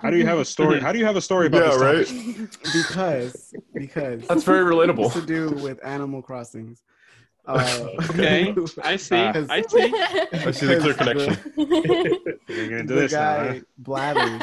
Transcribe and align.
How 0.00 0.10
do 0.10 0.16
you 0.16 0.26
have 0.26 0.38
a 0.38 0.44
story? 0.44 0.80
How 0.80 0.92
do 0.92 0.98
you 0.98 1.04
have 1.04 1.16
a 1.16 1.20
story 1.20 1.46
about 1.46 1.62
Yeah, 1.62 1.92
this? 1.92 2.10
right. 2.12 2.58
because 2.72 3.54
because 3.74 4.26
That's 4.26 4.44
very 4.44 4.90
it's 4.90 5.14
to 5.14 5.22
do 5.22 5.50
with 5.50 5.84
Animal 5.84 6.22
Crossings. 6.22 6.82
Uh, 7.46 7.88
Okay, 8.10 8.54
I 8.82 8.96
see. 8.96 9.16
I 9.16 9.62
see. 9.62 9.92
I 10.32 10.50
see 10.50 10.66
the 10.66 10.78
clear 10.80 10.94
connection. 10.94 11.36
We're 11.56 12.68
getting 12.68 12.78
into 12.78 12.94
the 12.94 13.00
this 13.00 13.12
now. 13.12 13.18
guy 13.18 13.52
huh? 13.58 13.60
blathers 13.78 14.42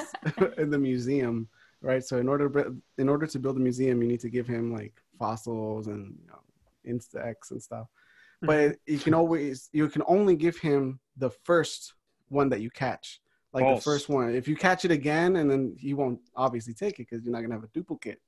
in 0.57 0.69
the 0.69 0.77
museum, 0.77 1.47
right? 1.81 2.03
So 2.03 2.17
in 2.17 2.29
order 2.29 2.47
to 2.49 2.75
in 2.99 3.09
order 3.09 3.25
to 3.25 3.39
build 3.39 3.57
a 3.57 3.59
museum, 3.59 4.01
you 4.01 4.07
need 4.07 4.19
to 4.19 4.29
give 4.29 4.47
him 4.47 4.71
like 4.71 4.93
fossils 5.17 5.87
and 5.87 6.15
you 6.21 6.27
know, 6.27 6.39
insects 6.85 7.51
and 7.51 7.61
stuff. 7.61 7.87
But 8.43 8.77
you 8.85 8.99
can 8.99 9.13
always 9.13 9.69
you 9.71 9.87
can 9.89 10.03
only 10.07 10.35
give 10.35 10.57
him 10.57 10.99
the 11.17 11.29
first 11.29 11.93
one 12.29 12.49
that 12.49 12.61
you 12.61 12.69
catch, 12.69 13.20
like 13.53 13.63
False. 13.63 13.79
the 13.79 13.83
first 13.83 14.09
one. 14.09 14.33
If 14.35 14.47
you 14.47 14.55
catch 14.55 14.85
it 14.85 14.91
again, 14.91 15.35
and 15.37 15.49
then 15.51 15.75
he 15.77 15.93
won't 15.93 16.19
obviously 16.35 16.73
take 16.73 16.99
it 16.99 17.07
because 17.09 17.23
you're 17.25 17.33
not 17.33 17.41
gonna 17.41 17.55
have 17.55 17.63
a 17.63 17.69
duplicate 17.73 18.19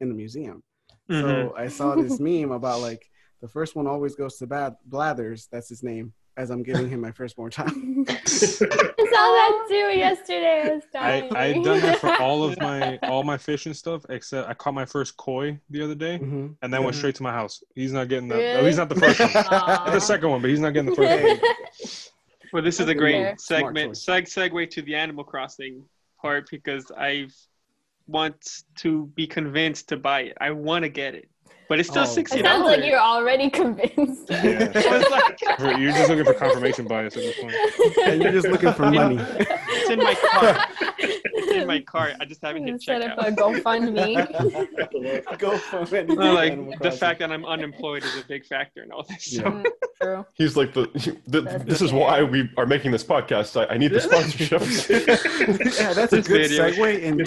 in 0.00 0.08
the 0.08 0.14
museum. 0.14 0.62
Mhm. 1.10 1.20
So 1.22 1.54
I 1.56 1.68
saw 1.68 1.94
this 1.96 2.20
meme 2.20 2.52
about 2.52 2.80
like 2.80 3.10
the 3.40 3.48
first 3.48 3.74
one 3.76 3.86
always 3.86 4.14
goes 4.14 4.36
to 4.38 4.46
bad 4.46 4.76
Blathers. 4.86 5.48
That's 5.50 5.68
his 5.68 5.82
name. 5.82 6.12
As 6.36 6.50
I'm 6.50 6.62
giving 6.62 6.88
him 6.88 7.00
my 7.00 7.10
firstborn 7.10 7.50
child. 7.50 7.72
I 8.08 8.14
saw 8.14 8.62
that 8.62 9.64
too 9.68 9.74
yesterday. 9.98 10.62
I 10.66 10.74
was 10.74 10.82
I 10.94 11.20
dying. 11.20 11.34
I 11.36 11.52
done 11.54 11.80
that 11.80 11.98
for 11.98 12.14
all 12.22 12.44
of 12.44 12.56
my 12.60 12.96
all 13.02 13.24
my 13.24 13.36
fish 13.36 13.66
and 13.66 13.76
stuff 13.76 14.06
except 14.08 14.48
I 14.48 14.54
caught 14.54 14.74
my 14.74 14.84
first 14.84 15.16
koi 15.16 15.58
the 15.70 15.82
other 15.82 15.96
day 15.96 16.20
Mhm. 16.20 16.54
and 16.62 16.72
then 16.72 16.84
went 16.84 16.94
Mhm. 16.94 16.98
straight 16.98 17.16
to 17.16 17.24
my 17.24 17.32
house. 17.32 17.60
He's 17.74 17.92
not 17.92 18.08
getting 18.08 18.28
that. 18.28 18.36
Really? 18.36 18.60
Oh, 18.60 18.66
he's 18.66 18.76
not 18.76 18.88
the 18.88 18.94
first 18.94 19.18
one. 19.18 19.30
Aw. 19.34 19.90
the 19.90 20.00
second 20.00 20.30
one, 20.30 20.40
but 20.40 20.50
he's 20.50 20.60
not 20.60 20.70
getting 20.74 20.90
the 20.90 20.96
first 20.96 21.24
one. 21.24 21.40
Hey, 22.48 22.50
Well, 22.52 22.62
this 22.62 22.80
is 22.80 22.88
a 22.88 22.94
great 22.94 23.12
fair. 23.12 23.36
Smart 23.38 23.40
segment. 23.76 23.88
choice. 23.94 24.04
Seg 24.06 24.50
segue 24.52 24.70
to 24.70 24.82
the 24.82 24.94
Animal 24.94 25.24
Crossing 25.24 25.82
part 26.20 26.48
because 26.50 26.90
I 26.96 27.28
want 28.06 28.36
to 28.78 29.06
be 29.14 29.26
convinced 29.26 29.88
to 29.90 29.96
buy 29.96 30.20
it. 30.22 30.36
I 30.40 30.50
want 30.50 30.82
to 30.84 30.88
get 30.88 31.14
it, 31.14 31.28
but 31.68 31.78
it's 31.78 31.88
still 31.90 32.02
Oh. 32.02 32.06
sixty 32.06 32.38
It 32.40 32.44
sounds 32.44 32.64
like 32.64 32.84
you're 32.84 32.98
already 32.98 33.50
convinced. 33.50 34.30
Yeah. 34.30 35.56
For- 35.58 35.72
You're 35.78 35.92
just 35.92 36.08
looking 36.08 36.24
for 36.24 36.34
confirmation 36.34 36.86
bias 36.86 37.16
at 37.16 37.22
this 37.22 37.38
point. 37.40 37.54
and 38.06 38.22
you're 38.22 38.32
just 38.32 38.48
looking 38.48 38.72
for 38.72 38.90
money. 38.90 39.16
It's 39.80 39.90
in 39.90 39.98
my 39.98 40.14
cart. 40.14 40.68
It's 40.98 41.52
in 41.52 41.66
my 41.66 41.80
cart. 41.80 42.14
I 42.20 42.24
just 42.24 42.40
haven't 42.42 42.66
hit 42.66 42.82
Set 42.82 43.02
up 43.02 43.18
checkout. 43.18 43.28
a 43.28 43.32
GoFundMe. 43.32 45.38
Go 45.38 45.58
for 45.58 45.94
it. 45.94 46.08
No, 46.08 46.32
like 46.32 46.78
the 46.80 46.90
fact 46.90 47.20
that 47.20 47.30
I'm 47.30 47.44
unemployed 47.44 48.02
is 48.04 48.16
a 48.18 48.24
big 48.26 48.44
factor 48.44 48.82
in 48.82 48.90
all 48.92 49.04
this. 49.04 49.24
So. 49.24 49.42
Yeah. 49.42 49.50
Mm, 49.50 49.66
True. 50.02 50.26
He's 50.34 50.56
like 50.56 50.72
the. 50.74 50.86
the 51.26 51.42
That's 51.42 51.64
this 51.64 51.82
is 51.82 51.92
why 51.92 52.22
we 52.22 52.48
are 52.56 52.66
making 52.66 52.90
this 52.92 53.04
podcast. 53.04 53.56
I, 53.60 53.66
I 53.74 53.78
need 53.78 53.92
the 53.92 53.98
sponsorships. 54.00 54.88
yeah, 55.80 55.92
that's 55.92 56.12
a 56.12 56.22
good 56.22 56.48
video. 56.48 56.70
segue 56.70 57.02
into 57.02 57.24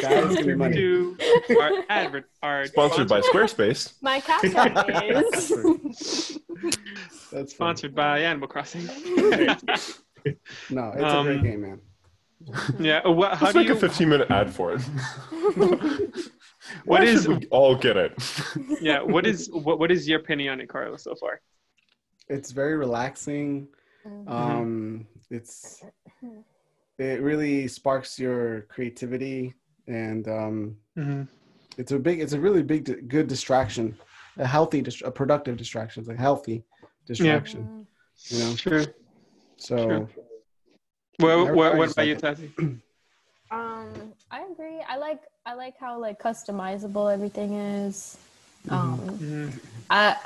guys 0.00 0.36
give 0.36 0.56
money. 0.58 0.76
To 0.76 1.16
our 1.60 1.84
advert, 1.88 2.28
our 2.42 2.66
Sponsored 2.66 3.08
by 3.08 3.20
Squarespace. 3.20 3.94
My 4.02 4.20
cash 4.20 4.44
is. 4.44 4.52
That's 7.32 7.32
fun. 7.32 7.46
sponsored 7.48 7.94
by 7.94 8.20
Animal 8.20 8.48
Crossing. 8.48 8.88
No, 10.70 10.92
it's 10.94 11.02
Um, 11.04 11.26
a 11.28 11.30
great 11.38 11.42
game, 11.42 11.60
man. 11.62 11.80
yeah. 12.78 13.06
What, 13.06 13.34
how 13.34 13.46
Let's 13.46 13.52
do 13.54 13.58
make 13.60 13.68
you? 13.68 13.74
a 13.74 13.78
15 13.78 14.08
minute 14.08 14.30
ad 14.30 14.52
for 14.52 14.72
it. 14.74 14.82
What 16.86 17.00
Why 17.00 17.04
is- 17.04 17.22
should 17.24 17.40
we 17.42 17.46
all 17.48 17.74
get 17.76 17.96
it? 17.96 18.12
Yeah. 18.80 19.02
What 19.02 19.26
is 19.26 19.50
what, 19.52 19.78
what 19.78 19.90
is 19.90 20.08
your 20.08 20.18
opinion 20.20 20.52
on 20.54 20.60
it, 20.62 20.68
Carlos, 20.68 21.04
so 21.04 21.14
far? 21.14 21.40
It's 22.28 22.52
very 22.52 22.76
relaxing. 22.76 23.68
Mm-hmm. 24.06 24.32
Um, 24.32 25.06
it's 25.30 25.82
it 26.98 27.20
really 27.20 27.68
sparks 27.68 28.18
your 28.18 28.62
creativity, 28.62 29.54
and 29.88 30.26
um, 30.28 30.76
Mm-hmm. 30.96 31.22
it's 31.76 31.92
a 31.92 31.98
big, 31.98 32.20
it's 32.20 32.32
a 32.34 32.40
really 32.40 32.62
big, 32.62 33.08
good 33.08 33.26
distraction, 33.26 33.96
a 34.38 34.46
healthy, 34.46 34.80
dist- 34.80 35.02
a 35.02 35.10
productive 35.10 35.56
distraction, 35.58 36.00
it's 36.02 36.08
a 36.08 36.14
healthy 36.16 36.62
distraction. 37.06 37.86
yeah. 38.28 38.38
You 38.38 38.44
know, 38.44 38.54
True. 38.56 38.84
So 39.64 39.76
True. 39.76 40.08
Well, 41.20 41.44
what, 41.54 41.76
what 41.76 41.90
about 41.92 42.06
you, 42.06 42.14
like 42.14 42.22
Tati? 42.22 42.52
Um, 43.50 43.92
I 44.32 44.42
agree. 44.50 44.80
I 44.88 44.96
like 44.96 45.20
I 45.46 45.54
like 45.54 45.78
how 45.78 46.00
like 46.00 46.20
customizable 46.20 47.12
everything 47.12 47.54
is. 47.54 48.16
Um, 48.68 48.98
Mhm. 48.98 49.60
I 49.90 50.16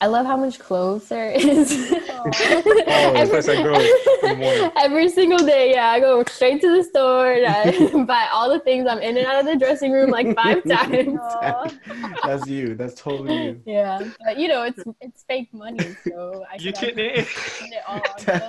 I 0.00 0.06
love 0.06 0.26
how 0.26 0.36
much 0.36 0.58
clothes 0.60 1.08
there 1.08 1.30
is. 1.32 1.94
Oh, 2.20 3.12
the 3.12 3.26
place 3.30 3.48
I 3.48 3.62
go 3.62 3.74
in 3.74 3.80
the 4.22 4.36
morning. 4.36 4.72
Every 4.76 5.08
single 5.08 5.38
day, 5.38 5.70
yeah, 5.70 5.90
I 5.90 6.00
go 6.00 6.24
straight 6.24 6.60
to 6.62 6.76
the 6.76 6.82
store 6.82 7.32
and 7.32 7.46
I 7.46 8.04
buy 8.04 8.26
all 8.32 8.50
the 8.52 8.58
things. 8.58 8.88
I'm 8.90 8.98
in 8.98 9.16
and 9.16 9.24
out 9.26 9.38
of 9.40 9.46
the 9.46 9.56
dressing 9.56 9.92
room 9.92 10.10
like 10.10 10.34
five 10.34 10.64
times. 10.68 11.16
that's 12.24 12.46
you. 12.48 12.74
That's 12.74 12.94
totally 12.94 13.44
you. 13.44 13.62
Yeah, 13.64 14.02
but 14.24 14.36
you 14.36 14.48
know, 14.48 14.64
it's 14.64 14.82
it's 15.00 15.22
fake 15.28 15.54
money, 15.54 15.94
so 16.06 16.44
I 16.50 16.56
You 16.56 16.72
can 16.72 16.96
can. 16.96 17.24
spend 17.24 17.72
it 17.72 17.82
all. 17.86 17.94
on 17.94 18.00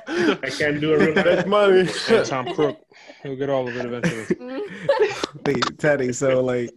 clothes. 0.02 0.40
I 0.44 0.50
can't 0.50 0.82
do 0.82 0.94
a 0.94 0.98
real 0.98 1.14
Make 1.14 1.48
money. 1.48 1.88
And 2.10 2.26
Tom 2.26 2.54
Crook, 2.56 2.80
he'll 3.22 3.36
get 3.36 3.50
all 3.52 3.68
of 3.68 3.78
it 3.78 3.86
eventually. 3.86 5.62
Teddy. 5.78 6.12
So 6.12 6.42
like, 6.42 6.72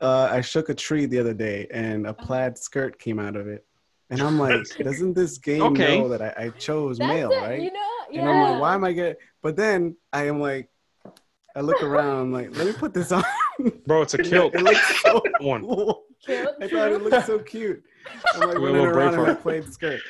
uh, 0.00 0.28
I 0.30 0.40
shook 0.42 0.68
a 0.68 0.74
tree 0.74 1.06
the 1.06 1.18
other 1.18 1.34
day, 1.34 1.66
and 1.72 2.06
a 2.06 2.14
plaid 2.14 2.56
skirt 2.56 2.98
came 3.00 3.18
out 3.18 3.34
of 3.36 3.48
it, 3.48 3.64
and 4.10 4.22
I'm 4.22 4.38
like, 4.38 4.70
doesn't 4.82 5.14
this 5.14 5.38
game 5.38 5.80
Okay. 5.80 5.82
know 5.82 6.08
that 6.10 6.22
I, 6.22 6.34
I 6.46 6.50
chose 6.50 7.00
That's 7.00 7.00
male, 7.00 7.30
it, 7.30 7.36
right? 7.36 7.58
You 7.58 7.72
know, 7.72 7.80
yeah. 8.10 8.20
And 8.20 8.28
I'm 8.28 8.40
like, 8.40 8.56
why 8.56 8.74
am 8.74 8.84
I 8.84 8.92
getting? 8.92 9.16
But 9.42 9.56
then 9.56 9.96
I 10.12 10.26
am 10.28 10.40
like, 10.40 10.70
I 11.56 11.60
look 11.62 11.82
around, 11.82 12.18
I'm 12.22 12.32
like, 12.32 12.50
let 12.52 12.66
me 12.66 12.72
put 12.72 12.94
this 12.94 13.12
on. 13.12 13.24
Bro, 13.86 14.02
it's 14.02 14.14
a 14.14 14.18
kilt. 14.20 14.54
it 14.54 14.60
looks 14.62 15.00
so 15.02 15.20
One. 15.38 15.68
cool. 15.68 16.04
Cute, 16.24 16.48
I 16.60 16.68
thought 16.68 16.92
it 16.92 17.00
true. 17.00 17.02
looked 17.02 17.22
so 17.22 17.38
cute. 17.40 17.82
I'm 18.34 18.44
like 18.44 18.58
Do 18.58 18.74
a 18.74 18.74
running 18.74 18.84
around 18.86 19.14
in 19.14 19.22
my 19.22 19.32
Braveheart. 19.32 19.34
plaid 19.34 19.68
skirt. 19.72 20.04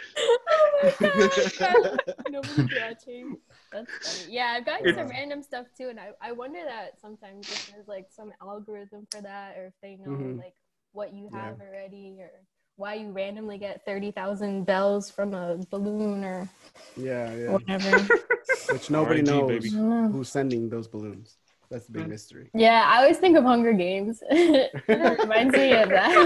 Oh 0.83 1.23
my 1.29 1.51
god, 1.59 2.01
nobody's 2.27 2.71
watching. 2.71 3.39
That's 3.73 3.97
funny. 4.03 4.27
Yeah, 4.29 4.55
I've 4.57 4.67
gotten 4.67 4.91
some 4.91 5.09
random 5.09 5.43
stuff 5.43 5.67
too, 5.77 5.89
and 5.89 6.01
I, 6.01 6.11
I 6.21 6.33
wonder 6.33 6.61
that 6.65 7.01
sometimes 7.01 7.51
if 7.51 7.61
there's 7.67 7.87
like 7.87 8.07
some 8.11 8.33
algorithm 8.43 9.07
for 9.11 9.21
that, 9.23 9.57
or 9.57 9.67
if 9.67 9.75
they 9.83 9.97
know 9.97 10.11
Mhm. 10.11 10.37
like 10.37 10.55
what 10.93 11.13
you 11.15 11.29
have 11.33 11.61
already, 11.61 12.19
or 12.21 12.31
why 12.81 12.95
you 12.95 13.11
randomly 13.13 13.59
get 13.59 13.85
thirty 13.85 14.11
thousand 14.11 14.65
bells 14.65 15.11
from 15.11 15.35
a 15.35 15.59
balloon 15.71 16.25
or 16.25 16.49
Yeah, 16.97 17.33
yeah. 17.35 17.51
whatever. 17.53 18.09
Which 18.73 18.91
nobody 18.91 19.21
RIG, 19.21 19.27
knows 19.29 19.49
baby. 19.49 19.69
I 19.69 19.73
don't 19.73 19.89
know. 19.91 20.09
who's 20.09 20.29
sending 20.31 20.69
those 20.71 20.89
balloons. 20.89 21.37
That's 21.71 21.87
the 21.87 21.93
big 21.93 22.09
mystery. 22.09 22.51
Yeah, 22.53 22.83
I 22.85 23.03
always 23.03 23.19
think 23.19 23.37
of 23.37 23.45
Hunger 23.45 23.73
Games. 23.75 24.23
it 24.31 24.73
reminds 25.21 25.55
me 25.57 25.73
of 25.73 25.89
that. 25.91 26.17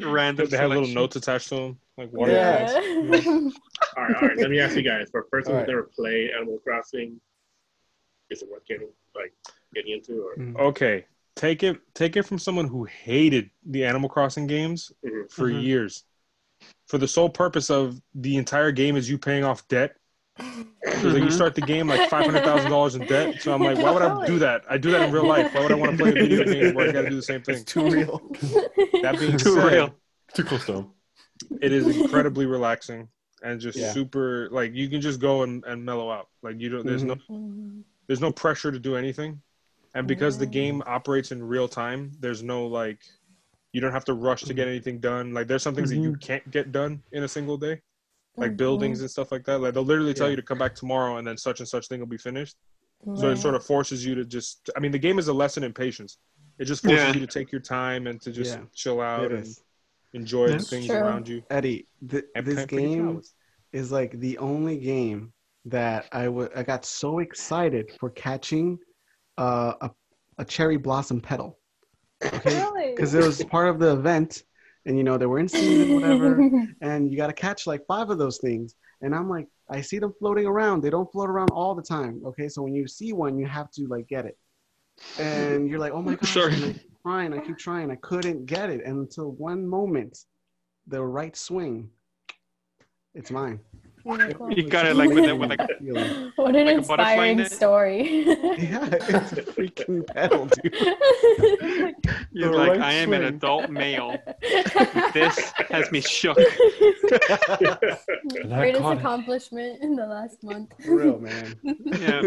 Random. 0.04 0.48
They 0.48 0.56
have 0.56 0.70
little 0.70 0.88
notes 0.88 1.14
attached 1.14 1.48
to 1.50 1.54
them, 1.54 1.78
like 1.98 2.12
water. 2.12 2.32
Yeah. 2.32 2.64
bags. 2.64 3.26
All 3.26 4.02
right, 4.02 4.16
all 4.22 4.28
right. 4.28 4.36
Let 4.38 4.50
me 4.50 4.58
ask 4.58 4.74
you 4.74 4.82
guys: 4.82 5.08
for 5.10 5.20
a 5.20 5.24
person 5.24 5.52
All 5.52 5.58
who's 5.58 5.68
right. 5.68 5.74
never 5.74 5.90
played 5.94 6.30
Animal 6.30 6.58
Crossing, 6.64 7.20
is 8.30 8.42
it 8.42 8.48
worth 8.50 8.66
getting 8.66 8.88
like 9.14 9.32
getting 9.74 9.92
into? 9.92 10.22
Or 10.22 10.34
mm-hmm. 10.36 10.56
Okay, 10.56 11.04
take 11.42 11.62
it 11.64 11.76
take 11.94 12.16
it 12.16 12.22
from 12.22 12.38
someone 12.38 12.68
who 12.68 12.84
hated 12.84 13.50
the 13.66 13.84
Animal 13.84 14.08
Crossing 14.08 14.46
games 14.46 14.92
Mhm. 15.04 15.30
for 15.32 15.48
Mhm. 15.50 15.62
years, 15.64 16.04
for 16.86 16.98
the 16.98 17.08
sole 17.08 17.28
purpose 17.28 17.68
of 17.68 18.00
the 18.14 18.36
entire 18.36 18.70
game 18.70 18.94
is 18.96 19.10
you 19.10 19.18
paying 19.18 19.42
off 19.42 19.66
debt. 19.66 19.96
So 20.38 21.08
like 21.08 21.22
you 21.24 21.30
start 21.30 21.54
the 21.54 21.60
game 21.72 21.88
like 21.88 22.08
five 22.08 22.24
hundred 22.26 22.44
thousand 22.44 22.70
dollars 22.70 22.94
in 22.94 23.02
debt. 23.06 23.42
So 23.42 23.52
I'm 23.52 23.60
like, 23.62 23.76
why 23.78 23.90
would 23.90 24.02
I 24.02 24.24
do 24.26 24.38
that? 24.38 24.62
I 24.70 24.78
do 24.78 24.90
that 24.92 25.02
in 25.08 25.12
real 25.12 25.26
life. 25.26 25.52
Why 25.54 25.62
would 25.62 25.72
I 25.72 25.74
want 25.74 25.90
to 25.92 25.96
play 26.02 26.10
a 26.10 26.14
video 26.14 26.44
game 26.54 26.74
where 26.74 26.88
I 26.88 26.92
got 26.92 27.02
to 27.02 27.10
do 27.10 27.16
the 27.16 27.22
same 27.22 27.42
thing? 27.42 27.56
It's 27.56 27.64
too 27.64 27.88
real. 27.90 28.20
That 29.02 29.18
being 29.18 29.36
Too 29.36 29.54
said, 29.56 29.72
real. 29.72 29.94
Too 30.34 30.44
close 30.44 30.64
to 30.66 30.72
home. 30.74 30.90
it 31.60 31.72
is 31.72 31.84
incredibly 31.96 32.46
relaxing 32.46 33.08
and 33.42 33.60
just 33.60 33.76
Yeah. 33.76 33.90
super 33.92 34.48
like 34.52 34.72
you 34.74 34.88
can 34.88 35.00
just 35.00 35.18
go 35.20 35.42
and, 35.42 35.64
and 35.64 35.84
mellow 35.84 36.08
out. 36.10 36.28
Like 36.42 36.60
you 36.60 36.68
don't 36.68 36.86
there's 36.86 37.02
no 37.02 37.16
there's 38.06 38.20
no 38.20 38.30
pressure 38.32 38.70
to 38.70 38.78
do 38.78 38.94
anything. 38.96 39.42
And 39.94 40.08
because 40.08 40.38
the 40.38 40.46
game 40.46 40.80
mm. 40.80 40.88
operates 40.88 41.32
in 41.32 41.42
real 41.42 41.68
time, 41.68 42.12
there's 42.20 42.42
no 42.42 42.66
like 42.66 43.00
you 43.72 43.80
don't 43.80 43.92
have 43.92 44.04
to 44.04 44.14
rush 44.14 44.42
to 44.42 44.54
get 44.54 44.62
mm-hmm. 44.62 44.70
anything 44.70 44.98
done. 45.00 45.32
Like 45.32 45.48
there's 45.48 45.62
some 45.62 45.74
things 45.74 45.90
that 45.90 45.96
you 45.96 46.10
mm-hmm. 46.10 46.18
can't 46.20 46.50
get 46.50 46.72
done 46.72 47.02
in 47.12 47.24
a 47.24 47.28
single 47.28 47.56
day. 47.56 47.80
Like 48.36 48.50
mm-hmm. 48.50 48.56
buildings 48.56 49.00
and 49.00 49.10
stuff 49.10 49.32
like 49.32 49.44
that. 49.44 49.58
Like 49.58 49.74
they'll 49.74 49.82
literally 49.82 50.14
tell 50.14 50.26
Yeah. 50.26 50.32
you 50.32 50.36
to 50.36 50.42
come 50.42 50.58
back 50.58 50.74
tomorrow 50.74 51.16
and 51.16 51.26
then 51.26 51.36
such 51.36 51.60
and 51.60 51.68
such 51.68 51.88
thing 51.88 52.00
will 52.00 52.06
be 52.06 52.18
finished. 52.18 52.56
So 53.16 53.30
it 53.30 53.36
sort 53.38 53.56
of 53.56 53.64
forces 53.66 54.06
you 54.06 54.14
to 54.14 54.24
just 54.24 54.70
I 54.76 54.80
mean 54.80 54.92
the 54.92 54.98
game 54.98 55.18
is 55.18 55.28
a 55.28 55.32
lesson 55.32 55.64
in 55.64 55.72
patience. 55.72 56.18
It 56.58 56.66
just 56.66 56.82
forces 56.84 57.02
Yeah. 57.02 57.14
you 57.14 57.20
to 57.20 57.26
take 57.26 57.50
your 57.50 57.60
time 57.60 58.06
and 58.06 58.20
to 58.22 58.30
just 58.30 58.56
Yeah. 58.58 58.64
chill 58.74 59.00
out 59.00 59.24
It 59.24 59.32
and 59.32 59.42
is. 59.42 59.62
enjoy 60.12 60.48
the 60.48 60.58
things 60.60 60.86
true. 60.86 60.96
around 60.96 61.28
you. 61.28 61.42
Eddie, 61.50 61.86
th- 62.08 62.24
this 62.44 62.64
game 62.66 63.08
flowers. 63.10 63.34
is 63.72 63.90
like 63.90 64.18
the 64.20 64.38
only 64.38 64.78
game 64.78 65.32
that 65.64 66.06
I 66.12 66.28
would 66.28 66.52
I 66.54 66.62
got 66.62 66.84
so 66.84 67.18
excited 67.18 67.90
for 67.98 68.10
catching 68.10 68.78
uh, 69.38 69.74
a 69.80 69.90
a 70.38 70.44
cherry 70.44 70.76
blossom 70.76 71.20
petal. 71.20 71.58
Okay, 72.24 72.54
Really? 72.60 72.90
because 72.94 73.14
it 73.14 73.22
was 73.24 73.42
part 73.44 73.68
of 73.68 73.78
the 73.78 73.92
event, 73.92 74.42
and 74.86 74.96
you 74.96 75.04
know 75.04 75.18
they 75.18 75.26
were 75.26 75.38
in 75.38 75.48
season, 75.48 75.94
whatever, 75.94 76.40
and 76.80 77.10
you 77.10 77.16
got 77.16 77.28
to 77.28 77.32
catch 77.32 77.66
like 77.66 77.84
five 77.86 78.10
of 78.10 78.18
those 78.18 78.38
things. 78.38 78.74
And 79.02 79.14
I'm 79.14 79.28
like, 79.28 79.48
I 79.68 79.80
see 79.80 79.98
them 79.98 80.12
floating 80.18 80.46
around. 80.46 80.80
They 80.82 80.90
don't 80.90 81.10
float 81.10 81.28
around 81.28 81.50
all 81.50 81.74
the 81.74 81.82
time. 81.82 82.22
Okay, 82.24 82.48
so 82.48 82.62
when 82.62 82.74
you 82.74 82.86
see 82.86 83.12
one, 83.12 83.36
you 83.36 83.46
have 83.46 83.70
to 83.72 83.86
like 83.88 84.06
get 84.06 84.26
it. 84.26 84.38
And 85.18 85.68
you're 85.68 85.80
like, 85.80 85.92
oh 85.92 86.02
my 86.02 86.14
gosh, 86.20 86.32
Sorry. 86.34 86.54
I 86.54 86.56
keep 86.72 87.02
trying, 87.02 87.32
I 87.34 87.38
keep 87.40 87.58
trying, 87.58 87.90
I 87.90 87.96
couldn't 87.96 88.46
get 88.46 88.70
it. 88.70 88.82
And 88.84 88.98
until 88.98 89.32
one 89.32 89.66
moment, 89.66 90.18
the 90.86 91.02
right 91.02 91.36
swing, 91.36 91.90
it's 93.14 93.30
mine. 93.30 93.58
You 94.04 94.68
got 94.68 94.86
it 94.86 94.96
like 94.96 95.10
with 95.10 95.24
it 95.24 95.38
with 95.38 95.50
like 95.50 95.60
Feeling. 95.78 96.32
What 96.36 96.56
an 96.56 96.66
Like 96.66 96.76
inspiring 96.78 97.36
net? 97.38 97.52
story. 97.52 98.24
Yeah, 98.62 98.88
it's 98.92 99.32
a 99.32 99.42
freaking 99.42 100.06
pedal, 100.06 100.46
dude. 100.46 100.74
you're 102.32 102.52
The 102.52 102.56
like 102.56 102.70
right 102.72 102.80
I 102.80 102.92
am 102.94 103.12
an 103.12 103.24
adult 103.24 103.70
male. 103.70 104.16
This 105.12 105.52
has 105.70 105.90
me 105.90 106.00
shook. 106.00 106.36
Greatest 106.36 107.62
caught 108.82 108.96
it. 108.96 108.98
accomplishment 108.98 109.82
in 109.82 109.96
the 109.96 110.06
last 110.06 110.42
month. 110.42 110.70
For 110.84 110.96
real, 110.96 111.18
man. 111.18 111.54
Yeah, 111.98 112.22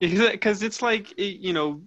because 0.00 0.62
it's 0.66 0.82
like 0.82 1.18
you 1.18 1.52
know, 1.52 1.82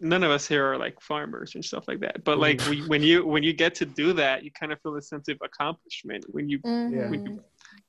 none 0.00 0.22
of 0.24 0.30
us 0.30 0.46
here 0.46 0.64
are 0.72 0.78
like 0.78 1.00
farmers 1.00 1.54
and 1.54 1.64
stuff 1.64 1.84
like 1.88 2.00
that. 2.00 2.24
But 2.24 2.38
like 2.38 2.60
we, 2.68 2.82
when 2.86 3.02
you 3.02 3.26
when 3.26 3.42
you 3.42 3.52
get 3.52 3.74
to 3.76 3.86
do 3.86 4.12
that, 4.14 4.44
you 4.44 4.50
kind 4.50 4.72
of 4.72 4.80
feel 4.82 4.96
a 4.96 5.02
sense 5.02 5.28
of 5.28 5.38
accomplishment 5.42 6.24
when 6.28 6.48
you 6.48 6.58
Mhm. 6.60 7.40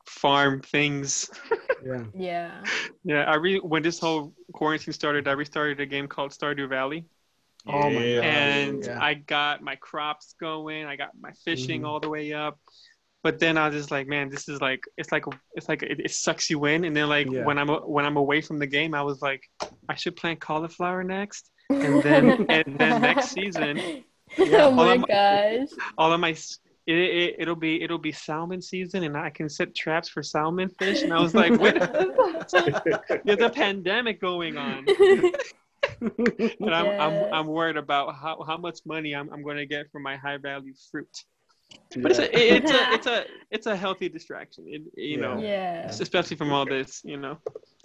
Farm 0.05 0.61
things. 0.61 1.29
Yeah. 1.85 2.03
Yeah. 2.15 2.63
Yeah, 3.03 3.23
I 3.23 3.35
re- 3.35 3.59
when 3.59 3.83
this 3.83 3.99
whole 3.99 4.33
quarantine 4.53 4.93
started, 4.93 5.27
I 5.27 5.31
restarted 5.33 5.79
a 5.81 5.85
game 5.85 6.07
called 6.07 6.31
Stardew 6.31 6.69
Valley. 6.69 7.05
Oh 7.67 7.89
my 7.89 8.03
Yeah. 8.03 8.15
god. 8.15 8.25
and 8.25 8.85
yeah. 8.85 9.03
I 9.03 9.13
got 9.15 9.61
my 9.61 9.75
crops 9.75 10.35
going. 10.39 10.85
I 10.85 10.95
got 10.95 11.09
my 11.19 11.31
fishing 11.45 11.81
Mhm. 11.81 11.87
all 11.87 11.99
the 11.99 12.09
way 12.09 12.33
up. 12.33 12.59
But 13.21 13.39
then 13.39 13.57
I 13.57 13.67
was 13.67 13.75
just 13.77 13.91
like, 13.91 14.05
man, 14.07 14.29
this 14.29 14.49
is 14.49 14.59
like 14.59 14.83
it's 14.97 15.11
like 15.11 15.23
it's 15.55 15.69
like 15.69 15.81
it, 15.83 15.99
it 16.01 16.11
sucks 16.11 16.49
you 16.49 16.65
in. 16.65 16.83
And 16.83 16.95
then 16.95 17.07
like 17.09 17.29
Yeah. 17.31 17.45
when 17.45 17.57
I'm 17.57 17.69
when 17.69 18.05
I'm 18.05 18.17
away 18.17 18.41
from 18.41 18.59
the 18.59 18.67
game, 18.67 18.93
I 18.93 19.01
was 19.01 19.21
like, 19.21 19.43
I 19.87 19.95
should 19.95 20.15
plant 20.17 20.39
cauliflower 20.41 21.03
next. 21.03 21.49
And 21.69 22.03
then 22.03 22.45
and 22.49 22.77
then 22.77 23.01
next 23.01 23.29
season, 23.31 24.03
oh 24.37 24.71
my 24.71 24.89
I'm- 24.91 25.01
gosh. 25.07 25.69
all 25.97 26.11
of 26.11 26.19
my 26.19 26.35
s- 26.87 26.87
it, 26.87 26.93
it 26.95 27.35
it'll 27.39 27.55
be 27.55 27.81
it'll 27.83 27.97
be 27.97 28.11
salmon 28.11 28.61
season, 28.61 29.03
and 29.03 29.15
I 29.17 29.29
can 29.29 29.49
set 29.49 29.73
traps 29.75 30.09
for 30.09 30.21
salmon 30.23 30.69
fish. 30.79 31.01
And 31.03 31.13
I 31.13 31.19
was 31.21 31.33
like, 31.33 31.51
wait, 31.59 31.75
there's 33.25 33.41
a 33.41 33.49
pandemic 33.49 34.19
going 34.21 34.57
on. 34.57 34.85
and 36.01 36.73
I'm, 36.73 36.85
Yeah. 36.85 37.05
I'm 37.05 37.33
I'm 37.33 37.47
worried 37.47 37.77
about 37.77 38.15
how, 38.15 38.43
how 38.47 38.57
much 38.57 38.79
money 38.85 39.15
I'm, 39.15 39.31
I'm 39.33 39.43
going 39.43 39.57
to 39.57 39.65
get 39.65 39.91
for 39.91 39.99
my 39.99 40.15
high 40.15 40.37
value 40.37 40.73
fruit. 40.91 41.09
But 41.97 42.11
it's 42.11 42.19
a 42.19 42.55
it's 42.55 42.71
a 42.71 42.93
it's 42.93 43.07
a 43.07 43.25
it's 43.51 43.65
a 43.65 43.75
healthy 43.75 44.07
distraction. 44.09 44.65
It, 44.67 44.81
you 44.95 45.17
know, 45.17 45.39
yeah. 45.39 45.87
especially 45.87 46.37
from 46.37 46.51
all 46.51 46.65
this, 46.65 47.01
you 47.03 47.17
know, 47.17 47.37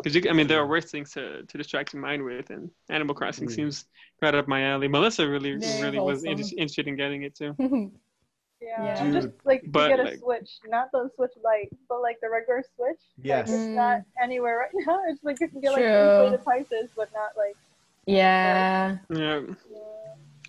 because 0.02 0.26
I 0.28 0.32
mean 0.32 0.46
there 0.46 0.60
are 0.60 0.66
worse 0.66 0.90
things 0.90 1.12
to, 1.12 1.42
to 1.44 1.58
distract 1.58 1.94
your 1.94 2.02
mind 2.02 2.22
with, 2.22 2.50
and 2.50 2.70
Animal 2.90 3.14
Crossing 3.14 3.48
Mm. 3.48 3.52
seems 3.54 3.86
right 4.20 4.34
up 4.34 4.46
my 4.46 4.62
alley. 4.64 4.88
Melissa 4.88 5.26
really 5.28 5.56
Very 5.56 5.82
really 5.82 6.00
was 6.00 6.24
inter- 6.24 6.42
interested 6.58 6.86
in 6.88 6.96
getting 6.96 7.22
it 7.22 7.34
too. 7.34 7.54
Yeah, 8.60 8.84
Yeah. 8.84 9.00
I'm 9.02 9.12
just 9.12 9.28
like 9.44 9.62
to 9.62 9.68
But, 9.68 9.88
get 9.88 10.00
a 10.00 10.02
like- 10.04 10.18
Switch, 10.18 10.50
not 10.66 10.90
the 10.92 11.08
Switch 11.14 11.32
Lite, 11.44 11.70
but 11.88 12.00
like 12.02 12.18
the 12.20 12.28
regular 12.30 12.62
Switch. 12.76 13.00
Yes. 13.22 13.48
Like, 13.48 13.58
it's 13.58 13.68
not 13.68 14.02
anywhere 14.22 14.58
right 14.58 14.70
now. 14.86 15.00
It's 15.08 15.22
like 15.22 15.38
you 15.40 15.48
can 15.48 15.60
get 15.60 15.72
like 15.72 15.82
True. 15.82 16.24
inflated 16.24 16.44
prices, 16.44 16.90
but 16.96 17.08
not 17.12 17.30
like. 17.36 17.56
yeah. 18.06 18.98
Yeah, 19.10 19.40
Yeah. 19.70 19.78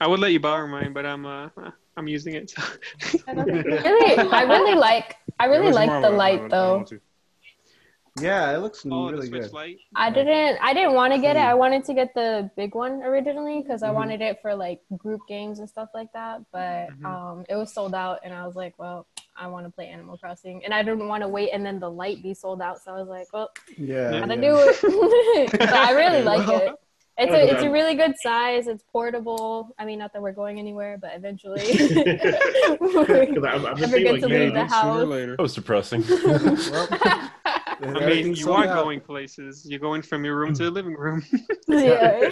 I 0.02 0.08
would 0.08 0.20
let 0.20 0.32
you 0.32 0.40
borrow 0.40 0.66
mine, 0.68 0.94
but 0.94 1.06
I'm 1.06 1.26
uh 1.26 1.50
I'm 1.98 2.08
using 2.08 2.34
it. 2.36 2.54
I 3.28 3.32
Really, 3.34 4.16
I 4.32 4.42
really 4.44 4.76
like. 4.76 5.18
I 5.40 5.46
really 5.46 5.72
like 5.74 5.90
the 5.90 5.98
of 5.98 6.04
a- 6.04 6.08
I 6.08 6.10
light 6.10 6.40
don't- 6.50 6.54
I 6.54 6.58
though. 6.58 6.86
Want 8.16 8.18
to. 8.18 8.24
Yeah, 8.24 8.56
it 8.56 8.60
looks 8.60 8.86
oh, 8.90 9.10
really 9.12 9.30
good. 9.30 9.52
Lite. 9.54 9.78
I 9.96 10.10
didn't. 10.10 10.58
I 10.62 10.74
didn't 10.74 10.94
want 10.94 11.14
to 11.14 11.20
get 11.20 11.36
it. 11.36 11.40
I 11.40 11.54
wanted 11.54 11.84
to 11.86 11.94
get 11.94 12.14
the 12.14 12.50
big 12.56 12.76
one 12.76 13.02
originally 13.04 13.62
because 13.62 13.84
I 13.84 13.90
Mhm. 13.90 13.94
wanted 13.96 14.22
it 14.22 14.40
for 14.42 14.56
like 14.56 14.82
group 14.98 15.22
games 15.28 15.60
and 15.60 15.70
stuff 15.70 15.90
like 15.94 16.12
that. 16.14 16.42
But 16.52 16.90
Mhm. 16.90 17.06
um, 17.06 17.46
it 17.50 17.56
was 17.56 17.74
sold 17.74 17.94
out, 17.96 18.20
and 18.24 18.34
I 18.34 18.46
was 18.46 18.56
like, 18.56 18.74
well, 18.78 19.06
I 19.38 19.48
want 19.48 19.66
to 19.66 19.72
play 19.72 19.88
Animal 19.88 20.18
Crossing, 20.18 20.64
and 20.66 20.74
I 20.74 20.84
didn't 20.84 21.08
want 21.08 21.24
to 21.24 21.30
wait 21.30 21.52
and 21.54 21.66
then 21.66 21.80
the 21.80 21.90
Lite 21.90 22.22
be 22.22 22.34
sold 22.34 22.62
out. 22.62 22.82
So 22.82 22.94
I 22.94 23.00
was 23.00 23.08
like, 23.08 23.32
well, 23.34 23.50
Yeah. 23.78 24.12
Yeah. 24.12 24.20
gotta 24.20 24.36
yeah. 24.36 24.42
do 24.42 24.58
it. 24.58 25.52
but 25.60 25.74
I 25.74 25.92
really 25.94 26.24
like 26.24 26.48
Well, 26.48 26.62
it. 26.62 26.76
It's 27.22 27.34
a 27.34 27.52
it's 27.54 27.64
a 27.64 27.70
really 27.70 27.96
good 27.96 28.14
size. 28.24 28.68
It's 28.68 28.82
portable. 28.94 29.76
I 29.78 29.84
mean, 29.84 30.00
not 30.00 30.14
that 30.14 30.22
we're 30.22 30.32
going 30.32 30.58
anywhere, 30.58 30.98
but 30.98 31.12
eventually. 31.14 31.60
I'm, 32.80 33.66
I'm 33.66 33.78
Never 33.78 34.00
get 34.00 34.14
like, 34.14 34.22
to 34.22 34.30
yeah, 34.30 34.40
leave 34.40 34.54
the 34.54 34.54
Maybe 34.54 34.54
sooner 34.54 34.62
or 34.62 34.66
house. 34.68 35.06
later. 35.06 35.36
That 35.36 35.42
was 35.42 35.54
depressing. 35.54 36.04
Well, 36.08 36.88
I 37.82 38.06
mean, 38.06 38.34
you 38.36 38.52
are 38.52 38.66
out. 38.66 38.84
going 38.84 39.00
places. 39.00 39.66
You're 39.70 39.80
going 39.80 40.02
from 40.02 40.26
your 40.26 40.38
room 40.38 40.54
to 40.56 40.64
the 40.66 40.70
mm. 40.72 40.74
living 40.74 40.96
room. 40.96 41.24
yeah. 41.68 42.30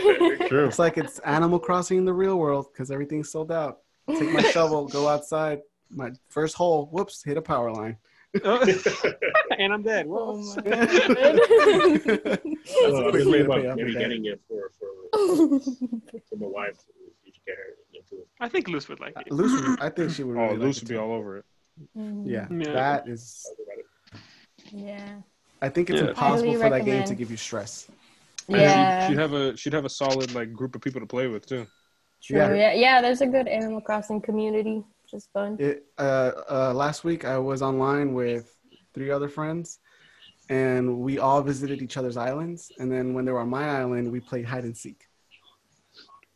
True. 0.48 0.66
It's 0.68 0.80
like 0.80 0.98
it's 0.98 1.20
Animal 1.20 1.60
Crossing 1.60 1.98
in 2.00 2.06
the 2.06 2.14
real 2.14 2.38
world 2.38 2.68
because 2.72 2.92
everything's 2.92 3.32
sold 3.32 3.52
out. 3.52 3.80
Take 4.10 4.32
my 4.32 4.42
shovel, 4.42 4.88
go 4.88 5.08
outside. 5.08 5.62
My 5.90 6.12
first 6.30 6.56
hole, 6.56 6.88
whoops, 6.92 7.24
hit 7.24 7.38
a 7.38 7.42
power 7.42 7.72
line. 7.72 7.98
and 8.44 9.74
I'm 9.74 9.84
dead. 9.84 10.06
Oh 10.10 10.38
Whoops. 10.38 10.58
my 10.58 10.64
god. 10.64 10.80
I've 10.80 12.04
That's 12.04 12.46
a 12.46 13.10
quick 13.12 13.26
way 13.28 13.42
about 13.42 13.64
maybe 13.78 13.92
your 13.92 14.00
getting 14.02 14.26
it 14.26 14.42
for 14.48 14.72
for 14.78 15.60
for 15.60 16.36
my 16.36 16.46
wife. 16.48 16.76
so 16.78 16.84
You 17.24 17.32
should 17.34 17.46
get 17.46 17.56
her 17.56 17.64
into 17.94 18.22
it. 18.22 18.28
I 18.40 18.50
think 18.50 18.68
Luce 18.68 18.90
would 18.90 19.00
like 19.00 19.16
uh, 19.16 19.22
it. 19.26 19.32
Luce, 19.32 19.62
would- 19.62 19.82
I 19.82 19.90
think 19.90 20.12
she 20.12 20.24
would. 20.24 20.38
Oh, 20.38 20.42
Really 20.42 20.54
like 20.54 20.60
Luce 20.60 20.78
it 20.78 20.84
would 20.84 20.90
be 20.90 20.96
too. 20.96 21.02
all 21.02 21.14
over 21.14 21.38
it. 21.38 21.46
Mm. 21.98 22.24
Yeah, 22.26 22.48
Yeah. 22.52 22.74
that 22.74 23.08
is. 23.08 23.46
Talk 23.48 23.66
about 23.66 23.78
it. 23.80 24.86
Yeah. 24.86 25.16
I 25.62 25.70
think 25.70 25.90
it's 25.90 26.02
Yeah. 26.02 26.10
impossible 26.10 26.52
Highly 26.52 26.62
for 26.64 26.70
that 26.70 26.86
game 26.86 27.04
to 27.06 27.16
give 27.16 27.32
you 27.32 27.38
stress. 27.38 27.90
Yeah. 28.48 29.08
she'd, 29.08 29.14
she'd 29.14 29.20
have 29.20 29.34
a 29.34 29.58
she'd 29.58 29.74
have 29.74 29.86
a 29.86 29.90
solid 29.90 30.34
like 30.34 30.54
group 30.54 30.76
of 30.76 30.82
people 30.82 31.02
to 31.02 31.08
play 31.08 31.28
with 31.28 31.46
too. 31.46 31.66
True. 32.24 32.38
Yeah. 32.38 32.54
Yeah. 32.54 32.74
yeah. 32.74 33.02
There's 33.02 33.22
a 33.22 33.28
good 33.28 33.48
Animal 33.48 33.82
Crossing 33.82 34.22
community, 34.22 34.84
which 35.04 35.14
is 35.14 35.28
fun. 35.34 35.58
It 35.60 35.86
uh, 35.98 36.32
uh, 36.50 36.74
last 36.74 37.04
week 37.04 37.26
I 37.26 37.38
was 37.38 37.62
online 37.62 38.14
with 38.14 38.54
three 38.94 39.12
other 39.12 39.28
friends, 39.30 39.80
and 40.50 41.00
we 41.00 41.20
all 41.20 41.42
visited 41.42 41.82
each 41.82 41.98
other's 41.98 42.18
islands. 42.18 42.72
And 42.80 42.92
then 42.92 43.14
when 43.14 43.26
they 43.26 43.32
were 43.32 43.40
on 43.42 43.50
my 43.50 43.68
island, 43.82 44.12
we 44.12 44.20
played 44.20 44.46
hide 44.46 44.64
and 44.64 44.76
seek. 44.78 45.04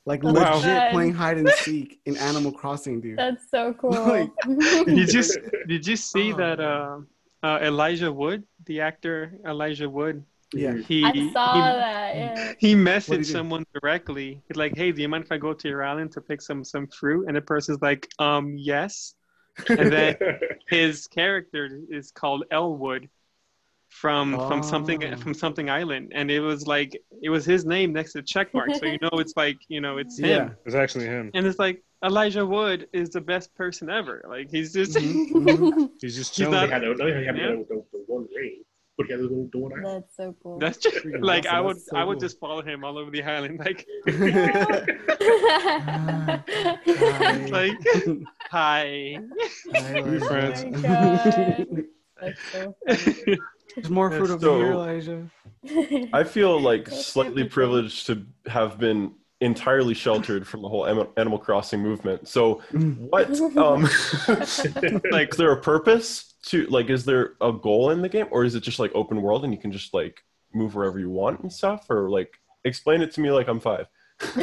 Like 0.06 0.24
Wow. 0.24 0.32
legit 0.56 0.64
Fun. 0.64 0.92
playing 0.92 1.14
hide 1.14 1.38
and 1.38 1.50
seek 1.68 2.00
in 2.06 2.18
Animal 2.18 2.52
Crossing, 2.52 3.02
dude. 3.02 3.18
That's 3.18 3.50
so 3.52 3.74
cool. 3.74 3.92
Like- 4.16 4.32
Did 4.86 5.14
you 5.14 5.24
did 5.68 5.88
you 5.88 5.96
see 5.96 6.34
Oh, 6.34 6.38
that 6.38 6.60
uh, 6.60 6.98
uh, 7.44 7.60
Elijah 7.62 8.12
Wood, 8.12 8.44
the 8.66 8.82
actor 8.82 9.34
Elijah 9.48 9.90
Wood, 9.90 10.24
Yeah. 10.54 10.76
he 10.78 11.04
I 11.06 11.12
saw 11.34 11.54
he, 11.54 11.60
that. 11.62 12.16
Yeah. 12.16 12.54
he 12.60 12.76
messaged 12.76 13.12
he 13.12 13.18
do? 13.18 13.38
someone 13.38 13.66
directly. 13.74 14.42
He's 14.48 14.58
like, 14.58 14.76
"Hey, 14.76 14.92
do 14.92 15.02
you 15.02 15.10
mind 15.10 15.24
if 15.26 15.32
I 15.32 15.38
go 15.38 15.54
to 15.54 15.68
your 15.68 15.84
island 15.84 16.12
to 16.14 16.22
pick 16.22 16.42
some 16.42 16.64
some 16.64 16.88
fruit?" 16.88 17.26
And 17.28 17.36
the 17.36 17.42
person's 17.42 17.82
like, 17.82 18.08
"Um, 18.20 18.56
yes." 18.58 19.16
And 19.70 19.92
then 19.92 20.16
his 20.70 21.08
character 21.08 21.64
is 21.90 22.12
called 22.12 22.44
Elwood 22.52 23.10
from 23.90 24.38
from 24.48 24.64
something 24.64 25.04
Oh. 25.04 25.16
from 25.18 25.34
something 25.34 25.70
island, 25.70 26.12
and 26.16 26.32
it 26.32 26.40
was 26.40 26.66
like 26.68 26.92
it 27.22 27.30
was 27.30 27.44
his 27.46 27.66
name 27.66 27.92
next 27.94 28.14
to 28.14 28.20
the 28.20 28.28
check 28.34 28.54
mark, 28.54 28.70
so 28.76 28.86
you 28.86 29.00
know 29.02 29.20
it's 29.20 29.34
like 29.36 29.58
you 29.68 29.82
know 29.82 29.98
it's 29.98 30.18
him. 30.26 30.30
Yeah. 30.30 30.50
It's 30.66 30.76
actually 30.76 31.06
him. 31.06 31.32
And 31.34 31.46
it's 31.46 31.60
like 31.60 31.84
Elijah 32.04 32.46
Wood 32.46 32.88
is 32.94 33.10
the 33.12 33.22
best 33.22 33.54
person 33.56 33.90
ever. 33.90 34.24
Like 34.28 34.50
he's 34.50 34.74
just 34.74 34.96
Mhm, 34.98 35.30
mhm. 35.32 35.90
He's 36.02 36.16
just 36.16 36.36
He's 36.38 36.48
not- 36.48 36.68
They 36.68 36.74
had 36.74 36.82
the, 36.84 36.94
they 36.96 37.26
had 37.26 37.38
Yeah. 37.38 37.48
the, 37.50 37.66
the, 37.70 37.84
the 37.92 38.04
one 38.08 38.28
ring, 38.36 38.64
but 38.98 39.06
he 39.06 39.12
had 39.14 39.22
the, 39.22 39.50
the 39.52 39.58
one 39.60 39.72
eye. 39.74 39.84
That's 40.00 40.16
so 40.18 40.36
cool. 40.42 40.58
that's 40.60 40.78
just, 40.80 41.06
like 41.22 41.46
awesome. 41.46 41.56
I 41.58 41.62
would 41.62 41.80
so 41.82 41.98
I 41.98 42.04
would 42.04 42.16
cool. 42.16 42.22
just 42.28 42.40
follow 42.40 42.62
him 42.64 42.84
all 42.84 42.98
over 42.98 43.12
the 43.12 43.22
island. 43.24 43.60
Like 43.60 43.86
Hi. 44.08 44.86
like 47.52 47.78
hi. 48.50 49.18
Hi, 49.74 50.02
Be 50.02 50.20
friends. 50.20 50.64
Oh 50.66 50.70
my 50.72 51.66
That's 52.22 52.42
so. 52.52 52.76
There's 53.76 53.90
more 53.90 54.12
fruit 54.12 54.28
That's 54.28 54.44
over 54.44 54.64
here, 54.66 54.74
so- 54.74 54.80
Elijah. 54.80 55.30
I 56.14 56.24
feel 56.24 56.60
like 56.60 56.88
slightly 56.90 57.44
privileged 57.44 58.08
to 58.08 58.26
have 58.48 58.80
been 58.80 59.14
entirely 59.42 59.94
sheltered 59.94 60.48
from 60.48 60.62
the 60.62 60.70
whole 60.70 60.88
Animal 61.18 61.40
Crossing 61.40 61.82
movement. 61.82 62.28
So, 62.28 62.62
what? 62.72 63.30
Um, 63.58 63.84
like, 65.12 65.32
is 65.32 65.38
there 65.38 65.52
a 65.52 65.62
purpose 65.62 66.36
to 66.44 66.66
like? 66.68 66.90
Is 66.90 67.04
there 67.04 67.34
a 67.42 67.52
goal 67.52 67.90
in 67.90 68.02
the 68.02 68.10
game, 68.10 68.28
or 68.32 68.46
is 68.46 68.56
it 68.56 68.62
just 68.62 68.80
like 68.80 68.92
open 68.96 69.22
world 69.22 69.44
and 69.44 69.54
you 69.54 69.60
can 69.60 69.72
just 69.72 69.94
like 69.94 70.24
move 70.54 70.76
wherever 70.76 71.00
you 71.00 71.10
want 71.10 71.42
and 71.42 71.52
stuff? 71.52 71.90
Or 71.90 72.10
like, 72.10 72.40
explain 72.64 73.02
it 73.02 73.12
to 73.14 73.22
me 73.22 73.32
like 73.32 73.48
I'm 73.48 73.60
five. 73.60 73.88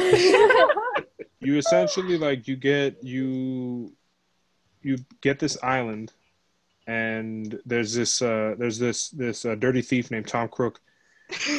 you 1.39 1.57
essentially 1.57 2.17
like 2.17 2.47
you 2.47 2.55
get 2.57 3.01
you 3.01 3.93
you 4.81 4.97
get 5.21 5.39
this 5.39 5.57
island 5.63 6.11
and 6.87 7.59
there's 7.65 7.93
this 7.93 8.21
uh 8.21 8.55
there's 8.57 8.77
this 8.77 9.09
this 9.09 9.45
uh, 9.45 9.55
dirty 9.55 9.81
thief 9.81 10.11
named 10.11 10.27
tom 10.27 10.49
crook 10.49 10.81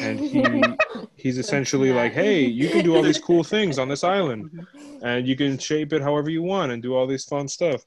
and 0.01 0.19
he 0.33 0.73
he's 1.15 1.37
essentially 1.37 1.91
like 1.91 2.13
hey 2.13 2.41
you 2.43 2.69
can 2.69 2.83
do 2.83 2.95
all 2.95 3.03
these 3.03 3.19
cool 3.19 3.43
things 3.43 3.77
on 3.79 3.87
this 3.87 4.03
island 4.03 4.49
and 5.01 5.27
you 5.27 5.35
can 5.35 5.57
shape 5.57 5.93
it 5.93 6.01
however 6.01 6.29
you 6.29 6.41
want 6.43 6.71
and 6.71 6.81
do 6.81 6.95
all 6.95 7.07
these 7.07 7.25
fun 7.25 7.47
stuff 7.47 7.83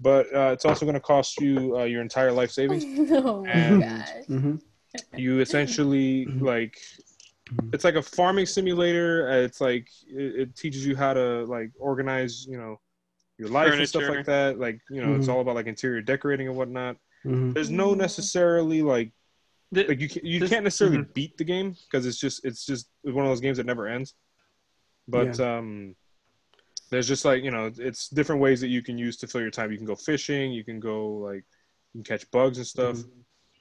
but 0.00 0.26
uh, 0.34 0.50
it's 0.52 0.64
also 0.64 0.84
going 0.84 0.94
to 0.94 1.00
cost 1.00 1.40
you 1.40 1.76
uh, 1.76 1.82
your 1.82 2.00
entire 2.02 2.30
life 2.30 2.52
savings. 2.52 2.84
oh 3.10 3.42
my 3.44 3.52
And- 3.52 3.82
gosh. 3.82 4.08
hmm 4.28 4.54
You 5.16 5.40
essentially 5.40 6.26
like 6.40 6.78
it's 7.72 7.84
like 7.84 7.96
a 7.96 8.02
farming 8.02 8.46
simulator. 8.46 9.28
uh, 9.28 9.36
It's 9.36 9.60
like 9.60 9.88
it, 10.08 10.40
it 10.42 10.56
teaches 10.56 10.86
you 10.86 10.96
how 10.96 11.14
to 11.14 11.44
like 11.46 11.70
organize, 11.78 12.46
you 12.46 12.58
know, 12.58 12.80
your 13.38 13.48
life 13.48 13.72
and 13.74 13.88
stuff 13.88 14.04
like 14.08 14.26
that. 14.26 14.58
Like 14.58 14.80
you 14.90 15.00
know, 15.02 15.14
it's 15.16 15.26
Mhm. 15.26 15.32
all 15.34 15.40
about 15.40 15.56
like 15.56 15.66
interior 15.66 16.00
decorating 16.00 16.48
and 16.48 16.56
whatnot. 16.56 16.96
hmm 17.24 17.52
There's 17.52 17.70
no 17.70 17.94
necessarily 17.94 18.82
like 18.82 19.12
The- 19.72 19.86
like 19.86 20.00
you 20.00 20.08
can, 20.08 20.24
you 20.24 20.40
This- 20.40 20.50
can't 20.50 20.64
necessarily 20.64 20.98
mhm. 20.98 21.14
beat 21.14 21.36
the 21.36 21.44
game 21.44 21.76
because 21.90 22.06
it's 22.06 22.18
just 22.18 22.44
it's 22.44 22.64
just 22.64 22.88
one 23.02 23.24
of 23.24 23.30
those 23.30 23.40
games 23.40 23.58
that 23.58 23.66
never 23.66 23.86
ends. 23.86 24.14
But 25.06 25.38
um, 25.40 25.94
there's 26.90 27.06
just 27.08 27.24
like 27.24 27.42
you 27.44 27.50
know 27.50 27.70
it's 27.78 28.08
different 28.08 28.40
ways 28.40 28.60
that 28.62 28.68
you 28.68 28.82
can 28.82 28.96
use 28.98 29.16
to 29.18 29.26
fill 29.26 29.40
your 29.42 29.50
time. 29.50 29.70
You 29.70 29.76
can 29.78 29.86
go 29.86 29.94
fishing. 29.96 30.52
You 30.52 30.64
can 30.64 30.80
go 30.80 31.08
like 31.28 31.44
you 31.94 32.02
can 32.02 32.04
catch 32.04 32.30
bugs 32.30 32.58
and 32.58 32.66
stuff. 32.66 32.98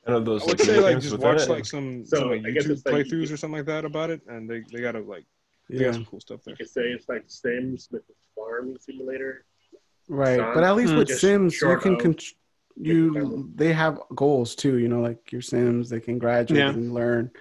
And 0.06 0.16
of 0.16 0.24
those 0.26 0.44
I 0.44 0.46
would 0.46 0.60
like, 0.60 0.66
say 0.68 0.80
like 0.80 1.00
just 1.02 1.18
watch 1.20 1.42
it? 1.42 1.50
like 1.50 1.66
some, 1.66 2.06
So, 2.06 2.20
some 2.20 2.30
like 2.30 2.42
YouTube 2.44 2.86
like- 2.86 3.06
playthroughs 3.08 3.32
or 3.32 3.36
something 3.38 3.58
like 3.58 3.66
that 3.66 3.84
about 3.84 4.10
it, 4.10 4.22
and 4.28 4.50
they 4.50 4.62
they 4.72 4.80
got 4.82 4.94
to 4.94 5.02
like 5.02 5.26
they 5.70 5.80
got 5.80 5.86
Yeah. 5.88 5.92
some 5.92 6.06
cool 6.06 6.22
stuff 6.22 6.42
there. 6.46 6.54
You 6.54 6.58
could 6.58 6.70
say 6.70 6.84
it's 6.92 7.10
like 7.10 7.24
Sims 7.28 7.90
with 7.92 8.08
the 8.08 8.14
farming 8.34 8.78
simulator. 8.80 9.44
Right, 10.08 10.38
Son, 10.38 10.54
but 10.54 10.64
at 10.64 10.76
least 10.78 10.94
Hmm. 10.94 11.00
with 11.00 11.10
Sims, 11.20 11.62
you 11.62 11.78
can 11.80 11.96
of- 11.96 12.02
con- 12.02 12.16
you 12.80 13.52
they 13.56 13.74
have 13.74 14.00
goals 14.16 14.56
too. 14.56 14.78
You 14.78 14.88
know, 14.88 15.02
like 15.02 15.32
your 15.32 15.42
Sims, 15.42 15.90
they 15.90 16.00
can 16.00 16.18
graduate 16.20 16.60
Yeah. 16.60 16.70
and 16.70 16.94
learn. 16.94 17.32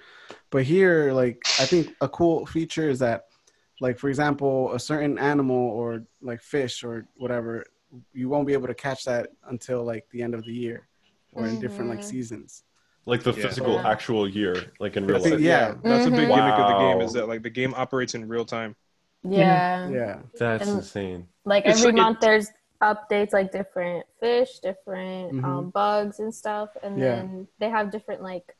But 0.49 0.63
here, 0.63 1.11
like 1.13 1.41
I 1.59 1.65
think 1.65 1.95
a 2.01 2.09
cool 2.09 2.45
feature 2.45 2.89
is 2.89 2.99
that, 2.99 3.25
like 3.81 3.97
for 3.99 4.09
example, 4.09 4.73
a 4.73 4.79
certain 4.79 5.17
animal 5.19 5.55
or 5.71 6.03
like 6.21 6.41
fish 6.41 6.83
or 6.83 7.07
whatever, 7.17 7.65
you 8.13 8.29
won't 8.29 8.47
be 8.47 8.53
able 8.53 8.67
to 8.67 8.73
catch 8.73 9.05
that 9.05 9.29
until 9.49 9.83
like 9.83 10.05
the 10.11 10.21
end 10.21 10.33
of 10.33 10.43
the 10.43 10.53
year, 10.53 10.87
or 11.33 11.45
in 11.47 11.59
different 11.59 11.89
like 11.89 11.99
Mhm. 11.99 12.03
seasons. 12.03 12.63
like 13.09 13.23
the 13.23 13.31
Yeah. 13.31 13.47
physical 13.47 13.75
Yeah. 13.75 13.89
actual 13.89 14.27
year, 14.27 14.73
like 14.81 14.97
in 14.97 15.07
real 15.07 15.21
life. 15.21 15.31
it, 15.31 15.39
Yeah. 15.39 15.75
that's 15.81 16.05
a 16.07 16.11
big 16.11 16.27
Mhm. 16.27 16.35
gimmick 16.35 16.59
of 16.59 16.67
the 16.67 16.77
game 16.77 16.99
is 16.99 17.13
that 17.13 17.29
like 17.29 17.41
the 17.41 17.49
game 17.49 17.73
operates 17.73 18.15
in 18.15 18.27
real 18.27 18.43
time. 18.43 18.75
Yeah. 19.23 19.87
Yeah, 19.89 20.19
That's 20.37 20.67
And- 20.67 20.79
insane. 20.79 21.27
Like 21.45 21.65
It's 21.65 21.79
every 21.79 21.93
like- 21.93 22.01
month 22.01 22.19
there's 22.19 22.49
updates 22.81 23.33
like 23.33 23.51
different 23.51 24.05
fish, 24.19 24.59
different 24.59 25.33
Mhm. 25.33 25.43
um, 25.43 25.69
bugs 25.71 26.19
and 26.19 26.33
stuff, 26.33 26.69
and 26.83 26.99
Yeah. 26.99 27.15
then 27.15 27.47
they 27.59 27.69
have 27.69 27.91
different 27.91 28.21
like 28.21 28.55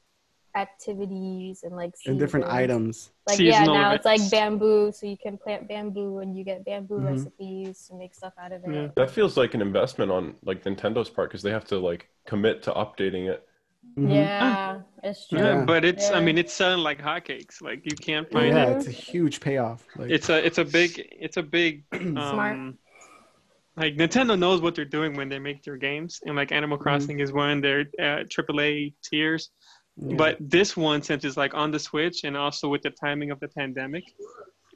activities 0.55 1.63
and 1.63 1.75
like 1.75 1.93
and 2.05 2.17
different 2.19 2.45
items. 2.47 3.11
Like 3.27 3.39
yeah, 3.39 3.59
Seasonal 3.59 3.75
now 3.75 3.91
it's 3.91 4.05
like 4.05 4.21
bamboo, 4.31 4.91
so 4.91 5.05
you 5.05 5.17
can 5.17 5.37
plant 5.37 5.67
bamboo 5.67 6.19
and 6.19 6.35
you 6.37 6.43
get 6.43 6.65
bamboo 6.65 6.99
Mhm. 6.99 7.05
recipes 7.05 7.87
to 7.87 7.95
make 7.95 8.15
stuff 8.15 8.33
out 8.39 8.51
of 8.51 8.63
it. 8.63 8.73
Yeah. 8.73 8.87
That 8.95 9.11
feels 9.11 9.37
like 9.37 9.53
an 9.53 9.61
investment 9.61 10.11
on 10.11 10.35
like 10.43 10.63
Nintendo's 10.63 11.09
part 11.09 11.29
because 11.29 11.43
they 11.43 11.51
have 11.51 11.65
to 11.65 11.77
like 11.77 12.09
commit 12.25 12.63
to 12.63 12.71
updating 12.71 13.27
it. 13.29 13.47
Mhm. 13.97 14.13
Yeah, 14.15 14.81
it's 15.03 15.27
true. 15.27 15.39
Yeah. 15.39 15.63
But 15.65 15.85
it's 15.85 16.09
I 16.09 16.19
Yeah. 16.19 16.25
mean 16.25 16.37
it's 16.37 16.53
selling 16.53 16.83
like 16.83 16.99
hotcakes. 16.99 17.61
Like 17.61 17.85
you 17.85 17.95
can't 17.95 18.29
find 18.31 18.55
yeah, 18.55 18.65
it. 18.71 18.77
it's 18.77 18.87
a 18.87 18.91
huge 18.91 19.39
payoff. 19.41 19.85
Like, 19.95 20.09
It's 20.09 20.29
a 20.29 20.43
it's 20.43 20.57
a 20.57 20.65
big 20.65 21.07
it's 21.11 21.37
a 21.37 21.43
big 21.43 21.83
Smart. 21.93 22.73
Like 23.77 23.95
Nintendo 23.95 24.37
knows 24.37 24.59
what 24.61 24.75
they're 24.75 24.85
doing 24.85 25.15
when 25.15 25.29
they 25.29 25.39
make 25.39 25.63
their 25.63 25.77
games, 25.77 26.19
and 26.25 26.35
like 26.35 26.51
Animal 26.51 26.77
Crossing 26.77 27.19
is 27.19 27.31
one 27.31 27.51
of 27.57 27.61
their 27.61 27.81
uh, 27.99 28.23
AAA 28.35 28.93
tiers. 29.03 29.51
yeah. 29.97 30.15
But 30.17 30.37
this 30.39 30.75
one, 30.75 31.01
since 31.01 31.23
it's 31.23 31.37
like 31.37 31.53
on 31.53 31.71
the 31.71 31.79
Switch, 31.79 32.23
and 32.23 32.35
also 32.35 32.67
with 32.69 32.81
the 32.81 32.89
timing 32.91 33.31
of 33.31 33.39
the 33.39 33.47
pandemic, 33.49 34.03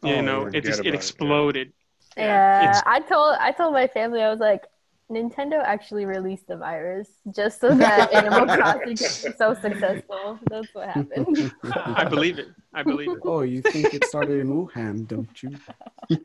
you 0.04 0.16
Oh, 0.16 0.22
know, 0.22 0.40
it 0.54 0.64
just 0.64 0.80
about 0.80 0.86
it 0.86 0.90
it, 0.90 0.92
yeah. 0.92 0.96
exploded. 0.96 1.74
Yeah, 2.18 2.82
I 2.86 3.00
told 3.02 3.38
I 3.40 3.52
told 3.52 3.74
my 3.74 3.88
family 3.88 4.22
I 4.22 4.30
was 4.30 4.40
like, 4.40 4.64
Nintendo 5.12 5.62
actually 5.64 6.06
released 6.06 6.48
the 6.48 6.58
virus 6.58 7.08
just 7.36 7.60
so 7.62 7.70
that 7.76 8.14
Animal 8.14 8.46
Crossing 8.56 8.82
could 8.82 9.00
be 9.00 9.38
so 9.38 9.54
successful. 9.54 10.40
That's 10.50 10.68
what 10.74 10.90
happened. 10.90 11.52
I 11.74 12.04
believe 12.06 12.38
it. 12.40 12.48
I 12.74 12.84
believe 12.84 13.10
it. 13.12 13.18
oh, 13.26 13.42
you 13.42 13.62
think 13.62 13.94
it 13.94 14.06
started 14.06 14.40
in 14.40 14.48
Wuhan, 14.48 15.08
don't 15.08 15.44
you? 15.44 15.52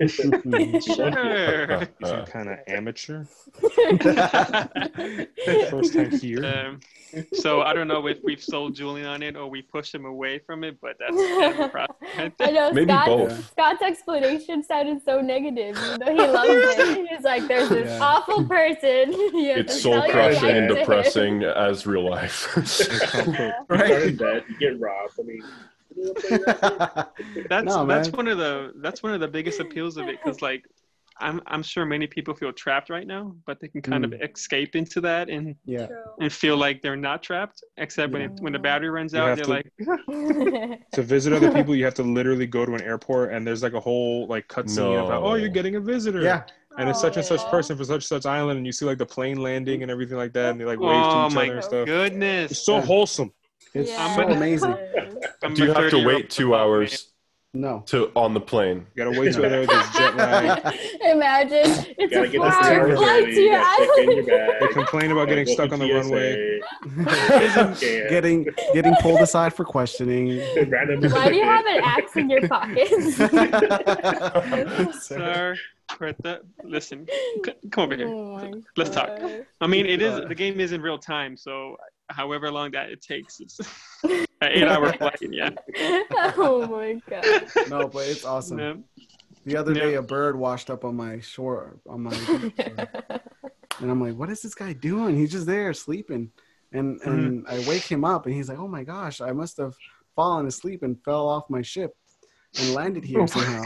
Sure. 0.09 0.41
Is 0.71 0.87
you 0.88 2.25
kind 2.26 2.49
of 2.50 2.59
amateur? 2.67 3.25
First 5.71 5.95
time 5.95 6.11
here. 6.11 6.45
Um, 6.45 6.81
so 7.33 7.62
I 7.62 7.73
don't 7.73 7.88
know 7.88 8.07
if 8.07 8.19
we've 8.23 8.43
sold 8.43 8.75
Julian 8.75 9.07
on 9.07 9.23
it 9.23 9.37
or 9.37 9.49
we 9.49 9.62
pushed 9.62 9.95
him 9.95 10.05
away 10.05 10.38
from 10.41 10.65
it, 10.65 10.79
but 10.81 10.97
that's 10.99 11.17
Animal 11.17 11.69
Crossing. 11.69 12.33
I 12.41 12.50
know 12.50 12.73
Maybe 12.73 12.93
Scott, 12.93 13.07
both. 13.07 13.50
Scott's 13.50 13.83
explanation 13.83 14.62
sounded 14.62 15.03
so 15.05 15.21
negative. 15.21 15.76
You 15.76 15.99
know, 15.99 16.12
he 16.12 16.19
loves 16.29 16.49
it. 16.50 17.09
He's 17.09 17.25
like, 17.25 17.47
"There's 17.49 17.69
this 17.69 17.88
Yeah. 17.88 18.05
awful 18.05 18.45
person." 18.47 19.15
It's 19.15 19.83
soul 19.83 20.03
crushing 20.11 20.50
and 20.50 20.69
depressing 20.69 21.45
as 21.45 21.87
real 21.87 22.09
life. 22.09 22.53
You 22.57 22.65
start 22.67 24.45
you 24.49 24.59
get 24.59 24.81
robbed. 24.81 25.19
I 25.19 25.23
mean, 25.23 25.43
you 25.97 26.05
know 26.05 26.12
what 26.12 26.25
I'm 26.62 27.09
saying? 27.35 27.47
that's 27.49 27.67
No, 27.67 27.87
that's 27.87 28.11
one 28.11 28.29
of 28.29 28.38
the 28.38 28.73
that's 28.76 29.03
one 29.03 29.12
of 29.12 29.21
the 29.21 29.29
biggest 29.29 29.61
appeals 29.61 29.97
of 29.97 30.09
it 30.09 30.19
because 30.23 30.43
like 30.43 30.65
I'm 31.19 31.41
I'm 31.47 31.62
sure 31.62 31.87
many 31.87 32.07
people 32.07 32.35
feel 32.35 32.53
trapped 32.53 32.91
right 32.91 33.07
now, 33.07 33.35
but 33.47 33.59
they 33.61 33.69
can 33.69 33.81
kind 33.81 34.05
of 34.05 34.11
mm. 34.11 34.31
escape 34.31 34.76
into 34.76 35.00
that 35.03 35.31
and 35.31 35.57
yeah. 35.65 35.87
True. 35.87 36.03
and 36.21 36.33
feel 36.33 36.57
like 36.57 36.83
they're 36.83 36.97
not 36.97 37.23
trapped. 37.23 37.65
Except 37.79 38.12
when 38.12 38.23
it, 38.23 38.33
when 38.41 38.53
the 38.53 38.59
battery 38.59 38.91
runs 38.91 39.15
You 39.15 39.21
out, 39.21 39.37
they're 39.37 39.45
to- 39.45 39.50
like, 39.50 39.73
to 40.93 41.03
visit 41.03 41.33
other 41.33 41.50
people, 41.53 41.75
you 41.75 41.85
have 41.85 41.95
to 41.95 42.03
literally 42.03 42.47
go 42.47 42.67
to 42.67 42.75
an 42.75 42.83
airport, 42.83 43.33
and 43.33 43.47
there's 43.47 43.62
like 43.62 43.73
a 43.73 43.81
whole 43.81 44.26
like 44.26 44.49
cutscene 44.49 45.05
about, 45.05 45.23
oh, 45.23 45.35
you're 45.35 45.49
getting 45.49 45.76
a 45.76 45.81
visitor. 45.81 46.21
Yeah. 46.21 46.43
and 46.79 46.91
it's 46.91 47.00
such 47.00 47.17
and 47.17 47.25
such 47.25 47.43
person 47.50 47.76
for 47.79 47.85
such 47.85 48.05
such 48.05 48.26
island, 48.26 48.59
and 48.59 48.67
you 48.67 48.73
see 48.73 48.85
like 48.85 48.99
the 48.99 49.07
plane 49.07 49.38
landing 49.38 49.83
and 49.83 49.91
everything 49.91 50.19
like 50.19 50.35
that, 50.35 50.50
and 50.50 50.61
they 50.61 50.65
like 50.67 50.79
wave 50.79 50.91
oh 51.03 51.29
to 51.29 51.35
each 51.35 51.37
other 51.37 51.55
and 51.55 51.65
stuff. 51.65 51.87
goodness. 51.87 52.50
It's 52.50 52.67
so 52.67 52.76
Yeah. 52.76 52.83
wholesome. 52.83 53.33
It's 53.80 53.90
Yeah. 53.90 54.16
so 54.16 54.23
amazing. 54.28 54.76
Do 55.54 55.64
you 55.64 55.73
have 55.73 55.90
to 55.90 56.04
wait 56.06 56.30
two 56.30 56.54
hours 56.54 57.09
No. 57.54 57.83
to 57.87 58.11
on 58.14 58.35
the 58.35 58.40
plane? 58.40 58.87
You 58.95 59.04
gotta 59.04 59.18
wait 59.21 59.33
till 59.35 59.42
there. 59.42 59.66
There's 59.66 59.90
jet 59.90 60.16
lag. 60.16 60.76
Imagine 61.02 61.71
it's 61.99 62.12
gotta 62.12 62.28
a 62.28 62.28
get 62.28 62.42
the 62.42 62.50
four-hour 62.50 62.97
flight 62.97 63.23
ready. 63.23 63.35
to 63.35 63.40
You 63.40 63.47
your 63.47 63.59
in 63.59 63.64
island. 63.64 64.12
your 64.12 64.26
bag. 64.26 64.61
They 64.61 64.68
complain 64.68 65.11
about 65.12 65.28
getting 65.28 65.47
stuck 65.47 65.73
on 65.73 65.78
the 65.78 65.92
runway. 65.92 66.61
Getting 68.11 68.49
getting 68.75 68.95
pulled 68.97 69.21
aside 69.21 69.52
for 69.54 69.64
questioning. 69.64 70.38
Why 70.38 71.28
do 71.28 71.35
you 71.37 71.45
have 71.45 71.64
an 71.66 71.80
axe 71.83 72.16
in 72.16 72.28
your 72.30 72.47
pocket? 72.49 72.88
Sir, 75.00 75.56
Greta, 75.97 76.40
listen, 76.64 77.06
c- 77.45 77.52
come 77.71 77.85
over 77.85 77.97
here. 77.97 78.09
Oh 78.09 78.52
Let's 78.76 78.90
talk. 78.90 79.11
I 79.61 79.66
mean, 79.66 79.87
it 79.87 80.02
is 80.02 80.12
Uh, 80.14 80.25
the 80.28 80.35
game 80.35 80.61
is 80.61 80.73
in 80.73 80.80
real 80.83 80.99
time, 80.99 81.37
so 81.37 81.76
however 82.09 82.51
long 82.51 82.71
that 82.73 82.91
it 82.91 83.03
takes, 83.03 83.41
it's 83.41 83.61
an 84.05 84.27
eight-hour 84.43 84.93
flight. 84.95 85.19
Yeah. 85.21 85.51
oh 86.37 86.67
my 86.71 87.01
god. 87.09 87.25
no, 87.69 87.89
but 87.89 88.07
it's 88.09 88.25
awesome. 88.25 88.59
Yeah. 88.59 88.75
The 89.45 89.57
other 89.57 89.73
Yeah. 89.73 89.83
day, 89.83 89.95
a 89.95 90.03
bird 90.03 90.37
washed 90.37 90.71
up 90.71 90.85
on 90.85 90.97
my 90.97 91.21
shore, 91.21 91.79
on 91.89 92.03
my, 92.03 92.11
uh, 92.59 93.19
and 93.81 93.91
I'm 93.91 94.01
like, 94.01 94.17
"What 94.17 94.31
is 94.31 94.43
this 94.43 94.55
guy 94.55 94.73
doing? 94.73 95.17
He's 95.17 95.31
just 95.33 95.47
there 95.47 95.73
sleeping." 95.73 96.33
And 96.73 97.01
and 97.03 97.45
mm-hmm. 97.45 97.55
I 97.55 97.69
wake 97.69 97.85
him 97.85 98.05
up, 98.05 98.27
and 98.27 98.35
he's 98.35 98.49
like, 98.49 98.59
"Oh 98.59 98.69
my 98.69 98.83
gosh, 98.83 99.21
I 99.21 99.33
must 99.33 99.57
have 99.59 99.75
fallen 100.17 100.47
asleep 100.47 100.83
and 100.83 101.03
fell 101.05 101.29
off 101.29 101.49
my 101.49 101.63
ship 101.63 101.95
and 102.59 102.75
landed 102.75 103.05
here 103.05 103.27
somehow." 103.27 103.63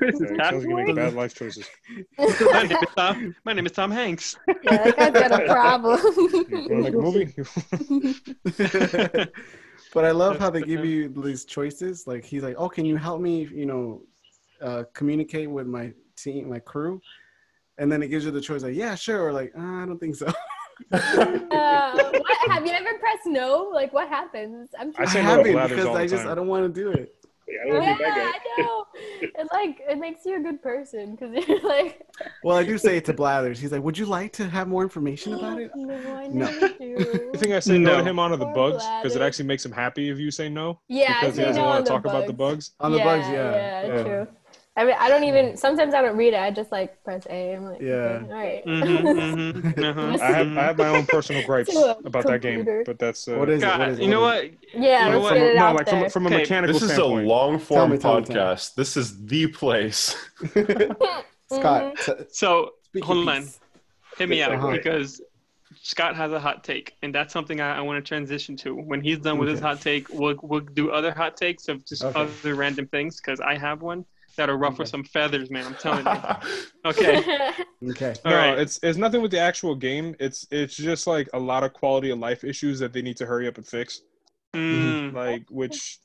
This 0.00 0.20
is 0.20 0.30
Yeah, 0.36 0.50
sounds 0.50 0.66
like 0.66 0.88
you 0.88 0.94
bad 0.94 1.14
life 1.14 1.34
choices. 1.34 1.68
My 2.18 2.62
name 2.62 2.78
is 2.82 2.88
Tom. 2.96 3.34
My 3.44 3.52
name 3.52 3.66
is 3.66 3.72
Tom 3.72 3.90
Hanks. 3.90 4.36
Yeah, 4.48 4.84
that 4.84 4.96
guy's 4.96 5.12
got 5.12 5.42
a 5.42 5.46
problem. 5.46 6.00
You 6.48 6.86
a 6.86 6.90
movie? 6.92 7.34
but 9.94 10.04
I 10.04 10.10
love 10.10 10.38
how 10.38 10.50
they 10.50 10.62
give 10.62 10.84
you 10.84 11.08
these 11.08 11.44
choices. 11.44 12.06
Like 12.06 12.24
he's 12.24 12.42
like, 12.42 12.56
"Oh, 12.58 12.68
can 12.68 12.84
you 12.84 12.96
help 12.96 13.20
me? 13.20 13.48
You 13.52 13.66
know, 13.66 14.02
uh, 14.60 14.84
communicate 14.94 15.50
with 15.50 15.66
my 15.66 15.92
team, 16.16 16.48
my 16.48 16.58
crew." 16.58 17.00
And 17.78 17.90
then 17.90 18.02
it 18.02 18.08
gives 18.08 18.24
you 18.24 18.30
the 18.30 18.40
choice, 18.40 18.62
like, 18.62 18.74
"Yeah, 18.74 18.94
sure," 18.94 19.24
or 19.24 19.32
like, 19.32 19.52
uh, 19.56 19.60
"I 19.60 19.86
don't 19.86 19.98
think 19.98 20.16
so." 20.16 20.32
Uh, 20.90 22.10
what, 22.12 22.50
have 22.50 22.66
you 22.66 22.72
ever 22.72 22.98
pressed 22.98 23.26
no? 23.26 23.70
Like, 23.72 23.92
what 23.92 24.08
happens? 24.08 24.70
I'm 24.78 24.92
I 24.98 25.02
I 25.02 25.06
say 25.06 25.22
no 25.22 25.42
to 25.42 25.52
haven't 25.52 25.68
because 25.68 25.86
I 25.94 26.06
just 26.06 26.22
time. 26.24 26.32
I 26.32 26.34
don't 26.34 26.48
want 26.48 26.74
to 26.74 26.80
do 26.80 26.90
it. 26.90 27.14
Yeah, 27.52 27.60
I 27.62 27.64
don't 27.66 27.74
want 27.74 27.86
yeah, 27.86 27.92
to 27.92 27.98
be 27.98 28.20
that 28.20 28.34
I 28.34 28.62
know. 28.62 28.84
It 29.38 29.48
like 29.52 29.80
it 29.88 29.98
makes 29.98 30.24
you 30.24 30.36
a 30.36 30.40
good 30.40 30.62
person 30.62 31.14
because 31.16 31.46
you're 31.46 31.60
like, 31.68 32.00
Well, 32.42 32.56
I 32.56 32.64
do 32.64 32.78
say 32.78 32.96
it 32.96 33.04
to 33.06 33.12
Blathers. 33.12 33.58
He's 33.60 33.72
like, 33.72 33.82
"Would 33.82 33.98
you 33.98 34.06
like 34.06 34.32
to 34.34 34.48
have 34.48 34.68
more 34.68 34.82
information 34.82 35.34
about 35.34 35.58
it?" 35.60 35.70
no, 35.74 36.14
I 36.16 36.26
No. 36.28 36.46
never 36.46 36.68
do. 36.78 37.30
I 37.34 37.38
think 37.38 37.52
I 37.52 37.60
say 37.60 37.78
no, 37.78 37.92
No. 37.92 37.98
to 37.98 38.04
him 38.08 38.18
onto 38.18 38.36
the 38.36 38.44
Poor 38.46 38.54
bugs 38.54 38.84
because 38.98 39.14
it 39.14 39.18
bladder. 39.18 39.26
actually 39.28 39.46
makes 39.46 39.64
him 39.64 39.72
happy 39.72 40.08
if 40.08 40.18
you 40.18 40.30
say 40.30 40.48
no 40.48 40.80
Yeah, 40.88 41.14
I 41.16 41.20
because 41.20 41.36
he 41.36 41.42
say 41.42 41.46
doesn't 41.48 41.62
no 41.62 41.68
want 41.68 41.78
on 41.78 41.84
to 41.84 41.90
talk 41.90 42.04
about 42.06 42.26
the 42.26 42.32
bugs. 42.32 42.70
bugs. 42.70 42.70
On 42.80 42.92
the 42.92 42.98
yeah, 42.98 43.04
bugs, 43.04 43.28
yeah. 43.28 43.52
Yeah, 43.56 43.86
Yeah. 43.96 44.02
true. 44.02 44.26
I 44.74 44.84
mean, 44.86 44.94
I 44.98 45.08
don't 45.10 45.24
even. 45.24 45.56
Sometimes 45.56 45.92
I 45.92 46.00
don't 46.00 46.16
read 46.16 46.32
it. 46.32 46.40
I 46.40 46.50
just 46.50 46.72
like 46.72 47.02
press 47.04 47.26
A. 47.28 47.54
I'm 47.54 47.64
like, 47.64 47.82
Yeah. 47.82 47.92
okay, 47.92 48.26
all 48.26 48.32
right. 48.32 48.64
Mhm, 48.64 49.62
mhm, 49.62 49.84
uh-huh. 49.84 50.18
I 50.22 50.26
have 50.32 50.56
I 50.56 50.64
have 50.64 50.78
my 50.78 50.88
own 50.88 51.04
personal 51.04 51.42
gripes 51.46 51.76
about 51.76 52.26
that 52.26 52.40
game, 52.40 52.64
but 52.86 52.98
that's 52.98 53.28
uh, 53.28 53.36
What 53.36 53.50
is 53.50 53.62
it? 53.62 53.66
What 53.66 53.78
God, 53.78 53.90
it? 53.90 54.02
you 54.02 54.08
know 54.08 54.20
What 54.22 54.44
what? 54.44 54.82
yeah, 54.82 55.04
You 55.06 55.10
know 55.12 55.20
let's 55.20 55.22
what? 55.24 55.34
get 55.34 55.46
it 55.48 55.56
no, 55.56 55.64
out 55.66 55.74
like 55.74 55.86
there. 55.86 56.00
from, 56.10 56.10
from 56.10 56.24
a 56.24 56.28
Okay, 56.28 56.38
mechanical 56.38 56.72
This 56.72 56.82
is 56.90 56.96
a 56.96 57.04
long 57.04 57.58
form 57.58 57.90
me, 57.90 57.98
tell 57.98 58.20
me, 58.20 58.24
tell 58.24 58.34
me. 58.36 58.40
podcast. 58.40 58.74
This 58.74 58.96
is 58.96 59.26
the 59.26 59.46
place. 59.48 60.16
Scott, 61.52 61.98
t- 62.00 62.12
So 62.30 62.70
speak 62.84 63.04
hold 63.04 63.28
on. 63.28 63.42
piece. 63.42 63.60
hit 64.16 64.28
me 64.30 64.42
out 64.42 64.52
Uh-huh. 64.52 64.70
because 64.70 65.20
Scott 65.82 66.16
has 66.16 66.32
a 66.32 66.40
hot 66.40 66.64
take, 66.64 66.94
and 67.02 67.14
that's 67.14 67.32
something 67.32 67.60
I, 67.60 67.76
I 67.76 67.80
want 67.82 68.02
to 68.02 68.08
transition 68.08 68.56
to. 68.58 68.74
When 68.74 69.02
he's 69.02 69.18
done 69.18 69.38
with 69.38 69.48
his 69.50 69.60
hot 69.60 69.80
take, 69.82 70.08
we'll 70.10 70.36
we'll 70.42 70.60
do 70.60 70.90
other 70.90 71.12
hot 71.12 71.36
takes 71.36 71.68
of 71.68 71.84
just 71.84 72.04
Okay. 72.04 72.18
other 72.18 72.54
random 72.54 72.86
things 72.88 73.20
because 73.20 73.40
I 73.40 73.56
have 73.58 73.82
one 73.82 74.04
that'll 74.36 74.56
ruffle 74.56 74.82
Okay. 74.82 74.90
some 74.90 75.04
feathers, 75.04 75.50
man. 75.50 75.66
I'm 75.66 75.74
telling 75.76 76.06
you. 76.06 76.20
Okay. 76.84 77.24
Okay. 77.90 78.14
All 78.24 78.30
no, 78.30 78.36
right. 78.36 78.58
it's 78.60 78.78
it's 78.82 78.96
nothing 78.96 79.22
with 79.22 79.32
the 79.32 79.40
actual 79.40 79.74
game. 79.74 80.14
It's 80.20 80.46
it's 80.52 80.76
just 80.76 81.06
like 81.08 81.28
a 81.34 81.38
lot 81.38 81.64
of 81.64 81.72
quality 81.72 82.10
of 82.10 82.18
life 82.18 82.44
issues 82.44 82.78
that 82.78 82.92
they 82.92 83.02
need 83.02 83.16
to 83.16 83.26
hurry 83.26 83.48
up 83.48 83.56
and 83.56 83.66
fix. 83.66 84.02
Mm, 84.54 85.12
Like 85.12 85.44
which 85.50 85.98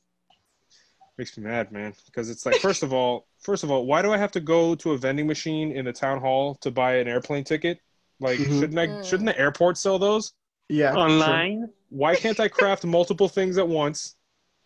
makes 1.16 1.36
me 1.36 1.44
mad, 1.44 1.72
man. 1.72 1.94
Because 2.06 2.30
it's 2.30 2.46
like 2.46 2.56
first 2.56 2.82
of 2.82 2.92
all, 2.92 3.26
first 3.40 3.64
of 3.64 3.70
all, 3.70 3.86
why 3.86 4.02
do 4.02 4.12
I 4.12 4.18
have 4.18 4.32
to 4.32 4.40
go 4.40 4.74
to 4.76 4.92
a 4.92 4.98
vending 4.98 5.26
machine 5.26 5.72
in 5.72 5.84
the 5.84 5.92
town 5.92 6.20
hall 6.20 6.56
to 6.56 6.70
buy 6.70 6.96
an 6.96 7.08
airplane 7.08 7.44
ticket? 7.44 7.80
Like 8.20 8.38
Mhm. 8.40 8.58
shouldn't 8.60 8.78
I 8.78 8.86
Mm. 8.88 9.04
shouldn't 9.04 9.26
the 9.28 9.38
airport 9.38 9.78
sell 9.78 9.98
those? 9.98 10.32
Yeah. 10.68 10.94
Online. 10.96 11.68
Why 11.90 12.16
can't 12.16 12.38
I 12.40 12.48
craft 12.48 12.84
multiple 12.84 13.28
things 13.28 13.56
at 13.58 13.68
once? 13.68 14.16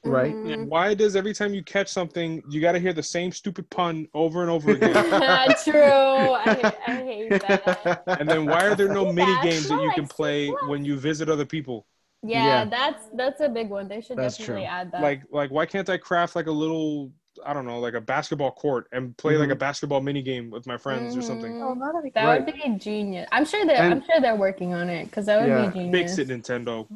Right. 0.05 0.39
Mhm. 0.45 0.67
Why 0.67 0.95
does 0.95 1.15
every 1.15 1.33
time 1.33 1.55
you 1.55 1.63
catch 1.63 1.89
something, 1.89 2.43
you 2.49 2.61
got 2.61 2.73
to 2.73 2.81
hear 2.81 2.93
the 2.93 3.03
same 3.03 3.31
stupid 3.31 3.71
pun 3.71 4.09
over 4.15 4.43
and 4.43 4.51
over 4.51 4.73
again? 4.73 5.07
True. 5.65 6.33
I, 6.35 6.73
I 6.87 7.03
hate 7.05 7.41
that. 7.41 8.05
and 8.19 8.29
then 8.29 8.47
why 8.47 8.65
are 8.67 8.75
there 8.75 8.89
no 8.89 9.05
Yeah, 9.05 9.13
mini 9.13 9.37
games 9.37 9.69
that 9.69 9.79
you 9.79 9.89
like 9.89 9.97
can 9.97 10.09
play 10.09 10.51
Six 10.51 10.61
when 10.61 10.85
you 10.85 10.97
visit 10.99 11.29
other 11.29 11.47
people? 11.47 11.87
Yeah, 12.25 12.65
Yeah. 12.65 12.65
that's 12.65 13.09
that's 13.15 13.41
a 13.41 13.49
big 13.49 13.69
one. 13.71 13.89
They 13.89 14.01
should 14.01 14.17
That's 14.17 14.37
definitely 14.37 14.65
true. 14.65 14.65
add 14.65 14.93
that. 14.93 15.01
Like 15.03 15.23
like 15.31 15.51
why 15.51 15.67
can't 15.67 15.89
I 15.89 15.97
craft 15.99 16.37
like 16.37 16.47
a 16.47 16.53
little 16.53 17.13
I 17.47 17.53
don't 17.53 17.67
know, 17.67 17.79
like 17.81 17.95
a 17.95 18.01
basketball 18.01 18.51
court 18.53 18.87
and 18.93 19.17
play 19.17 19.37
like 19.37 19.51
a 19.51 19.57
basketball 19.57 20.01
mini 20.01 20.23
game 20.23 20.51
with 20.51 20.67
my 20.67 20.77
friends 20.77 21.17
or 21.17 21.23
something? 21.23 21.53
Mhm. 21.55 21.63
Oh, 21.77 21.87
that'd 21.87 22.03
be 22.03 22.11
that 22.15 22.25
Right. 22.25 22.45
would 22.45 22.55
be 22.55 22.79
genius. 22.79 23.29
I'm 23.33 23.45
sure 23.45 23.65
they're 23.67 23.77
I'm 23.83 24.03
sure 24.05 24.21
they're 24.21 24.37
working 24.37 24.75
on 24.75 24.89
it 24.89 25.07
because 25.07 25.27
that 25.27 25.41
would 25.41 25.49
Yeah. 25.49 25.67
be 25.69 25.79
genius. 25.81 26.17
Fix 26.17 26.19
it, 26.19 26.29
Nintendo. 26.29 26.87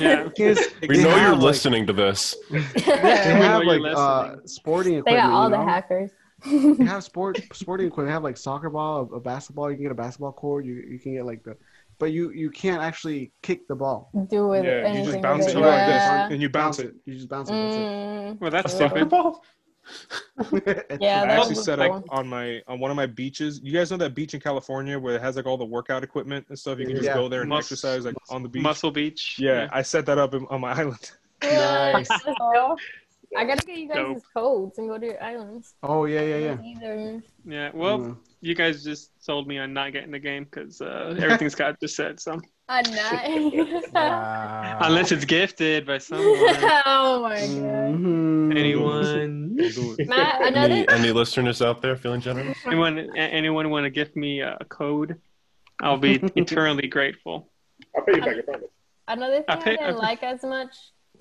Yeah. 0.00 0.28
Kids, 0.36 0.60
We 0.88 1.02
know 1.02 1.10
have, 1.10 1.20
you're 1.22 1.32
like- 1.32 1.42
listening 1.42 1.86
to 1.86 1.92
this. 1.92 2.36
They 2.50 2.58
We 2.58 2.62
have 2.82 3.40
know 3.40 3.72
you're 3.72 3.80
like 3.80 3.96
uh, 3.96 4.22
listening. 4.22 4.46
sporting 4.48 4.92
they 4.94 4.98
equipment. 4.98 5.22
got 5.26 5.32
all 5.32 5.50
you 5.50 5.56
the 5.56 5.62
hackers. 5.62 6.10
They 6.44 6.84
have 6.84 7.02
sport 7.02 7.40
sporting 7.52 7.86
equipment. 7.88 8.08
They 8.08 8.12
have 8.12 8.22
like 8.22 8.36
soccer 8.36 8.70
ball, 8.70 9.08
a, 9.12 9.16
a 9.16 9.20
basketball. 9.20 9.70
You 9.70 9.76
can 9.76 9.84
get 9.86 9.92
a 9.92 9.96
basketball 9.96 10.32
court. 10.32 10.64
You 10.64 10.74
you 10.88 10.98
can 10.98 11.14
get 11.14 11.24
like 11.24 11.42
the, 11.42 11.56
but 11.98 12.12
you 12.12 12.30
you 12.30 12.50
can't 12.50 12.82
actually 12.82 13.32
kick 13.42 13.66
the 13.66 13.74
ball. 13.74 14.10
Do 14.30 14.48
with 14.48 14.64
Yeah, 14.66 14.92
you 14.92 15.04
just 15.10 15.22
bounce 15.22 15.46
with 15.46 15.56
it 15.56 15.58
it. 15.58 15.62
like 15.62 15.78
yeah. 15.88 16.24
this 16.26 16.32
and 16.34 16.42
you 16.42 16.50
bounce 16.50 16.78
it. 16.78 16.94
You 17.06 17.14
just 17.14 17.28
bounce 17.30 17.48
it. 17.48 17.54
Mm, 17.54 18.38
Well, 18.38 18.50
that's 18.50 18.78
Yeah. 18.78 18.88
stupid. 18.88 19.08
ball? 19.08 19.42
It. 20.38 20.96
yeah, 21.00 21.22
I 21.22 21.26
actually 21.36 21.54
set 21.56 21.78
cool. 21.78 21.92
up 21.96 22.04
on 22.10 22.26
my 22.28 22.62
on 22.68 22.78
one 22.78 22.90
of 22.90 22.96
my 22.96 23.06
beaches. 23.06 23.60
You 23.62 23.72
guys 23.72 23.90
know 23.90 23.96
that 23.98 24.14
beach 24.14 24.34
in 24.34 24.40
California 24.40 24.98
where 24.98 25.14
it 25.16 25.22
has 25.22 25.36
like 25.36 25.46
all 25.46 25.56
the 25.56 25.64
workout 25.64 26.02
equipment 26.04 26.46
and 26.48 26.58
stuff. 26.58 26.78
You 26.78 26.86
can 26.86 26.96
just 26.96 27.06
Yeah. 27.06 27.14
go 27.14 27.28
there 27.28 27.40
and 27.42 27.48
Mus- 27.48 27.64
exercise 27.66 28.04
like 28.04 28.16
on 28.30 28.42
the 28.42 28.48
beach. 28.48 28.62
Muscle 28.62 28.90
Beach. 28.90 29.36
Yeah, 29.38 29.68
I 29.72 29.82
set 29.82 30.06
that 30.06 30.18
up 30.18 30.34
in, 30.34 30.46
on 30.50 30.60
my 30.60 30.72
island. 30.78 31.10
Nice. 31.42 32.08
I 33.36 33.44
gotta 33.44 33.66
get 33.66 33.76
you 33.78 33.88
guys 33.88 33.96
Dope. 33.96 34.22
codes 34.34 34.78
and 34.78 34.88
go 34.88 34.98
to 34.98 35.06
your 35.06 35.22
islands. 35.22 35.74
Oh 35.82 36.04
yeah 36.04 36.20
yeah 36.22 36.36
yeah. 36.36 36.56
Either. 36.62 37.22
Yeah. 37.44 37.70
Well, 37.74 38.00
Yeah. 38.06 38.14
you 38.40 38.54
guys 38.54 38.84
just 38.84 39.10
sold 39.24 39.48
me 39.48 39.58
on 39.58 39.72
not 39.72 39.92
getting 39.92 40.10
the 40.12 40.18
game 40.18 40.44
because 40.44 40.80
uh, 40.80 41.14
everything 41.18 41.48
Scott 41.50 41.76
just 41.80 41.96
said. 41.96 42.20
So 42.20 42.40
A 42.68 42.82
night. 42.82 43.84
Wow. 43.92 44.78
unless 44.82 45.12
it's 45.12 45.24
gifted 45.24 45.86
by 45.86 45.98
someone, 46.08 46.26
oh 46.86 47.20
my 47.22 47.36
god. 47.36 47.94
Mhm. 47.94 48.58
anyone, 48.58 49.56
Don't 49.56 49.74
do 49.74 49.96
it. 49.98 50.08
Matt, 50.08 50.42
another 50.42 50.74
Any, 50.74 50.88
any 50.88 51.12
listeners 51.12 51.62
out 51.62 51.80
there 51.80 51.94
feeling 51.96 52.20
generous? 52.20 52.58
anyone, 52.66 52.98
a- 53.16 53.18
anyone 53.20 53.70
want 53.70 53.84
to 53.84 53.90
gift 53.90 54.16
me 54.16 54.40
a 54.40 54.58
code? 54.68 55.16
I'll 55.80 55.96
be 55.98 56.14
eternally 56.36 56.88
grateful. 56.88 57.50
I'll 57.96 58.02
pay 58.04 58.14
you 58.16 58.20
back. 58.20 58.36
I 58.38 58.40
promise. 58.42 58.68
another 59.08 59.36
thing 59.36 59.44
I 59.48 59.52
I, 59.52 59.56
pay- 59.62 59.70
didn't 59.76 59.86
I- 59.94 59.98
like 59.98 60.22
as 60.24 60.42
much 60.42 60.74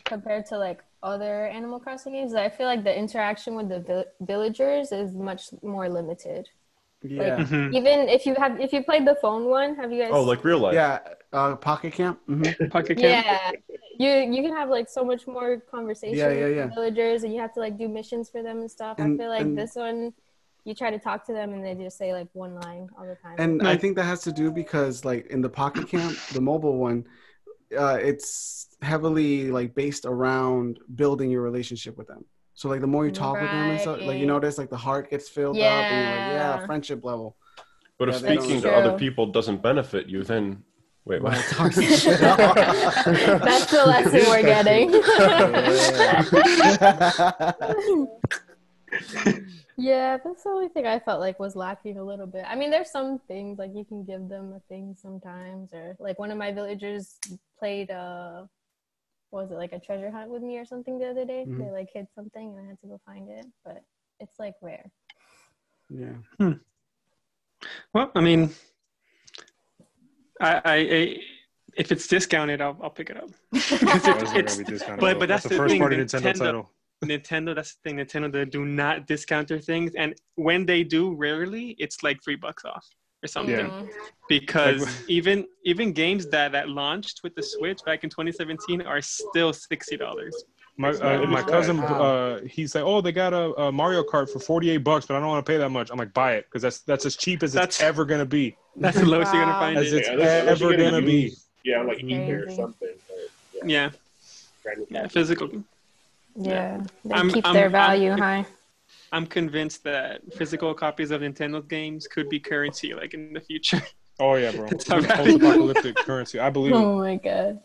compared 0.06 0.46
to 0.48 0.58
like 0.58 0.84
other 1.04 1.48
Animal 1.48 1.80
Crossing 1.80 2.14
games. 2.14 2.34
I 2.34 2.50
feel 2.50 2.66
like 2.68 2.84
the 2.84 2.98
interaction 2.98 3.56
with 3.56 3.70
the 3.70 3.80
vill- 3.80 4.06
villagers 4.22 4.92
is 4.92 5.14
much 5.14 5.50
more 5.62 5.90
limited. 5.90 6.50
Yeah. 7.04 7.38
Mhm. 7.38 7.76
Even 7.76 8.10
if 8.10 8.26
you 8.26 8.34
have, 8.36 8.60
if 8.60 8.74
you 8.74 8.84
played 8.84 9.06
the 9.06 9.16
phone 9.16 9.46
one, 9.46 9.75
have 9.75 9.92
you 9.92 10.01
guys? 10.01 10.12
Oh, 10.14 10.24
like 10.24 10.44
real 10.44 10.58
life. 10.60 10.74
Yeah. 10.74 11.00
Uh, 11.34 11.56
Pocket 11.56 11.94
Camp. 11.94 12.20
hmm 12.25 12.42
Pocket 12.72 12.98
camp. 12.98 13.25
yeah, 13.25 13.51
you 14.00 14.10
you 14.34 14.42
can 14.42 14.56
have 14.56 14.70
like 14.70 14.90
so 14.90 15.03
much 15.03 15.27
more 15.27 15.58
conversation 15.70 16.18
Yeah, 16.18 16.29
yeah, 16.29 16.46
with 16.48 16.56
yeah. 16.58 16.66
the 16.68 16.74
villagers, 16.74 17.24
and 17.24 17.34
you 17.34 17.40
have 17.42 17.53
to 17.56 17.60
like 17.60 17.77
do 17.77 17.88
missions 17.88 18.29
for 18.29 18.42
them 18.42 18.60
and 18.62 18.72
stuff. 18.72 18.98
And- 18.98 19.14
I 19.14 19.24
feel 19.24 19.29
like 19.29 19.42
and- 19.42 19.58
this 19.58 19.75
one, 19.75 20.14
you 20.64 20.74
try 20.74 20.90
to 20.90 20.98
talk 20.98 21.25
to 21.27 21.34
them 21.34 21.53
and 21.53 21.64
they 21.64 21.75
just 21.75 21.98
say 21.98 22.12
like 22.14 22.27
one 22.34 22.56
line 22.56 22.90
all 22.98 23.06
the 23.06 23.16
time. 23.16 23.36
And 23.38 23.68
I 23.68 23.75
think 23.77 23.96
that 23.98 24.06
has 24.06 24.22
to 24.22 24.32
do 24.32 24.50
because 24.51 25.06
like 25.06 25.27
in 25.27 25.42
the 25.42 25.50
Pocket 25.50 25.88
Camp, 25.88 26.18
the 26.34 26.42
mobile 26.42 26.77
one, 26.79 27.06
uh, 27.78 27.98
it's 28.01 28.68
heavily 28.82 29.51
like 29.51 29.74
based 29.75 30.06
around 30.06 30.80
building 30.96 31.30
your 31.32 31.42
relationship 31.42 31.98
with 31.98 32.08
them. 32.08 32.25
So 32.54 32.70
like 32.70 32.82
the 32.82 32.88
more 32.88 33.06
you 33.06 33.12
talk 33.12 33.34
with 33.34 33.50
them 33.50 33.72
and 33.72 33.82
stuff, 33.82 34.01
like 34.01 34.18
you 34.18 34.25
notice 34.25 34.58
like 34.58 34.70
the 34.70 34.78
heart 34.78 35.10
gets 35.10 35.28
filled 35.28 35.58
up 35.58 35.64
and 35.64 35.96
you're 35.96 36.16
like, 36.16 36.32
Yeah. 36.32 36.60
yeah, 36.60 36.66
friendship 36.66 37.04
level. 37.04 37.36
But 37.98 38.10
Yeah, 38.10 38.16
if 38.16 38.22
speaking 38.22 38.62
to 38.62 38.72
other 38.74 38.98
people 38.98 39.28
doesn't 39.28 39.62
benefit 39.62 40.08
you, 40.08 40.24
then 40.24 40.64
wait, 41.06 41.22
what? 41.22 41.38
Talk 41.50 41.74
some 41.74 41.84
shit. 41.84 42.20
That's 42.20 43.72
the 43.72 43.86
lesson 43.86 44.22
we're 44.30 44.42
getting. 44.42 44.92
yeah, 49.77 50.18
that's 50.24 50.44
the 50.44 50.50
only 50.50 50.70
thing 50.70 50.85
I 50.88 51.00
felt 51.00 51.20
like 51.20 51.40
was 51.40 51.55
lacking 51.55 51.98
a 51.98 52.03
little 52.03 52.27
bit. 52.27 52.46
I 52.48 52.55
mean, 52.55 52.72
there's 52.72 52.90
some 52.92 53.20
things 53.27 53.57
like 53.59 53.72
you 53.75 53.83
can 53.85 54.03
give 54.05 54.29
them 54.29 54.53
a 54.53 54.59
thing 54.70 54.96
sometimes, 54.98 55.74
or 55.74 55.96
like 56.00 56.18
one 56.20 56.31
of 56.31 56.38
my 56.38 56.51
villagers 56.51 57.18
played 57.59 57.92
uh 57.92 58.44
what 59.31 59.44
was 59.44 59.51
it 59.51 59.55
like 59.55 59.74
a 59.74 59.79
treasure 59.79 60.09
hunt 60.11 60.29
with 60.29 60.42
me 60.42 60.57
or 60.57 60.66
something 60.66 60.98
the 60.98 61.07
other 61.07 61.25
day? 61.25 61.44
Mhm. 61.48 61.57
They 61.59 61.72
like 61.72 61.90
hid 61.94 62.07
something 62.16 62.55
and 62.57 62.66
I 62.66 62.70
had 62.70 62.79
to 62.81 62.88
go 62.88 63.01
find 63.05 63.29
it, 63.29 63.46
but 63.66 63.83
it's 64.20 64.40
like 64.40 64.53
rare. 64.61 64.90
yeah. 65.90 66.14
Well, 67.94 68.11
I 68.16 68.22
mean, 68.22 68.51
I, 70.40 70.53
I, 70.53 70.75
I 70.75 71.18
if 71.77 71.92
it's 71.92 72.07
discounted, 72.07 72.61
I'll, 72.61 72.77
I'll 72.81 72.90
pick 72.90 73.09
it 73.09 73.18
up. 73.18 73.29
Why 73.50 73.59
Because 73.59 74.59
it, 74.59 74.70
it's 74.70 74.83
but- 74.85 75.20
but 75.20 75.27
that's 75.27 75.44
the 75.44 75.50
the 75.50 75.57
first 75.57 75.72
thing, 75.72 75.81
party 75.81 75.98
Nintendo, 75.98 76.22
Nintendo- 76.31 76.40
title. 76.40 76.70
Nintendo. 77.03 77.53
That's 77.55 77.75
the 77.75 77.81
thing. 77.84 77.98
Nintendo 77.98 78.31
they 78.31 78.46
do 78.46 78.66
not 78.66 79.08
discount 79.08 79.48
their 79.48 79.60
things, 79.60 79.92
and 79.96 80.16
when 80.36 80.66
they 80.66 80.84
do, 80.84 81.14
rarely 81.14 81.75
it's 81.79 82.03
like 82.03 82.24
three 82.24 82.36
bucks 82.36 82.64
off 82.66 82.86
or 83.24 83.27
something. 83.27 83.68
Yeah. 83.68 83.84
Because 84.29 84.81
Like- 84.81 84.96
even 85.10 85.46
even 85.64 85.92
games 85.94 86.27
that 86.29 86.51
that 86.53 86.70
launched 86.70 87.22
with 87.24 87.36
the 87.36 87.44
Switch 87.44 87.79
back 87.86 88.03
in 88.03 88.10
2017 88.10 88.81
are 88.81 89.01
still 89.01 89.53
sixty 89.53 89.98
dollars. 89.98 90.36
My 90.77 90.90
uh, 90.90 91.25
my 91.27 91.42
cousin, 91.42 91.77
Wow. 91.81 92.01
uh, 92.03 92.42
he's 92.42 92.75
like, 92.75 92.84
"Oh, 92.84 93.00
they 93.00 93.14
got 93.14 93.34
a, 93.34 93.53
a 93.62 93.72
Mario 93.72 94.03
Kart 94.03 94.29
for 94.29 94.40
forty 94.40 94.70
eight 94.72 94.84
bucks, 94.84 95.05
but 95.05 95.16
I 95.16 95.20
don't 95.20 95.29
want 95.29 95.46
to 95.46 95.50
pay 95.50 95.58
that 95.58 95.70
much." 95.70 95.90
I'm 95.90 95.98
like, 95.98 96.14
"Buy 96.14 96.34
it, 96.34 96.46
because 96.46 96.62
that's 96.62 96.79
that's 96.79 97.05
as 97.05 97.16
cheap 97.16 97.44
as 97.44 97.53
That's- 97.53 97.75
it's 97.75 97.81
ever 97.84 98.03
gonna 98.03 98.25
be, 98.25 98.58
That's 98.75 98.98
the 99.00 99.05
lowest 99.05 99.34
you're 99.34 99.42
gonna 99.46 99.53
find 99.58 99.77
as 99.77 99.94
it. 99.94 99.98
it's 100.00 100.08
Yeah, 100.08 100.14
unless- 100.16 100.42
unless 100.42 100.62
ever 100.62 100.72
you 100.72 100.77
get 100.77 100.92
gonna 100.92 101.05
be." 101.05 101.34
Yeah, 101.64 101.81
like 101.84 102.00
eBay 102.00 102.46
or 102.46 102.51
something. 102.53 102.90
Or, 103.10 103.68
Yeah, 103.70 103.92
brand 104.64 104.79
new 104.79 104.88
yeah, 104.90 105.08
physical. 105.08 105.50
Yeah, 106.36 106.84
they 107.04 107.14
I'm- 107.16 107.30
keep 107.32 107.46
I'm- 107.46 107.54
their 107.54 107.64
I'm- 107.66 107.72
value 107.72 108.12
high. 108.12 108.46
I'm 109.12 109.26
convinced 109.26 109.84
that 109.84 110.22
physical 110.34 110.74
copies 110.74 111.12
of 111.12 111.22
Nintendo 111.22 111.66
games 111.68 112.08
could 112.08 112.28
be 112.28 112.40
currency, 112.40 112.94
like 112.94 113.14
in 113.14 113.34
the 113.34 113.42
future. 113.42 113.82
Oh 114.18 114.36
yeah, 114.36 114.52
bro. 114.54 114.66
That's 114.70 114.88
how 114.88 115.02
Post 115.02 115.36
apocalyptic 115.42 115.98
currency. 115.98 116.40
I 116.40 116.50
believe. 116.50 116.74
Oh 116.76 116.98
my 117.00 117.18
god. 117.18 117.60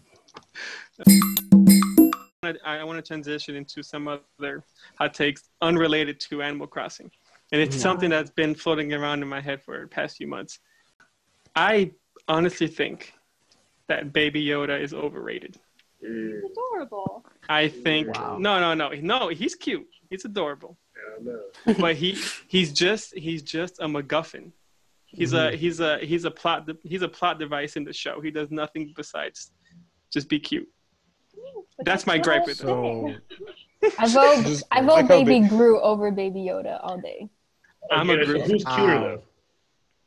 I, 2.43 2.79
I 2.79 2.85
want 2.85 2.99
to 2.99 3.07
transition 3.07 3.55
into 3.55 3.85
some 3.85 4.09
other 4.09 4.65
hot 4.99 5.15
takes 5.15 5.51
unrelated 5.63 6.19
to 6.29 6.43
Animal 6.43 6.67
Crossing, 6.67 7.09
and 7.53 7.61
it's 7.61 7.77
Mhm. 7.77 7.81
something 7.81 8.11
that's 8.11 8.31
been 8.31 8.57
floating 8.57 8.93
around 8.93 9.23
in 9.23 9.29
my 9.29 9.41
head 9.41 9.63
for 9.63 9.81
the 9.81 9.87
past 9.87 10.17
few 10.17 10.27
months. 10.27 10.59
I 11.55 11.93
honestly 12.27 12.67
think 12.67 13.13
that 13.87 14.13
Baby 14.13 14.45
Yoda 14.45 14.81
is 14.81 14.93
overrated. 14.93 15.57
Mm, 16.05 16.41
adorable. 16.51 17.25
I 17.49 17.69
think 17.69 18.17
Wow. 18.17 18.39
no, 18.39 18.59
no, 18.61 18.75
no, 18.75 18.91
no. 19.01 19.29
He's 19.29 19.55
cute. 19.55 19.87
He's 20.09 20.25
adorable, 20.25 20.79
I 20.97 21.23
know. 21.23 21.41
but 21.79 21.95
he 21.97 22.17
he's 22.49 22.73
just 22.73 23.15
he's 23.17 23.43
just 23.43 23.79
a 23.81 23.87
MacGuffin. 23.87 24.53
He's 25.07 25.33
a 25.33 25.55
he's 25.57 25.81
a 25.81 25.99
he's 25.99 26.25
a 26.25 26.31
plot 26.31 26.69
he's 26.85 27.03
a 27.03 27.09
plot 27.09 27.39
device 27.39 27.77
in 27.77 27.85
the 27.85 27.93
show. 27.93 28.21
He 28.21 28.31
does 28.31 28.51
nothing 28.51 28.93
besides 28.97 29.51
just 30.13 30.29
be 30.29 30.39
cute. 30.41 30.69
But 31.77 31.87
That's 31.87 32.07
my 32.07 32.19
gripe 32.19 32.47
with 32.47 32.59
it. 32.61 32.63
So 32.63 33.15
I 33.99 34.09
vote 34.09 34.63
I 34.71 34.81
vote 34.83 34.93
like 34.95 35.09
Baby 35.09 35.41
big- 35.41 35.49
Gru 35.51 35.81
over 35.81 36.11
Baby 36.11 36.41
Yoda 36.41 36.79
all 36.83 36.99
day. 36.99 37.29
I'm 37.91 38.09
Okay, 38.11 38.23
a 38.23 38.25
Groot. 38.25 38.43
Who's 38.43 38.65
cuter 38.65 38.95
Ah. 38.95 39.01
though? 39.01 39.23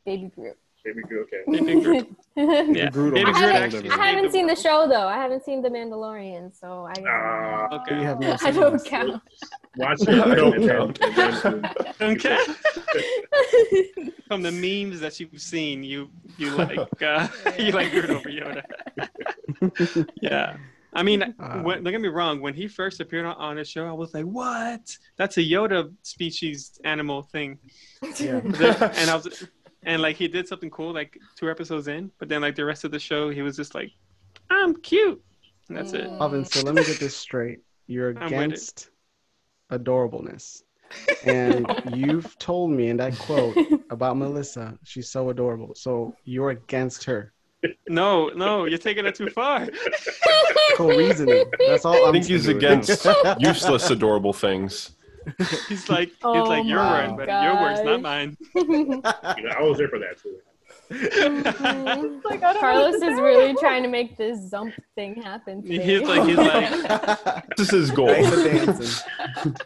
Baby 0.06 0.30
Groot. 0.34 0.56
Baby 0.84 1.00
Groot. 1.02 1.28
Okay. 1.32 1.42
Baby 1.64 1.80
Groot. 1.80 2.14
Yeah, 2.76 2.90
Groot 2.90 3.14
Baby 3.14 3.24
Groot 3.32 3.36
killed 3.36 3.52
actually 3.52 3.78
everything. 3.78 3.92
I 3.92 4.06
haven't 4.08 4.32
seen 4.32 4.46
the 4.46 4.56
show 4.56 4.86
though. 4.88 5.06
I 5.06 5.14
haven't 5.16 5.44
seen 5.44 5.62
The 5.62 5.68
Mandalorian, 5.70 6.52
so 6.58 6.86
I 6.86 6.94
Ah, 7.08 7.68
Okay. 7.80 7.96
You 8.00 8.02
have 8.04 8.20
no 8.20 8.36
I 8.42 8.50
don't 8.50 8.84
count. 8.84 9.22
watch 9.76 10.00
it. 10.08 10.08
I 10.08 10.34
don't 10.34 10.66
count. 10.68 10.98
and 11.02 11.16
then- 11.16 11.70
Okay. 12.02 12.38
from 14.28 14.42
the 14.42 14.50
memes 14.52 15.00
that 15.00 15.18
you've 15.20 15.40
seen, 15.40 15.82
you 15.84 16.10
you 16.38 16.50
like 16.50 17.02
uh, 17.02 17.28
you 17.58 17.70
like 17.72 17.90
Groot 17.92 18.10
over 18.10 18.28
Yoda. 18.28 18.62
yeah. 20.20 20.56
I 20.96 21.02
mean, 21.02 21.22
Uh, 21.40 21.58
when, 21.62 21.82
don't 21.82 21.92
get 21.92 22.00
me 22.00 22.06
wrong. 22.08 22.40
When 22.40 22.54
he 22.54 22.68
first 22.68 23.00
appeared 23.00 23.26
on, 23.26 23.34
on 23.36 23.56
the 23.56 23.64
show, 23.64 23.84
I 23.88 23.92
was 23.92 24.14
like, 24.14 24.24
"What? 24.26 24.96
That's 25.16 25.36
a 25.38 25.40
Yoda 25.42 25.92
species 26.02 26.78
animal 26.84 27.22
thing." 27.22 27.58
Yeah. 28.20 28.40
And 28.44 29.10
I 29.10 29.16
was, 29.16 29.44
and 29.84 30.02
like 30.02 30.16
he 30.16 30.28
did 30.28 30.48
something 30.48 30.70
cool, 30.70 30.92
like 30.92 31.18
two 31.36 31.50
episodes 31.50 31.88
in. 31.88 32.10
But 32.18 32.28
then 32.28 32.42
like 32.42 32.54
the 32.56 32.64
rest 32.64 32.84
of 32.84 32.90
the 32.90 32.98
show, 32.98 33.30
he 33.30 33.42
was 33.42 33.56
just 33.56 33.74
like, 33.74 33.90
"I'm 34.50 34.74
cute," 34.76 35.22
and 35.68 35.76
that's 35.76 35.92
it. 35.92 36.08
Alvin, 36.20 36.44
so 36.44 36.62
let 36.62 36.74
me 36.74 36.84
get 36.84 36.98
this 36.98 37.16
straight. 37.16 37.60
You're 37.86 38.10
I'm 38.18 38.24
with 38.24 38.32
it. 38.32 38.36
against 38.36 38.90
adorableness. 39.70 40.62
And 41.24 41.66
you've 41.94 42.38
told 42.38 42.70
me 42.70 42.88
in 42.88 42.96
that 42.98 43.18
quote 43.18 43.56
about 43.90 44.16
Melissa, 44.16 44.78
she's 44.84 45.10
so 45.10 45.30
adorable. 45.30 45.74
So 45.74 46.14
you're 46.24 46.50
against 46.50 47.04
her. 47.04 47.32
No, 47.88 48.28
no, 48.28 48.66
you're 48.66 48.78
taking 48.78 49.06
it 49.06 49.14
too 49.14 49.30
far. 49.30 49.68
Cool 50.76 50.88
reasoning. 50.88 51.44
That's 51.68 51.84
all 51.84 51.94
I 52.04 52.08
I'm 52.08 52.12
think 52.14 52.24
he's 52.26 52.48
against 52.48 53.06
useless, 53.38 53.90
adorable 53.90 54.32
things. 54.32 54.90
He's 55.68 55.88
like, 55.88 56.08
he's 56.08 56.16
Oh 56.22 56.44
like 56.44 56.64
your 56.64 56.78
my 56.78 57.08
word, 57.08 57.16
but 57.26 57.42
your 57.42 57.54
word's 57.60 57.82
not 57.82 58.02
mine. 58.02 58.36
You 58.54 59.02
I 59.04 59.62
was 59.62 59.78
there 59.78 59.88
for 59.88 59.98
that 59.98 60.18
too. 60.22 60.36
Mhm. 60.90 62.20
Like, 62.24 62.42
I 62.42 62.52
don't 62.52 62.54
know 62.54 62.60
Carlos 62.60 62.94
is 62.96 63.20
really 63.20 63.54
trying 63.54 63.82
to 63.82 63.88
make 63.88 64.16
this 64.16 64.38
zump 64.52 64.72
thing 64.94 65.20
happen. 65.22 65.62
Today. 65.62 65.82
He's 65.84 66.08
like, 66.08 66.24
he's 66.28 66.36
like, 66.36 67.56
This 67.56 67.72
is 67.72 67.88
his 67.88 67.90
goal. 67.90 68.08
Thanks 68.08 68.30
for 68.30 68.44
dancing. 68.44 69.56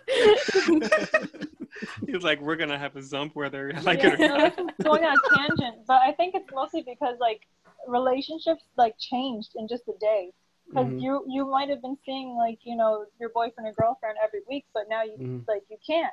he's 2.07 2.23
like, 2.23 2.40
we're 2.40 2.57
gonna 2.57 2.79
have 2.79 2.97
a 2.97 3.01
zump 3.01 3.35
whether 3.35 3.73
I 3.75 3.81
like 3.81 4.03
yeah, 4.03 4.09
it 4.09 4.14
or 4.14 4.29
no, 4.29 4.37
not. 4.37 4.57
this 4.57 4.66
going 4.83 5.05
on 5.05 5.16
a 5.16 5.37
tangent, 5.37 5.87
but 5.87 6.01
I 6.03 6.12
think 6.12 6.35
it's 6.35 6.51
mostly 6.53 6.83
because 6.83 7.16
like 7.21 7.47
relationships 7.87 8.64
like 8.77 8.94
changed 8.99 9.51
in 9.57 9.68
just 9.68 9.88
a 9.88 9.94
day. 10.01 10.33
Because 10.68 10.87
Mhm. 10.88 11.00
you 11.00 11.24
you 11.26 11.46
might 11.46 11.68
have 11.70 11.81
been 11.83 11.96
seeing 12.04 12.37
like 12.37 12.59
you 12.62 12.76
know 12.76 13.07
your 13.18 13.31
boyfriend 13.31 13.68
or 13.68 13.72
girlfriend 13.72 14.18
every 14.22 14.40
week, 14.48 14.66
but 14.74 14.88
now 14.88 15.02
you 15.02 15.16
Mhm. 15.18 15.48
like 15.48 15.62
you 15.70 15.78
can't. 15.87 16.12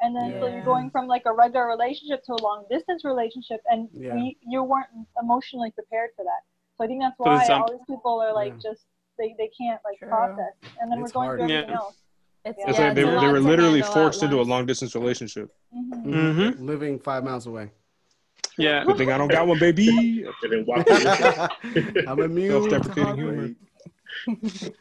And 0.00 0.14
then 0.14 0.38
so 0.40 0.46
you're 0.46 0.62
going 0.64 0.90
from 0.90 1.06
like 1.06 1.22
a 1.26 1.32
regular 1.32 1.66
relationship 1.66 2.22
to 2.24 2.34
a 2.34 2.42
long 2.42 2.66
distance 2.70 3.02
relationship, 3.04 3.62
and 3.70 3.88
Yeah. 3.92 4.14
we, 4.14 4.36
you 4.46 4.62
weren't 4.62 4.88
emotionally 5.20 5.70
prepared 5.70 6.10
for 6.14 6.22
that. 6.24 6.42
So 6.76 6.84
I 6.84 6.86
think 6.86 7.00
that's 7.00 7.18
why 7.18 7.46
zump. 7.48 7.60
all 7.62 7.70
these 7.72 7.86
people 7.86 8.20
are 8.20 8.32
like 8.32 8.52
Yeah. 8.54 8.70
just 8.70 8.86
they, 9.18 9.34
they 9.38 9.48
can't 9.48 9.80
like 9.84 9.98
True. 9.98 10.08
process, 10.08 10.52
and 10.78 10.92
then 10.92 10.98
It's 11.02 11.08
we're 11.14 11.20
going 11.20 11.28
hard. 11.28 11.38
through 11.40 11.44
everything 11.46 11.70
Yeah. 11.70 11.76
else. 11.76 11.96
It's, 12.44 12.58
It's 12.58 12.68
It's 12.68 12.78
yeah, 12.78 12.84
like 12.86 12.94
they, 12.94 13.04
were- 13.04 13.18
they 13.18 13.26
were 13.28 13.40
literally 13.40 13.82
forced 13.82 14.22
into 14.22 14.40
a 14.40 14.42
long 14.42 14.66
distance 14.66 14.94
relationship. 14.94 15.50
hmm 15.72 15.92
Mhm. 16.04 16.60
Living 16.60 16.98
five 17.00 17.24
miles 17.24 17.46
away. 17.46 17.72
Yeah. 18.58 18.84
Good 18.84 18.98
thing 18.98 19.10
I 19.10 19.18
don't 19.18 19.28
got 19.28 19.46
one, 19.46 19.58
baby. 19.58 20.24
And 20.42 20.52
then 20.52 20.64
walk 20.66 20.86
through 20.86 22.04
I'm 22.06 22.20
immune 22.20 22.62
to 22.62 22.70
Self-deprecating 22.70 23.16
humor. 23.16 23.50
Heartbreak. 24.24 24.74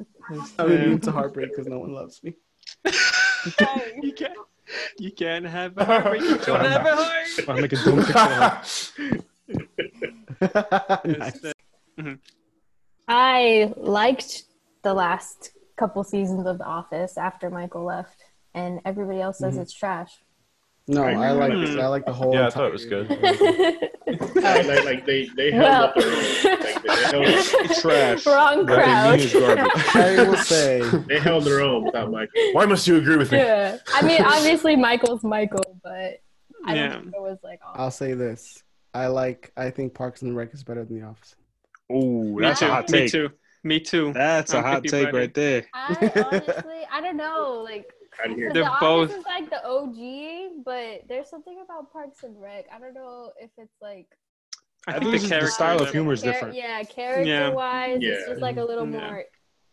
I'm 0.59 0.71
immune 0.71 0.99
to 1.01 1.11
heartbreak 1.11 1.49
because 1.49 1.67
no 1.67 1.79
one 1.79 1.93
loves 1.93 2.23
me. 2.23 2.35
you 4.01 4.13
can't, 4.13 4.33
you 4.97 5.11
can't 5.11 5.45
have 5.45 5.77
a 5.77 5.85
heartbreak. 5.85 6.21
You 6.21 6.37
don't 6.39 6.65
have 6.65 6.85
a 6.85 6.95
heart. 6.95 7.49
I 7.49 7.61
make 7.61 7.73
a 7.73 7.77
dumb 7.77 8.03
picture. 8.03 8.61
nice. 11.19 11.39
I 13.07 13.73
liked 13.77 14.43
the 14.83 14.93
last 14.93 15.51
couple 15.77 16.03
seasons 16.03 16.47
of 16.47 16.57
The 16.57 16.65
Office 16.65 17.17
after 17.17 17.49
Michael 17.49 17.83
left, 17.85 18.17
and 18.53 18.79
everybody 18.85 19.21
else 19.21 19.39
says 19.39 19.57
Mhm. 19.57 19.61
it's 19.61 19.73
trash. 19.73 20.23
No, 20.87 21.01
I 21.03 21.13
I 21.13 21.31
like 21.31 21.51
agree. 21.53 21.73
Hmm. 21.73 21.79
I 21.79 21.87
like 21.87 22.05
the 22.05 22.13
whole. 22.13 22.33
Yeah, 22.33 22.45
I 22.45 22.49
thought 22.51 22.65
it 22.67 22.71
was 22.71 22.85
good. 22.85 23.09
like, 23.09 23.41
like, 24.67 24.85
like 24.85 25.05
they 25.07 25.27
they 25.35 25.51
held 25.51 25.63
Well. 25.63 25.83
up 25.85 25.95
their 25.95 26.07
own. 26.11 26.15
Like, 26.15 26.83
they, 26.83 26.89
they 26.89 27.33
held 27.33 27.75
Trash. 27.81 28.25
Wrong 28.27 28.57
What 28.57 28.67
they 28.67 28.73
crowd. 28.75 29.19
garbage. 29.31 29.35
I 29.95 30.23
will 30.29 30.35
say 30.37 30.81
they 31.07 31.19
held 31.19 31.43
their 31.45 31.61
own 31.61 31.85
without 31.85 32.11
Michael. 32.11 32.39
Why 32.53 32.65
must 32.67 32.87
you 32.87 32.97
agree 32.97 33.17
with 33.17 33.31
me? 33.31 33.39
yeah, 33.39 33.77
I 33.95 34.01
mean, 34.03 34.21
obviously 34.21 34.75
Michael's 34.75 35.23
Michael, 35.23 35.79
but 35.83 36.21
I 36.65 36.75
Yeah. 36.75 36.87
don't 36.89 37.01
think 37.05 37.15
it 37.15 37.21
was 37.21 37.39
like. 37.43 37.59
Oh, 37.65 37.71
I'll 37.73 37.91
say 37.91 38.13
this. 38.13 38.61
I 38.93 39.07
like. 39.07 39.51
I 39.57 39.71
think 39.71 39.95
Parks 39.95 40.21
and 40.21 40.35
Rec 40.37 40.53
is 40.53 40.63
better 40.63 40.85
than 40.85 40.99
The 40.99 41.05
Office. 41.07 41.35
Oh, 41.89 42.23
Me 42.35 42.41
that's 42.41 42.59
too. 42.59 42.67
a 42.67 42.69
hot 42.69 42.87
take. 42.87 43.03
Me 43.05 43.09
too. 43.09 43.29
Me 43.63 43.79
too. 43.79 44.13
That's 44.13 44.53
a 44.53 44.57
I'm 44.59 44.63
hot 44.63 44.73
50 44.83 44.89
take 44.89 45.05
buddy. 45.07 45.17
right 45.17 45.33
there. 45.33 45.65
I 45.73 46.11
honestly, 46.31 46.81
I 46.91 47.01
don't 47.01 47.17
know, 47.17 47.61
like. 47.65 47.91
I 48.19 48.27
didn't 48.27 48.37
hear 48.37 48.53
They're 48.53 48.63
the 48.63 48.77
both- 48.79 49.11
is 49.11 49.25
like 49.25 49.49
the 49.49 49.63
OG, 49.65 50.63
but 50.63 51.01
there's 51.07 51.29
something 51.29 51.59
about 51.63 51.91
Parks 51.91 52.23
and 52.23 52.39
Rec. 52.41 52.65
I 52.73 52.79
don't 52.79 52.93
know 52.93 53.31
if 53.39 53.51
it's 53.57 53.75
like 53.81 54.07
I 54.87 54.95
I 54.95 54.99
think 54.99 55.11
think 55.19 55.23
the 55.33 55.39
the 55.41 55.47
style 55.47 55.81
of 55.81 55.89
humor 55.91 56.13
is 56.13 56.21
char- 56.21 56.33
different. 56.33 56.55
Yeah, 56.55 56.83
character 56.83 57.51
wise, 57.53 57.97
it's 57.97 58.05
Yeah. 58.05 58.27
just 58.29 58.41
like 58.41 58.57
a 58.57 58.63
little 58.63 58.87
Yeah. 58.87 58.99
more. 58.99 59.23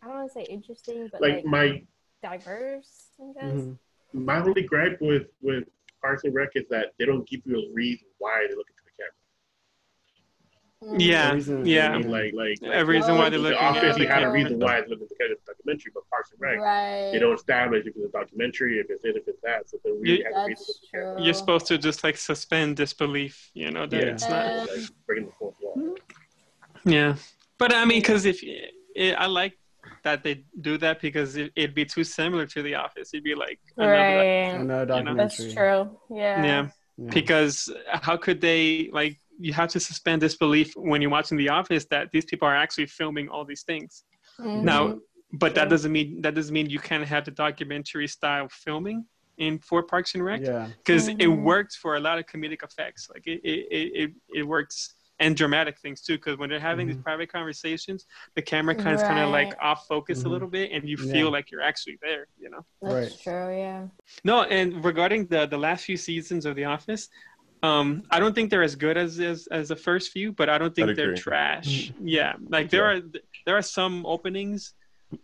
I 0.02 0.06
don't 0.06 0.14
want 0.16 0.28
to 0.28 0.32
say 0.34 0.44
interesting, 0.44 1.08
but 1.12 1.20
like 1.20 1.34
like, 1.36 1.44
my 1.44 1.86
diverse. 2.22 3.10
I 3.20 3.32
guess. 3.34 3.52
Mhm. 3.52 3.78
my 4.14 4.40
only 4.42 4.62
gripe 4.62 4.98
with 5.00 5.28
with 5.40 5.64
Parks 6.00 6.24
and 6.24 6.34
Rec 6.34 6.50
is 6.54 6.66
that 6.68 6.92
they 6.98 7.04
don't 7.06 7.26
give 7.28 7.40
you 7.46 7.56
a 7.56 7.72
reason 7.72 8.08
why 8.18 8.46
they 8.48 8.54
look 8.54 8.68
into 8.68 8.82
the 8.84 8.90
camera. 8.98 9.12
Mm. 9.12 10.71
Yeah, 10.98 11.28
The 11.30 11.34
reason- 11.36 11.62
I 11.62 11.64
yeah. 11.66 11.98
mean, 11.98 12.10
like 12.10 12.34
like 12.34 12.58
A 12.62 12.84
reason 12.84 13.16
why 13.16 13.28
they're 13.30 13.38
the 13.38 13.44
looking 13.50 13.58
Office, 13.58 13.82
at 13.94 13.98
you 13.98 14.06
the 14.06 14.12
had 14.12 14.22
a 14.24 14.30
reason 14.30 14.58
why 14.58 14.78
it's 14.78 14.88
looking 14.90 15.06
at 15.06 15.16
the 15.18 15.52
documentary, 15.52 15.92
but 15.94 16.08
Parks 16.10 16.32
and 16.32 16.40
Rec, 16.40 16.58
Right. 16.58 17.10
they 17.12 17.18
don't 17.18 17.34
establish 17.34 17.86
if 17.86 17.94
it's 17.96 18.04
a 18.04 18.08
documentary, 18.08 18.78
if 18.80 18.86
it's 18.90 19.04
it, 19.04 19.16
if 19.16 19.28
it's 19.28 19.40
that. 19.42 19.68
So 19.70 19.78
they 19.84 19.90
really 19.92 20.18
You- 20.18 20.24
have 20.24 20.34
a 20.44 20.46
reason 20.46 20.56
to 20.56 20.56
That's 20.56 20.68
look 20.68 20.76
at 20.76 20.80
the 20.82 20.98
camera. 20.98 21.14
true. 21.16 21.24
You're 21.24 21.34
supposed 21.34 21.66
to 21.66 21.78
just 21.78 22.02
like 22.04 22.16
suspend 22.16 22.76
disbelief, 22.76 23.50
you 23.54 23.70
know, 23.70 23.86
that 23.86 23.96
Yeah. 24.00 24.12
it's 24.12 24.28
not. 24.28 24.68
Like, 24.68 24.80
breaking 25.06 25.26
the 25.26 25.32
fourth 25.32 25.54
wall. 25.60 25.96
Yeah, 26.84 27.16
but 27.58 27.72
I 27.74 27.84
mean, 27.84 28.00
because 28.00 28.24
if 28.24 28.42
it, 28.42 29.14
I 29.14 29.26
like 29.26 29.56
that 30.04 30.22
they 30.24 30.44
do 30.60 30.78
that 30.78 31.00
because 31.00 31.36
it, 31.36 31.52
it'd 31.56 31.74
be 31.74 31.84
too 31.84 32.04
similar 32.04 32.46
to 32.46 32.62
The 32.62 32.74
Office. 32.74 33.10
It'd 33.14 33.22
be 33.24 33.34
like 33.34 33.60
another, 33.76 33.92
Right. 33.92 34.54
Another 34.60 34.94
You 34.96 35.02
know? 35.04 35.14
That's 35.14 35.36
true. 35.36 35.98
Yeah. 36.10 36.44
yeah. 36.44 36.68
Yeah. 36.98 37.10
Because 37.10 37.72
how 37.86 38.16
could 38.16 38.40
they 38.40 38.90
like? 38.92 39.16
You 39.42 39.52
have 39.54 39.68
to 39.70 39.80
suspend 39.80 40.20
disbelief 40.20 40.72
when 40.76 41.02
you're 41.02 41.10
watching 41.18 41.36
The 41.36 41.48
Office 41.48 41.84
that 41.86 42.10
these 42.12 42.24
people 42.24 42.46
are 42.46 42.54
actually 42.64 42.86
filming 42.86 43.28
all 43.28 43.44
these 43.44 43.62
things. 43.62 44.04
Mhm. 44.38 44.62
Now, 44.62 44.82
but 45.32 45.54
that 45.56 45.68
doesn't 45.68 45.92
mean 45.98 46.22
that 46.22 46.34
doesn't 46.34 46.54
mean 46.58 46.68
you 46.70 46.78
can't 46.78 47.04
have 47.14 47.24
the 47.24 47.30
documentary 47.46 48.06
style 48.06 48.48
filming 48.64 48.98
in 49.38 49.58
for 49.58 49.82
Parks 49.82 50.14
and 50.14 50.24
Rec. 50.24 50.40
Yeah. 50.42 50.68
because 50.78 51.08
it 51.08 51.26
works 51.52 51.74
for 51.82 51.96
a 51.96 52.00
lot 52.08 52.16
of 52.20 52.24
comedic 52.26 52.62
effects. 52.62 53.02
Like 53.12 53.24
it, 53.26 53.40
it, 53.52 53.60
it, 53.78 53.86
it, 54.02 54.10
it 54.40 54.42
works 54.56 54.94
and 55.18 55.36
dramatic 55.36 55.78
things 55.78 56.00
too. 56.02 56.16
Because 56.16 56.36
when 56.38 56.48
they're 56.50 56.60
having 56.72 56.86
these 56.88 56.96
private 57.08 57.30
conversations, 57.32 58.00
the 58.36 58.42
camera 58.42 58.74
kind 58.74 58.94
of 58.96 59.02
kind 59.02 59.20
of 59.20 59.30
like 59.30 59.52
off 59.60 59.86
focus 59.86 60.22
a 60.22 60.26
Mhm. 60.26 60.30
little 60.34 60.48
bit, 60.58 60.70
and 60.74 60.88
you 60.88 60.96
Yeah. 61.00 61.12
feel 61.14 61.30
like 61.36 61.50
you're 61.50 61.62
actually 61.70 61.98
there. 62.06 62.24
You 62.42 62.50
know. 62.52 62.62
That's 62.82 62.94
Right. 62.94 63.20
true. 63.24 63.56
Yeah. 63.64 63.86
No, 64.24 64.36
and 64.58 64.84
regarding 64.84 65.26
the 65.32 65.46
the 65.54 65.58
last 65.66 65.84
few 65.88 65.96
seasons 65.96 66.44
of 66.48 66.54
The 66.56 66.64
Office. 66.76 67.08
Um, 67.62 68.02
I 68.10 68.18
don't 68.18 68.34
think 68.34 68.50
they're 68.50 68.62
as 68.64 68.74
good 68.74 68.96
as, 68.96 69.20
as 69.20 69.46
as 69.48 69.68
the 69.68 69.76
first 69.76 70.10
few, 70.10 70.32
but 70.32 70.48
I 70.48 70.58
don't 70.58 70.74
think 70.74 70.90
I'd 70.90 70.96
they're 70.96 71.10
agree. 71.10 71.18
trash. 71.22 71.92
Yeah, 72.02 72.34
like 72.48 72.70
there 72.70 72.92
Yeah. 72.92 72.98
are 72.98 73.02
there 73.46 73.56
are 73.56 73.62
some 73.62 74.04
openings 74.06 74.74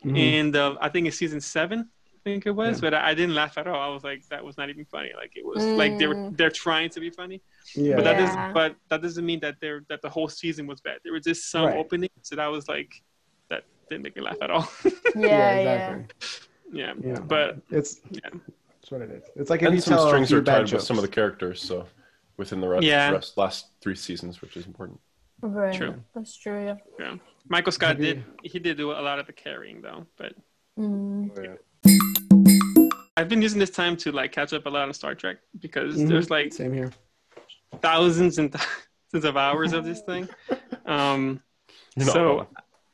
Mhm. 0.05 0.19
in 0.19 0.51
the 0.53 0.77
I 0.81 0.89
think 0.89 1.09
it's 1.09 1.17
season 1.19 1.41
seven. 1.41 1.89
I 2.15 2.19
think 2.25 2.47
it 2.47 2.51
was, 2.51 2.77
Yeah. 2.77 2.91
but 2.91 2.95
I, 2.95 3.11
I 3.11 3.15
didn't 3.15 3.35
laugh 3.35 3.57
at 3.59 3.67
all. 3.67 3.81
I 3.81 3.93
was 3.93 4.05
like, 4.05 4.23
that 4.29 4.45
was 4.45 4.57
not 4.59 4.69
even 4.71 4.85
funny. 4.85 5.11
Like 5.17 5.33
it 5.35 5.45
was 5.47 5.65
like 5.65 5.99
they 5.99 6.07
were 6.07 6.15
Mm. 6.15 6.37
they're 6.37 6.51
trying 6.51 6.91
to 6.91 7.01
be 7.01 7.11
funny, 7.11 7.41
Yeah. 7.75 7.97
but 7.97 8.05
that 8.05 8.19
Yeah. 8.21 8.27
doesn't 8.27 8.55
but 8.55 8.77
that 8.91 9.03
doesn't 9.03 9.25
mean 9.27 9.41
that 9.41 9.57
they're 9.61 9.83
that 9.89 10.03
the 10.03 10.11
whole 10.11 10.29
season 10.29 10.67
was 10.67 10.81
bad. 10.81 10.99
There 11.03 11.13
were 11.13 11.21
just 11.21 11.51
some 11.51 11.65
Right. 11.67 11.77
openings 11.77 12.29
that 12.31 12.39
I 12.39 12.49
was 12.49 12.69
like, 12.69 12.93
that 13.51 13.65
didn't 13.89 14.03
make 14.05 14.15
me 14.15 14.23
laugh 14.23 14.41
at 14.43 14.51
all. 14.51 14.71
Yeah. 15.17 15.27
Yeah. 15.27 15.95
exactly. 15.97 16.49
yeah, 16.81 16.93
Yeah. 17.03 17.19
but 17.21 17.57
It's 17.71 18.01
Yeah. 18.11 18.31
That's 18.31 18.91
what 18.93 19.01
it 19.03 19.11
is. 19.11 19.25
It's 19.35 19.51
like 19.51 19.63
if 19.63 19.67
And 19.69 19.75
you 19.75 19.81
some 19.81 19.95
tell 19.95 20.07
strings 20.07 20.33
are 20.33 20.41
bad 20.43 20.67
tied 20.67 20.73
with 20.75 20.83
some 20.83 20.99
of 20.99 21.03
the 21.03 21.09
characters, 21.09 21.61
so 21.63 21.89
within 22.39 22.61
the 22.61 22.69
rest, 22.69 22.85
Yeah. 22.85 23.11
rest 23.11 23.37
last 23.37 23.67
three 23.83 23.95
seasons, 23.97 24.41
which 24.41 24.57
is 24.57 24.67
important. 24.67 25.01
Right. 25.43 25.75
True. 25.75 26.03
That's 26.15 26.35
true. 26.37 26.77
Yeah. 26.99 27.17
Michael 27.49 27.73
Scott 27.73 27.97
Have 27.97 28.01
you- 28.01 28.15
did 28.15 28.25
he 28.43 28.59
did 28.59 28.77
do 28.77 28.93
a 28.93 29.03
lot 29.03 29.19
of 29.19 29.27
the 29.27 29.33
carrying 29.33 29.83
though. 29.83 30.07
But 30.17 30.35
Mm. 30.79 31.59
I've 33.17 33.29
been 33.29 33.43
using 33.43 33.59
this 33.59 33.71
time 33.71 33.97
to 33.99 34.13
like 34.13 34.31
catch 34.33 34.53
up 34.53 34.67
a 34.67 34.71
lot 34.71 34.87
on 34.89 34.95
Star 34.95 35.15
Trek 35.15 35.39
because 35.59 35.97
Mhm. 35.97 36.09
there's 36.09 36.31
like 36.31 36.53
Same 36.53 36.73
here. 36.73 36.93
thousands 37.81 38.39
and 38.39 38.53
thousands 39.13 39.25
of 39.25 39.37
hours 39.37 39.73
of 39.73 39.85
this 39.85 40.01
thing. 40.03 40.29
Um, 40.87 41.43
You're 41.97 42.07
so. 42.07 42.49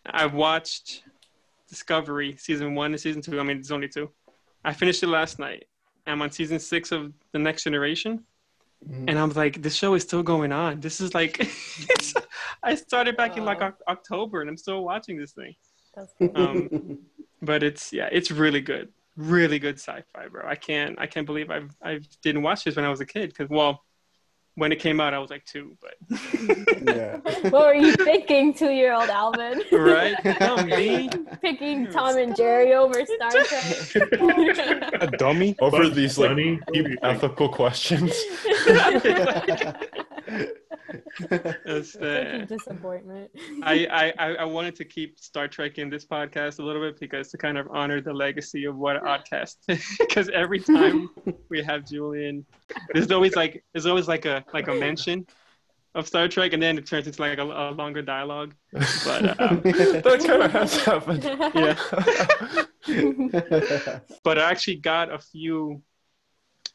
I've 0.04 0.34
watched 0.34 1.04
Discovery 1.68 2.36
season 2.36 2.74
one 2.74 2.90
and 2.92 3.00
season 3.00 3.22
two. 3.22 3.38
I 3.38 3.44
mean, 3.44 3.58
it's 3.58 3.70
only 3.70 3.86
two. 3.88 4.10
I 4.64 4.72
finished 4.72 5.04
it 5.04 5.06
last 5.06 5.38
night. 5.38 5.68
I'm 6.04 6.20
on 6.20 6.32
season 6.32 6.58
six 6.58 6.90
of 6.90 7.12
The 7.30 7.38
Next 7.38 7.62
Generation, 7.62 8.24
Mhm. 8.88 9.08
and 9.08 9.18
I'm 9.18 9.30
like, 9.30 9.62
this 9.62 9.74
show 9.74 9.94
is 9.94 10.02
still 10.02 10.22
going 10.22 10.52
on. 10.52 10.80
This 10.80 11.00
is 11.00 11.14
like, 11.14 11.40
I 12.62 12.74
started 12.74 13.16
back 13.16 13.36
in 13.36 13.44
like 13.44 13.60
Wow. 13.60 13.68
Oc- 13.68 13.82
October, 13.88 14.40
and 14.40 14.50
I'm 14.50 14.56
still 14.56 14.84
watching 14.84 15.18
this 15.18 15.32
thing. 15.32 15.54
Um, 16.34 16.70
but 17.42 17.62
it's 17.62 17.92
yeah, 17.92 18.08
it's 18.12 18.30
really 18.30 18.60
good, 18.60 18.92
really 19.16 19.58
good 19.58 19.76
sci-fi, 19.78 20.28
bro. 20.28 20.46
I 20.48 20.56
can't 20.56 20.98
I 20.98 21.06
can't 21.06 21.26
believe 21.26 21.50
I've 21.50 21.70
I 21.82 22.00
didn't 22.22 22.42
watch 22.42 22.64
this 22.64 22.76
when 22.76 22.84
I 22.84 22.90
was 22.90 23.00
a 23.00 23.06
kid 23.06 23.30
because 23.30 23.48
well, 23.50 23.82
when 24.56 24.70
it 24.70 24.78
came 24.78 25.00
out, 25.00 25.12
I 25.14 25.18
was 25.18 25.30
like 25.30 25.44
two, 25.44 25.76
but 25.80 25.94
Yeah. 26.82 27.16
what 27.50 27.66
were 27.66 27.74
you 27.74 27.92
thinking, 27.92 28.54
two-year-old 28.54 29.08
Alvin? 29.10 29.62
right? 29.72 30.14
Not 30.40 30.66
me. 30.66 31.10
Picking 31.42 31.88
Tom 31.90 32.16
and 32.18 32.36
Jerry 32.36 32.72
over 32.74 33.04
Star 33.04 33.30
Trek. 33.44 34.92
A 35.02 35.08
dummy. 35.16 35.56
Over 35.60 35.78
Bugs 35.84 35.96
these 35.96 36.18
like 36.18 36.36
deep 36.72 36.98
ethical 37.02 37.48
questions. 37.48 38.12
It's, 41.30 41.96
uh, 41.96 42.24
Such 42.40 42.42
a 42.42 42.46
disappointment. 42.46 43.30
I, 43.62 43.86
I, 43.90 44.12
I- 44.26 44.34
I 44.36 44.44
wanted 44.44 44.74
to 44.76 44.84
keep 44.84 45.18
Star 45.18 45.48
Trek 45.48 45.78
in 45.78 45.90
this 45.90 46.04
podcast 46.04 46.58
a 46.58 46.62
little 46.62 46.82
bit 46.82 46.98
because 47.00 47.30
to 47.30 47.38
kind 47.38 47.58
of 47.58 47.68
honor 47.70 48.00
the 48.00 48.12
legacy 48.12 48.64
of 48.64 48.76
what 48.76 49.02
Oddcast. 49.02 49.56
Because 49.98 50.28
every 50.32 50.60
time 50.60 51.10
we 51.48 51.62
have 51.62 51.86
Julian, 51.86 52.44
there's 52.92 53.10
always 53.10 53.34
like 53.36 53.64
there's 53.72 53.86
always 53.86 54.08
like 54.08 54.24
a 54.24 54.44
like 54.52 54.68
a 54.68 54.74
mention 54.74 55.26
of 55.94 56.08
Star 56.08 56.26
Trek, 56.26 56.52
and 56.52 56.60
then 56.62 56.76
it 56.76 56.86
turns 56.86 57.06
into 57.06 57.20
like 57.22 57.38
a, 57.38 57.42
a 57.44 57.70
longer 57.70 58.02
dialogue. 58.02 58.54
But 58.72 59.38
uh, 59.40 59.54
that 59.62 60.24
kind 60.26 60.42
of 60.42 60.50
has 60.52 60.76
happened. 60.84 61.22
yeah, 61.54 61.76
but 64.24 64.38
I 64.38 64.50
actually 64.50 64.76
got 64.76 65.12
a 65.12 65.18
few 65.18 65.82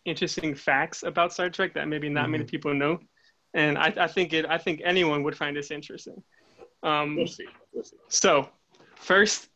interesting 0.06 0.56
facts 0.56 1.04
about 1.04 1.34
Star 1.34 1.50
Trek 1.50 1.74
that 1.74 1.88
maybe 1.88 2.10
not 2.10 2.30
many 2.30 2.44
people 2.46 2.74
know, 2.74 3.00
and 3.54 3.78
I, 3.78 3.94
I 3.98 4.08
think 4.08 4.34
it 4.34 4.46
I 4.48 4.58
think 4.58 4.82
anyone 4.84 5.24
would 5.24 5.36
find 5.36 5.56
this 5.56 5.72
interesting. 5.72 6.22
Um, 6.84 7.16
We'll 7.16 7.28
see. 7.28 7.48
We'll 7.74 7.84
see. 7.84 7.98
So, 8.08 8.50
first 8.96 9.50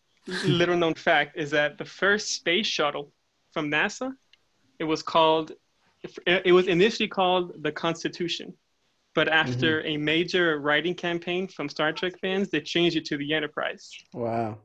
little 0.45 0.77
known 0.77 0.93
fact 0.93 1.37
is 1.37 1.51
that 1.51 1.77
the 1.77 1.85
first 1.85 2.33
space 2.33 2.65
shuttle 2.67 3.11
from 3.51 3.69
NASA, 3.69 4.11
it 4.79 4.83
was 4.85 5.03
called, 5.03 5.51
it 6.25 6.53
was 6.53 6.67
initially 6.67 7.07
called 7.07 7.61
the 7.63 7.71
Constitution, 7.71 8.53
but 9.15 9.27
after 9.29 9.81
a 9.85 9.95
major 9.97 10.59
writing 10.59 10.95
campaign 10.95 11.47
from 11.47 11.69
Star 11.69 11.93
Trek 11.93 12.13
fans, 12.19 12.49
they 12.49 12.61
changed 12.61 12.95
it 12.97 13.05
to 13.05 13.17
the 13.17 13.33
Enterprise. 13.33 13.91
Wow. 14.13 14.57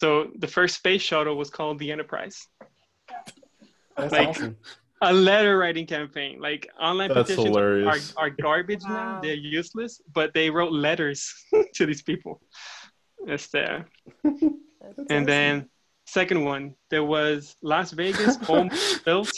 So 0.00 0.30
the 0.38 0.46
first 0.48 0.76
space 0.76 1.00
shuttle 1.02 1.36
was 1.36 1.48
called 1.50 1.78
the 1.78 1.90
Enterprise. 1.90 2.46
That's 3.96 4.12
Like- 4.12 4.28
awesome. 4.28 4.56
A 5.04 5.12
letter 5.12 5.58
writing 5.58 5.86
campaign, 5.86 6.40
like 6.40 6.68
online 6.80 7.08
That's 7.08 7.30
petitions 7.30 7.48
hilarious. 7.48 8.14
Are, 8.16 8.24
are 8.24 8.30
garbage 8.30 8.82
now. 8.84 9.20
They're 9.22 9.34
useless, 9.34 10.00
but 10.14 10.32
they 10.34 10.50
wrote 10.50 10.72
letters 10.72 11.32
to 11.74 11.86
these 11.86 12.02
people. 12.02 12.40
It's 13.26 13.48
there. 13.48 13.86
And 15.10 15.26
then 15.26 15.68
second 16.06 16.44
one, 16.44 16.74
there 16.90 17.04
was 17.04 17.56
Las 17.62 17.92
Vegas 17.92 18.36
home 18.42 18.70
built. 19.04 19.32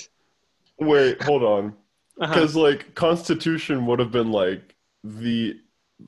Wait, 0.79 1.23
hold 1.23 1.43
on. 1.43 1.75
Uh-huh. 2.21 2.33
Because 2.33 2.57
like 2.57 2.95
Constitution 2.95 3.87
would 3.87 3.99
have 3.99 4.11
been 4.11 4.33
like 4.33 4.75
the 5.05 5.59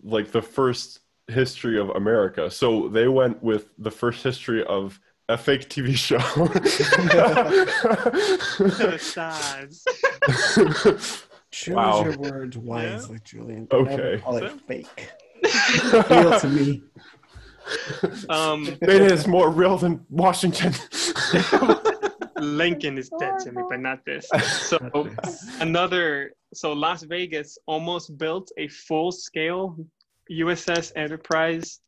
like 0.02 0.30
the 0.32 0.42
first 0.42 1.00
history 1.28 1.78
of 1.78 1.90
America. 1.90 2.50
So 2.50 2.88
they 2.88 3.08
went 3.08 3.42
with 3.42 3.68
the 3.78 3.90
first 3.90 4.22
history 4.22 4.64
of 4.64 4.98
a 5.28 5.36
fake 5.36 5.68
TV 5.68 5.94
show. 5.96 6.18
The 8.58 8.98
stars. 8.98 9.84
Choose 11.50 11.74
Wow. 11.74 12.04
your 12.04 12.16
words 12.18 12.56
wisely, 12.58 13.18
Julian. 13.24 13.66
Okay. 13.72 13.96
Never 13.96 14.18
call 14.18 14.36
it 14.36 14.50
So- 14.50 14.58
fake. 14.66 15.08
Real 16.10 16.40
to 16.40 16.48
me. 16.48 16.82
Um, 18.28 18.66
it 18.80 18.88
is 19.12 19.26
more 19.26 19.50
real 19.50 19.76
than 19.76 20.04
Washington. 20.08 20.72
Lincoln 22.38 22.96
is 22.98 23.10
dead 23.20 23.38
to 23.40 23.52
me, 23.52 23.62
but 23.68 23.80
not 23.80 24.04
this. 24.06 24.26
So 24.68 24.78
another. 25.60 26.32
So 26.54 26.72
Las 26.72 27.02
Vegas 27.02 27.58
almost 27.66 28.16
built 28.16 28.50
a 28.56 28.68
full-scale 28.68 29.76
USS 30.30 30.92
Enterprise 30.96 31.80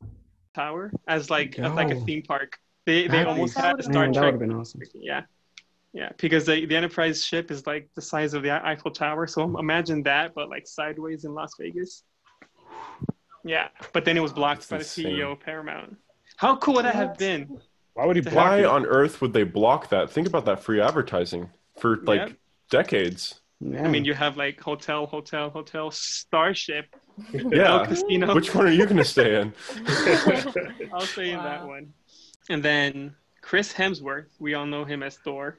tower 0.55 0.93
as 1.09 1.31
like 1.31 1.59
as 1.59 1.73
like 1.73 1.91
a 1.91 2.01
theme 2.01 2.23
park. 2.23 2.59
They 2.91 3.03
they 3.03 3.09
That'd 3.09 3.27
be- 3.27 3.31
almost 3.31 3.57
had 3.57 3.79
a 3.79 3.83
Star 3.85 3.93
Man, 3.95 4.03
that 4.03 4.09
would 4.09 4.15
Trek 4.23 4.33
have 4.33 4.41
been 4.41 4.53
awesome. 4.53 4.81
Yeah. 4.95 5.23
Yeah, 5.93 6.11
because 6.19 6.47
the, 6.47 6.67
the 6.67 6.77
Enterprise 6.77 7.25
ship 7.25 7.51
is 7.51 7.67
like 7.67 7.89
the 7.97 8.03
size 8.03 8.33
of 8.35 8.43
the 8.43 8.51
Eiffel 8.65 8.91
Tower. 8.91 9.27
So 9.29 9.59
imagine 9.59 10.03
that, 10.05 10.35
but 10.35 10.49
like 10.49 10.67
sideways 10.67 11.25
in 11.25 11.35
Las 11.35 11.53
Vegas. 11.59 12.03
Yeah, 13.45 13.69
but 13.93 14.05
then 14.05 14.17
it 14.17 14.21
was 14.21 14.33
blocked 14.33 14.69
by 14.69 14.79
the 14.79 14.85
CEO 14.85 15.33
of 15.33 15.41
Paramount. 15.41 15.97
How 16.37 16.57
cool 16.57 16.75
would 16.75 16.85
that 16.85 16.95
have 16.95 17.17
been? 17.19 17.61
Why 17.95 18.07
would 18.07 18.17
he 18.17 18.23
To 18.23 18.31
block 18.31 18.51
Why 18.51 18.59
it? 18.59 18.65
on 18.67 18.87
earth 18.87 19.21
would 19.21 19.33
they 19.33 19.43
block 19.45 19.89
that? 19.91 20.11
Think 20.11 20.27
about 20.29 20.45
that 20.47 20.63
free 20.63 20.81
advertising 20.81 21.51
for 21.81 21.97
like 22.03 22.21
Yep. 22.21 22.33
decades. 22.71 23.41
Yeah. 23.61 23.85
I 23.85 23.89
mean, 23.89 24.05
you 24.05 24.15
have 24.15 24.37
like 24.37 24.61
hotel, 24.61 25.07
hotel, 25.07 25.51
hotel, 25.51 25.91
Starship, 25.91 26.87
Yeah. 27.33 27.85
Casino. 27.87 28.33
Which 28.35 28.55
one 28.55 28.67
are 28.67 28.71
you 28.73 28.85
going 28.85 28.97
to 28.97 29.05
stay 29.05 29.41
in? 29.41 29.53
I'll 30.93 31.01
say 31.03 31.33
that 31.35 31.67
one. 31.67 31.93
And 32.51 32.63
then 32.63 33.15
Chris 33.43 33.73
Hemsworth, 33.73 34.27
we 34.41 34.55
all 34.55 34.67
know 34.67 34.85
him 34.85 35.03
as 35.05 35.17
Thor. 35.19 35.59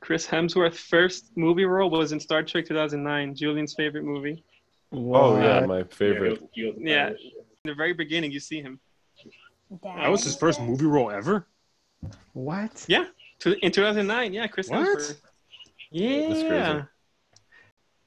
Chris 0.00 0.26
Hemsworth's 0.26 0.78
first 0.78 1.34
movie 1.36 1.64
role 1.64 1.88
was 1.90 2.12
in 2.12 2.20
Star 2.20 2.42
Trek 2.42 2.66
2009, 2.66 3.34
Julian's 3.34 3.74
favorite 3.74 4.04
movie. 4.04 4.44
Oh 4.92 5.38
yeah, 5.40 5.60
What? 5.60 5.68
my 5.68 5.78
Yeah, 5.78 5.84
favorite. 5.90 6.26
he 6.28 6.30
was- 6.44 6.50
he 6.52 6.64
was- 6.66 6.76
Yeah. 6.78 7.08
In 7.08 7.70
the 7.70 7.74
very 7.74 7.94
beginning, 7.94 8.30
you 8.30 8.38
see 8.38 8.60
him. 8.60 8.78
That 9.82 10.08
was 10.08 10.22
his 10.24 10.36
first 10.36 10.60
movie 10.60 10.84
role 10.86 11.10
ever. 11.10 11.46
What? 12.34 12.84
Yeah, 12.86 13.06
to, 13.40 13.58
in 13.64 13.72
2009. 13.72 14.32
Yeah, 14.34 14.46
Chris 14.46 14.68
What? 14.68 14.86
Hemsworth. 14.86 15.20
Yeah. 15.90 16.28
That's 16.28 16.42
crazy. 16.48 16.84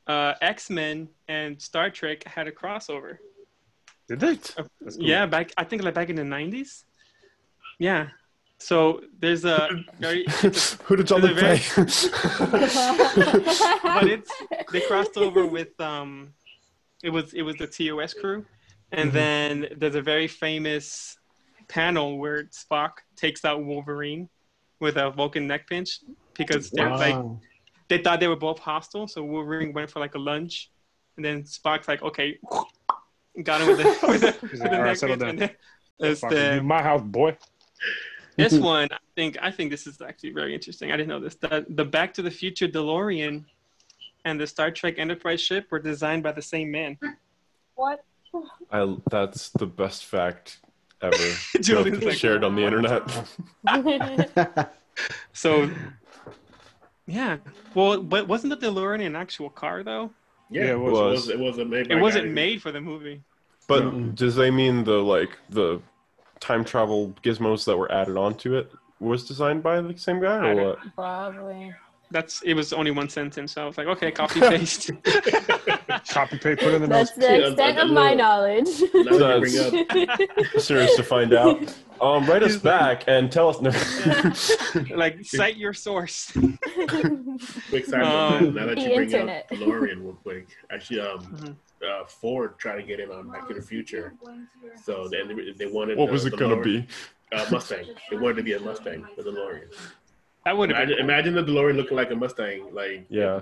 Uh, 0.08 0.34
X 0.42 0.70
Men 0.70 1.10
and 1.28 1.60
Star 1.62 1.90
Trek 1.90 2.24
had 2.26 2.48
a 2.48 2.52
crossover. 2.52 3.18
Did 4.08 4.20
they? 4.20 4.38
Cool. 4.38 4.68
Yeah, 5.00 5.26
back 5.26 5.52
I 5.58 5.64
think 5.64 5.84
like 5.84 5.94
back 5.96 6.10
in 6.10 6.16
the 6.16 6.24
90s. 6.24 6.84
Yeah. 7.82 8.10
So 8.60 9.02
there's 9.20 9.44
a 9.44 9.70
very 10.00 10.24
Who 10.84 10.96
did 10.96 11.08
Jean-Luc 11.08 11.36
play? 11.36 11.60
but 13.84 14.08
it's 14.08 14.32
they 14.72 14.82
crossed 14.82 15.18
over 15.18 15.48
with 15.48 15.80
um 15.82 16.34
it 17.04 17.10
was 17.10 17.34
it 17.34 17.42
was 17.42 17.56
the 17.56 17.66
TOS 17.66 18.14
crew 18.14 18.46
and 18.92 19.12
then 19.12 19.68
there's 19.78 19.96
a 19.96 20.02
very 20.02 20.28
famous 20.28 21.18
panel 21.70 22.20
where 22.20 22.44
Spock 22.46 22.92
takes 23.16 23.44
out 23.46 23.64
Wolverine 23.64 24.30
with 24.80 24.98
a 24.98 25.10
Vulcan 25.10 25.48
neck 25.48 25.68
pinch 25.68 26.02
because 26.38 26.70
they're 26.70 26.92
like 26.92 27.18
they 27.90 27.98
thought 27.98 28.20
they 28.20 28.28
were 28.28 28.36
both 28.36 28.60
hostile 28.60 29.08
so 29.08 29.24
Wolverine 29.24 29.74
went 29.74 29.90
for 29.90 30.00
like 30.00 30.14
a 30.14 30.20
lunge 30.20 30.70
and 31.16 31.26
then 31.26 31.42
Spock's 31.44 31.88
like 31.88 32.04
okay 32.04 32.38
got 33.42 33.62
him 33.62 33.68
with 33.70 33.78
the, 33.78 34.08
with 34.08 34.22
the, 34.22 34.38
with 34.44 34.52
the 34.52 34.70
like, 34.70 34.72
neck 34.72 34.98
settle 34.98 35.18
pinch 35.18 35.22
down." 35.22 35.30
and 35.30 35.40
then 35.40 35.50
there's 36.02 36.22
the 36.22 36.58
in 36.58 36.66
my 36.66 36.82
house, 36.82 37.02
boy. 37.02 37.38
This 38.38 38.54
one, 38.74 38.88
I 38.92 38.98
think 39.16 39.38
I 39.42 39.52
think 39.52 39.72
this 39.72 39.88
is 39.88 40.02
actually 40.02 40.32
very 40.32 40.54
interesting. 40.54 40.92
I 40.92 40.98
didn't 40.98 41.10
know 41.10 41.20
this. 41.20 41.36
The, 41.36 41.66
the 41.70 41.86
Back 41.86 42.14
to 42.16 42.22
the 42.22 42.32
Future 42.32 42.68
DeLorean 42.68 43.44
and 44.26 44.40
the 44.40 44.48
Star 44.48 44.72
Trek 44.72 44.96
Enterprise 44.98 45.42
ship 45.42 45.68
were 45.72 45.80
designed 45.80 46.24
by 46.24 46.32
the 46.32 46.42
same 46.42 46.72
man. 46.72 46.98
What? 47.76 48.04
I, 48.72 48.96
that's 49.10 49.50
the 49.50 49.66
best 49.66 50.06
fact 50.06 50.60
ever 51.02 51.16
Julian's 51.62 52.04
like, 52.04 52.18
shared 52.18 52.44
on 52.44 52.56
the 52.56 52.64
internet. 52.64 53.04
So, 55.34 55.72
yeah. 57.08 57.38
Well, 57.74 58.04
but 58.04 58.28
wasn't 58.28 58.60
the 58.60 58.68
DeLorean 58.68 59.04
an 59.06 59.16
actual 59.16 59.50
car 59.50 59.84
though? 59.84 60.12
Yeah, 60.50 60.64
Yeah, 60.64 60.68
it 60.68 60.74
it 60.74 60.80
was. 60.80 60.92
was. 60.92 61.02
It, 61.02 61.14
was, 61.14 61.30
it 61.30 61.40
wasn't 61.40 61.70
made. 61.70 61.92
It 61.92 61.96
wasn't 61.96 62.32
made 62.32 62.62
for 62.62 62.72
the 62.72 62.82
movie. 62.82 63.22
But 63.68 64.16
does 64.16 64.36
they 64.36 64.52
mean 64.52 64.84
the 64.84 65.02
like 65.02 65.38
the 65.50 65.82
time 66.42 66.66
travel 66.66 67.14
gizmos 67.24 67.64
that 67.66 67.78
were 67.78 67.90
added 67.92 68.18
onto 68.18 68.56
it 68.56 68.70
was 69.00 69.26
designed 69.28 69.64
by 69.64 69.80
the 69.82 69.98
same 69.98 70.20
guy 70.20 70.50
or 70.50 70.56
what? 70.70 70.78
Probably. 70.96 71.74
That's 72.12 72.42
it 72.42 72.56
was 72.56 72.74
only 72.74 72.92
one 72.92 73.08
sentence. 73.08 73.54
So 73.54 73.64
I 73.64 73.66
was 73.66 73.78
like, 73.78 73.88
okay, 73.88 74.12
copy 74.22 74.42
paste. 74.42 74.92
Copy 76.10 76.38
paste, 76.40 76.60
put 76.62 76.74
in 76.74 76.82
the 76.82 76.88
That's 76.88 77.16
notes. 77.16 77.28
the 77.28 77.48
extent 77.50 77.78
a 77.78 77.84
of 77.84 77.92
my 77.92 78.14
knowledge. 78.14 78.68
Now 78.94 79.18
That's- 79.18 79.54
bring 79.54 79.88
Listeners 80.54 80.92
to 80.96 81.04
find 81.04 81.34
out. 81.34 81.58
Um, 82.02 82.26
write 82.26 82.44
us 82.44 82.58
back 82.58 83.04
and 83.08 83.32
tell 83.32 83.50
us. 83.50 83.62
No. 83.62 84.96
like, 84.96 85.24
cite 85.24 85.56
your 85.58 85.74
source. 85.74 86.32
quick 87.70 87.86
side 87.86 88.02
Um, 88.02 88.44
note, 88.46 88.54
now 88.56 88.66
that 88.68 88.78
you 88.80 88.96
bring 88.96 89.02
internet. 89.04 89.46
up 89.52 89.58
DeLorean 89.58 90.02
real 90.04 90.18
quick, 90.24 90.48
actually, 90.72 91.00
um, 91.02 91.20
Mhm. 91.20 91.56
Uh, 91.88 92.06
Ford 92.06 92.58
tried 92.60 92.78
to 92.78 92.84
get 92.84 93.00
in 93.00 93.10
on 93.12 93.30
Back 93.30 93.48
to 93.48 93.54
the 93.54 93.62
Future, 93.62 94.14
so 94.84 95.08
then 95.08 95.28
they, 95.28 95.52
they 95.52 95.66
wanted. 95.72 95.98
what 95.98 96.08
the 96.08 96.12
was 96.12 96.26
it 96.26 96.38
gonna 96.38 96.62
be? 96.62 96.86
Uh, 97.32 97.46
Mustang. 97.52 97.86
They 98.10 98.18
wanted 98.18 98.36
to 98.38 98.44
be 98.44 98.54
a 98.54 98.60
Mustang, 98.60 99.08
the 99.16 99.24
DeLorean. 99.24 99.74
That 100.46 100.58
would 100.58 100.72
Imagine, 100.72 100.96
been. 100.98 101.06
imagine 101.06 101.34
the 101.36 101.44
DeLorean 101.44 101.76
looking 101.76 101.96
like 101.98 102.12
a 102.12 102.16
Mustang, 102.16 102.74
like 102.74 103.06
Yeah. 103.10 103.42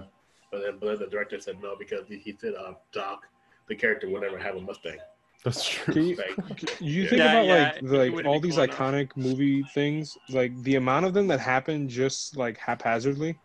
But 0.52 0.62
then, 0.64 0.78
but 0.80 0.88
then 0.88 1.00
the 1.00 1.08
director 1.08 1.40
said 1.40 1.62
no 1.62 1.76
because 1.78 2.08
he, 2.08 2.18
he 2.18 2.36
said, 2.40 2.54
uh, 2.56 2.74
Doc, 2.92 3.28
the 3.68 3.76
character 3.76 4.10
will 4.10 4.22
never 4.22 4.38
have 4.38 4.56
a 4.56 4.62
Mustang. 4.62 4.98
That's 5.44 5.64
true. 5.64 5.94
Can 5.94 6.04
you, 6.06 6.16
Like, 6.18 6.80
you 6.82 7.08
think 7.08 7.20
Yeah, 7.20 7.32
about 7.32 7.46
yeah, 7.46 7.54
like 7.64 7.76
it 7.78 7.86
the, 7.88 7.98
like 7.98 8.26
all 8.26 8.40
these 8.40 8.56
cool 8.56 8.64
enough. 8.64 8.78
iconic 8.78 9.16
movie 9.16 9.64
things, 9.74 10.18
like 10.30 10.52
the 10.64 10.76
amount 10.76 11.06
of 11.06 11.14
them 11.14 11.28
that 11.28 11.40
happen 11.40 11.88
just 11.88 12.36
like 12.36 12.58
haphazardly. 12.58 13.38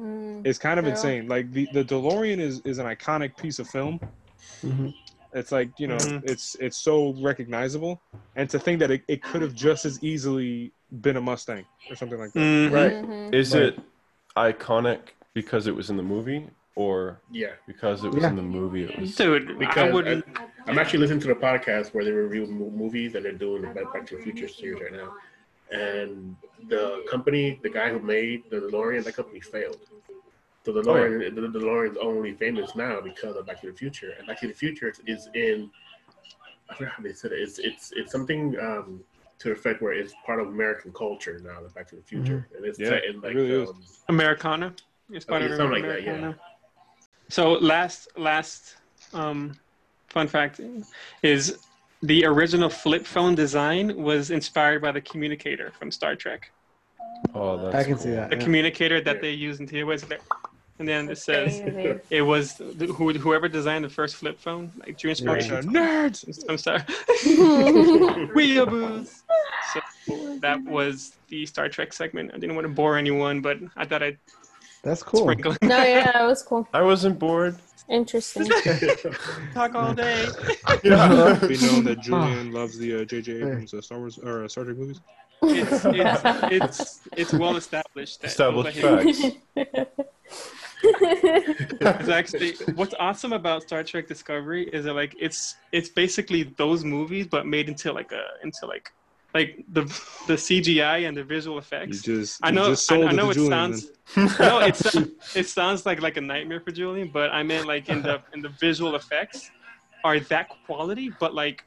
Mm. 0.00 0.44
is 0.44 0.58
kind 0.58 0.80
of 0.80 0.84
True. 0.84 0.90
insane. 0.90 1.28
Like 1.28 1.52
the 1.52 1.68
the 1.72 1.84
DeLorean 1.84 2.40
is 2.40 2.60
is 2.64 2.78
an 2.78 2.86
iconic 2.86 3.36
piece 3.36 3.58
of 3.60 3.68
film. 3.68 4.00
Mhm. 4.64 4.94
It's 5.32 5.50
like 5.50 5.70
you 5.80 5.88
know, 5.88 5.96
Mhm. 5.96 6.22
it's 6.30 6.54
it's 6.60 6.76
so 6.76 7.14
recognizable, 7.20 8.00
and 8.36 8.48
to 8.50 8.58
think 8.58 8.78
that 8.80 8.90
it, 8.90 9.02
it 9.08 9.22
could 9.22 9.42
have 9.42 9.54
just 9.54 9.84
as 9.84 10.02
easily 10.02 10.72
been 11.00 11.16
a 11.16 11.20
Mustang 11.20 11.64
or 11.90 11.96
something 11.96 12.18
like 12.18 12.32
that. 12.32 12.38
Mhm. 12.40 12.72
Right. 12.72 12.92
Mhm. 12.92 13.34
Is 13.34 13.52
Right. 13.54 13.64
it 13.64 13.78
iconic 14.36 15.00
because 15.32 15.66
it 15.66 15.74
was 15.74 15.90
in 15.90 15.96
the 15.96 16.02
movie, 16.04 16.48
or 16.76 17.20
Yeah, 17.32 17.54
because 17.66 18.04
it 18.04 18.12
was 18.12 18.22
Yeah. 18.22 18.30
in 18.30 18.36
the 18.36 18.42
movie? 18.42 18.84
It 18.84 18.98
was. 19.00 19.16
Dude, 19.16 19.60
I 19.76 19.90
wouldn't, 19.90 20.24
I, 20.36 20.46
i'm 20.66 20.78
actually 20.78 21.00
listening 21.00 21.20
to 21.20 21.28
the 21.28 21.34
podcast 21.34 21.92
where 21.94 22.04
they 22.04 22.12
review 22.12 22.46
movies 22.46 23.14
and 23.16 23.24
they're 23.24 23.32
doing 23.32 23.62
the 23.62 23.68
Back 23.68 23.92
Back 23.92 24.06
to 24.08 24.16
the 24.16 24.22
Future 24.22 24.48
series 24.48 24.80
right 24.80 24.92
now. 24.92 25.14
And 25.72 26.36
the 26.68 27.04
company, 27.10 27.58
the 27.62 27.70
guy 27.70 27.90
who 27.90 27.98
made 27.98 28.44
the 28.50 28.60
DeLorean, 28.60 29.02
that 29.04 29.14
company 29.16 29.40
failed. 29.40 29.78
So 30.64 30.72
the 30.72 30.80
Oh, 30.88 30.96
yeah. 30.96 31.28
The 31.28 31.58
DeLorean's 31.58 31.98
only 31.98 32.32
famous 32.32 32.74
now 32.74 33.00
because 33.00 33.36
of 33.36 33.46
Back 33.46 33.60
to 33.60 33.66
the 33.66 33.72
Future, 33.76 34.14
and 34.18 34.26
Back 34.26 34.40
to 34.40 34.48
the 34.48 34.54
Future 34.54 34.92
is 35.06 35.28
in. 35.34 35.70
I 36.70 36.74
forgot 36.74 36.94
how 36.94 37.02
they 37.02 37.12
said 37.12 37.32
it. 37.32 37.40
It's 37.40 37.58
it's 37.58 37.92
it's 37.94 38.10
something 38.10 38.58
um, 38.58 39.04
to 39.40 39.48
the 39.48 39.52
effect 39.52 39.82
where 39.82 39.92
it's 39.92 40.14
part 40.24 40.40
of 40.40 40.48
American 40.48 40.92
culture 40.92 41.38
now. 41.44 41.60
The 41.62 41.68
Back 41.68 41.88
to 41.88 41.96
the 41.96 42.02
Future, 42.02 42.48
and 42.56 42.64
it's 42.64 42.78
Yeah, 42.78 42.88
set 42.88 43.04
in 43.04 43.16
it 43.16 43.22
like 43.22 43.34
really 43.34 43.62
um, 43.66 43.82
Americana. 44.08 44.74
It's 45.10 45.26
part 45.26 45.42
Okay, 45.42 45.50
of 45.50 45.56
something 45.56 45.82
like 45.82 45.82
that, 45.82 46.00
Americana. 46.00 46.36
So 47.28 47.52
last 47.52 48.08
last 48.16 48.76
um, 49.12 49.52
fun 50.08 50.28
fact 50.28 50.60
is 51.22 51.58
the 52.02 52.24
original 52.24 52.70
flip 52.70 53.04
phone 53.04 53.34
design 53.34 53.96
was 53.96 54.30
inspired 54.30 54.80
by 54.80 54.92
the 54.92 55.00
communicator 55.02 55.72
from 55.78 55.90
Star 55.90 56.16
Trek. 56.16 56.50
Oh, 57.34 57.58
that's 57.58 57.74
I 57.74 57.84
can 57.84 57.96
cool. 57.96 58.04
see 58.04 58.10
that. 58.12 58.30
The 58.30 58.36
yeah. 58.36 58.42
communicator 58.42 59.00
that 59.02 59.16
Yeah. 59.16 59.22
they 59.22 59.30
use 59.32 59.60
in 59.60 59.66
TV 59.66 59.84
was 59.84 60.02
there. 60.02 60.20
And 60.80 60.88
then 60.88 61.08
it 61.08 61.18
says 61.18 61.60
crazy. 61.60 62.00
it 62.10 62.22
was 62.22 62.54
the, 62.54 62.86
who, 62.86 63.12
whoever 63.12 63.46
designed 63.48 63.84
the 63.84 63.88
first 63.88 64.16
flip 64.16 64.40
phone, 64.40 64.72
like 64.80 64.98
drew 64.98 65.10
Bunch 65.10 65.20
inspiration. 65.20 65.56
of 65.56 65.64
nerds. 65.66 66.44
I'm 66.48 66.58
sorry. 66.58 66.80
Weeaboos. 68.34 69.22
So 69.72 69.80
that 70.40 70.62
was 70.64 71.12
the 71.28 71.46
Star 71.46 71.68
Trek 71.68 71.92
segment. 71.92 72.32
I 72.34 72.38
didn't 72.38 72.56
want 72.56 72.66
to 72.66 72.72
bore 72.72 72.96
anyone, 72.98 73.40
but 73.40 73.58
I 73.76 73.84
thought 73.84 74.02
I'd 74.02 74.18
That's 74.82 75.02
cool. 75.02 75.20
sprinkle 75.22 75.56
no, 75.62 75.76
yeah, 75.82 76.24
it 76.24 76.26
was 76.26 76.42
cool. 76.42 76.66
I 76.72 76.82
wasn't 76.82 77.18
bored. 77.20 77.56
Interesting. 77.88 78.46
talk 79.54 79.74
all 79.74 79.92
day. 79.94 80.26
Yeah. 80.82 81.38
Be 81.46 81.56
known 81.58 81.84
that 81.84 81.98
Julian 82.00 82.50
loves 82.50 82.78
the 82.78 83.02
uh, 83.02 83.04
J.J. 83.04 83.32
Abrams 83.36 83.74
uh, 83.74 83.80
Star 83.82 83.98
Wars 83.98 84.18
or 84.18 84.44
uh, 84.44 84.48
Star 84.48 84.64
Trek 84.64 84.78
movies. 84.78 85.00
It's 85.42 85.84
it's 85.84 86.22
it's, 86.50 87.00
it's 87.16 87.32
well 87.34 87.56
established. 87.56 88.22
That 88.22 88.28
Established 88.28 88.78
facts. 88.78 89.22
It's 91.80 92.08
actually 92.08 92.54
what's 92.74 92.94
awesome 92.98 93.32
about 93.32 93.62
Star 93.62 93.82
Trek 93.84 94.06
Discovery 94.08 94.68
is 94.72 94.84
that 94.84 94.94
like 94.94 95.14
it's 95.18 95.56
it's 95.72 95.88
basically 95.88 96.44
those 96.56 96.84
movies 96.84 97.26
but 97.26 97.46
made 97.46 97.68
into 97.68 97.92
like 97.92 98.12
a 98.12 98.24
into 98.42 98.66
like 98.66 98.92
like 99.34 99.64
the 99.72 99.82
the 100.26 100.34
CGI 100.34 101.08
and 101.08 101.16
the 101.16 101.24
visual 101.24 101.58
effects. 101.58 102.02
just 102.02 102.38
I 102.42 102.50
know 102.50 102.74
I, 102.90 102.94
I 102.94 103.10
it 103.10 103.12
know 103.12 103.30
it 103.30 103.34
Julian, 103.34 103.50
sounds 103.50 103.90
no 104.38 104.58
it 104.60 104.80
it 105.34 105.48
sounds 105.48 105.84
like 105.86 106.00
like 106.00 106.16
a 106.16 106.20
nightmare 106.20 106.60
for 106.60 106.70
Julian, 106.70 107.10
but 107.12 107.30
I 107.30 107.42
meant 107.42 107.66
like 107.66 107.88
in 107.88 108.02
the 108.02 108.22
in 108.32 108.40
the 108.42 108.50
visual 108.50 108.94
effects 108.94 109.50
are 110.04 110.20
that 110.20 110.50
quality, 110.66 111.10
but 111.18 111.34
like 111.34 111.64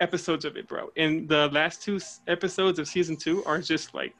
episodes 0.00 0.44
of 0.44 0.56
it, 0.56 0.68
bro. 0.68 0.90
And 0.96 1.28
the 1.28 1.48
last 1.48 1.82
two 1.82 1.98
episodes 2.28 2.78
of 2.78 2.86
season 2.86 3.16
two 3.16 3.44
are 3.44 3.60
just 3.60 3.94
like 3.94 4.14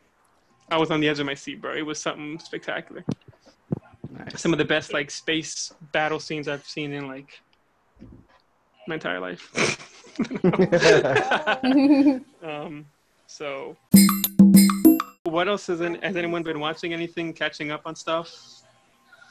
I 0.70 0.78
was 0.78 0.90
on 0.90 1.00
the 1.00 1.08
edge 1.08 1.20
of 1.20 1.26
my 1.26 1.34
seat, 1.34 1.60
bro. 1.60 1.74
It 1.74 1.82
was 1.82 2.00
something 2.00 2.38
spectacular. 2.38 3.04
Nice. 4.34 4.42
Some 4.42 4.52
of 4.52 4.58
the 4.58 4.64
best 4.64 4.92
like 4.92 5.12
space 5.12 5.72
battle 5.92 6.18
scenes 6.18 6.48
I've 6.48 6.66
seen 6.66 6.92
in 6.92 7.06
like 7.06 7.40
my 8.88 8.94
entire 8.94 9.20
life. 9.20 9.48
um, 12.42 12.84
so, 13.28 13.76
what 15.22 15.46
else 15.46 15.68
has, 15.68 15.80
any, 15.80 16.00
has 16.00 16.16
anyone 16.16 16.42
been 16.42 16.58
watching? 16.58 16.92
Anything 16.92 17.32
catching 17.32 17.70
up 17.70 17.82
on 17.86 17.94
stuff? 17.94 18.62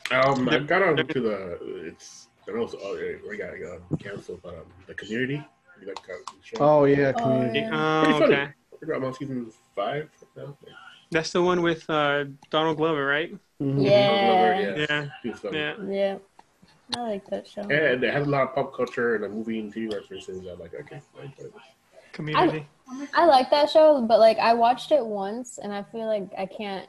Um, 0.10 0.48
I 0.48 0.60
got 0.60 0.82
on 0.82 0.96
to 0.96 1.20
the 1.20 1.60
it's 1.86 2.30
I 2.44 2.52
don't 2.52 2.60
know 2.60 2.64
it's, 2.64 2.76
oh, 2.82 2.96
yeah, 2.96 3.18
we 3.30 3.36
got 3.38 3.50
uh, 3.50 3.80
canceled, 3.98 4.40
but 4.42 4.54
um, 4.54 4.64
the 4.88 4.94
community. 4.94 5.46
You 5.82 5.88
like, 5.88 5.98
uh, 6.00 6.14
the 6.28 6.34
show? 6.44 6.58
Oh 6.62 6.86
yeah, 6.86 7.12
Oh, 7.18 7.22
community. 7.22 7.60
yeah. 7.60 8.00
Pretty 8.04 8.16
Oh, 8.16 8.20
funny. 8.20 8.34
okay. 8.36 8.44
I 8.44 8.78
think 8.80 8.94
I'm 8.96 9.04
on 9.04 9.14
season 9.14 9.52
five 9.76 10.10
now. 10.38 10.58
That's 11.12 11.32
the 11.32 11.42
one 11.42 11.62
with 11.62 11.90
uh, 11.90 12.26
Donald 12.50 12.78
Glover, 12.78 13.06
right? 13.06 13.36
Mhm. 13.62 13.84
Yeah. 13.84 14.60
yeah. 14.60 14.86
Yeah, 14.90 15.06
It's 15.24 15.40
funny. 15.40 15.58
yeah. 15.60 15.74
Yeah. 15.88 16.18
I 16.96 17.02
like 17.02 17.26
that 17.28 17.48
show. 17.48 17.62
And 17.62 18.04
it 18.04 18.14
has 18.14 18.28
a 18.28 18.30
lot 18.30 18.44
of 18.44 18.56
pop 18.56 18.76
culture 18.76 19.16
and 19.16 19.26
a 19.26 19.30
movie 19.30 19.60
and 19.60 19.74
TV 19.74 19.94
references. 19.94 20.46
I'm 20.46 20.60
like, 20.60 20.74
okay, 20.74 21.02
I 21.20 21.24
enjoy 21.26 21.44
this. 21.44 21.54
Community. 22.12 22.68
I 23.14 23.26
like 23.26 23.50
that 23.52 23.70
show, 23.70 24.02
but 24.02 24.20
like 24.20 24.38
I 24.38 24.54
watched 24.54 24.92
it 24.92 25.06
once 25.06 25.58
and 25.58 25.74
I 25.74 25.84
feel 25.84 26.06
like 26.06 26.30
I 26.38 26.46
can't 26.46 26.88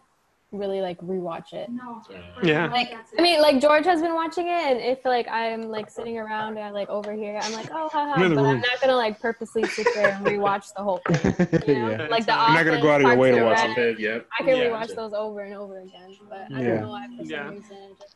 really 0.56 0.80
like 0.80 0.98
rewatch 1.00 1.52
it. 1.52 1.68
So, 2.08 2.16
Yeah. 2.42 2.68
Like 2.68 2.94
I 3.18 3.22
mean, 3.22 3.40
like 3.40 3.60
George 3.60 3.84
has 3.84 4.00
been 4.00 4.14
watching 4.14 4.46
it, 4.46 4.50
and 4.50 4.80
if 4.80 5.04
like 5.04 5.28
I'm 5.28 5.68
like 5.68 5.90
sitting 5.90 6.18
around 6.18 6.56
and 6.56 6.64
I 6.64 6.70
like 6.70 6.88
over 6.88 7.12
here, 7.12 7.38
I'm 7.42 7.52
like, 7.52 7.68
oh, 7.70 7.88
haha, 7.92 8.14
I'm 8.14 8.34
but 8.34 8.44
I'm 8.44 8.60
not 8.60 8.80
gonna 8.80 8.96
like 8.96 9.20
purposely 9.20 9.64
sit 9.66 9.86
there 9.94 10.10
and 10.10 10.24
rewatch 10.24 10.72
the 10.76 10.82
whole 10.82 10.98
thing. 11.08 11.34
You 11.66 11.74
know? 11.74 11.90
yeah. 11.90 12.06
Like 12.08 12.26
the 12.26 12.32
You're 12.32 12.54
not 12.54 12.64
gonna 12.64 12.80
go 12.80 12.90
out 12.90 13.00
of 13.00 13.06
your 13.08 13.16
way 13.16 13.30
to 13.32 13.42
watch 13.44 13.58
Rec, 13.58 13.70
Office, 13.70 13.98
yep. 13.98 14.26
I 14.38 14.42
can 14.42 14.56
Yeah. 14.56 14.64
rewatch 14.64 14.94
those 14.94 15.12
over 15.12 15.40
and 15.40 15.54
over 15.54 15.80
again, 15.80 16.16
but 16.28 16.46
I 16.54 16.60
Yeah. 16.62 16.68
don't 16.68 16.80
know 16.82 16.88
why 16.90 17.06
for 17.16 17.24
some 17.24 17.30
Yeah. 17.30 17.50
reason. 17.50 17.96
Just, 17.98 18.14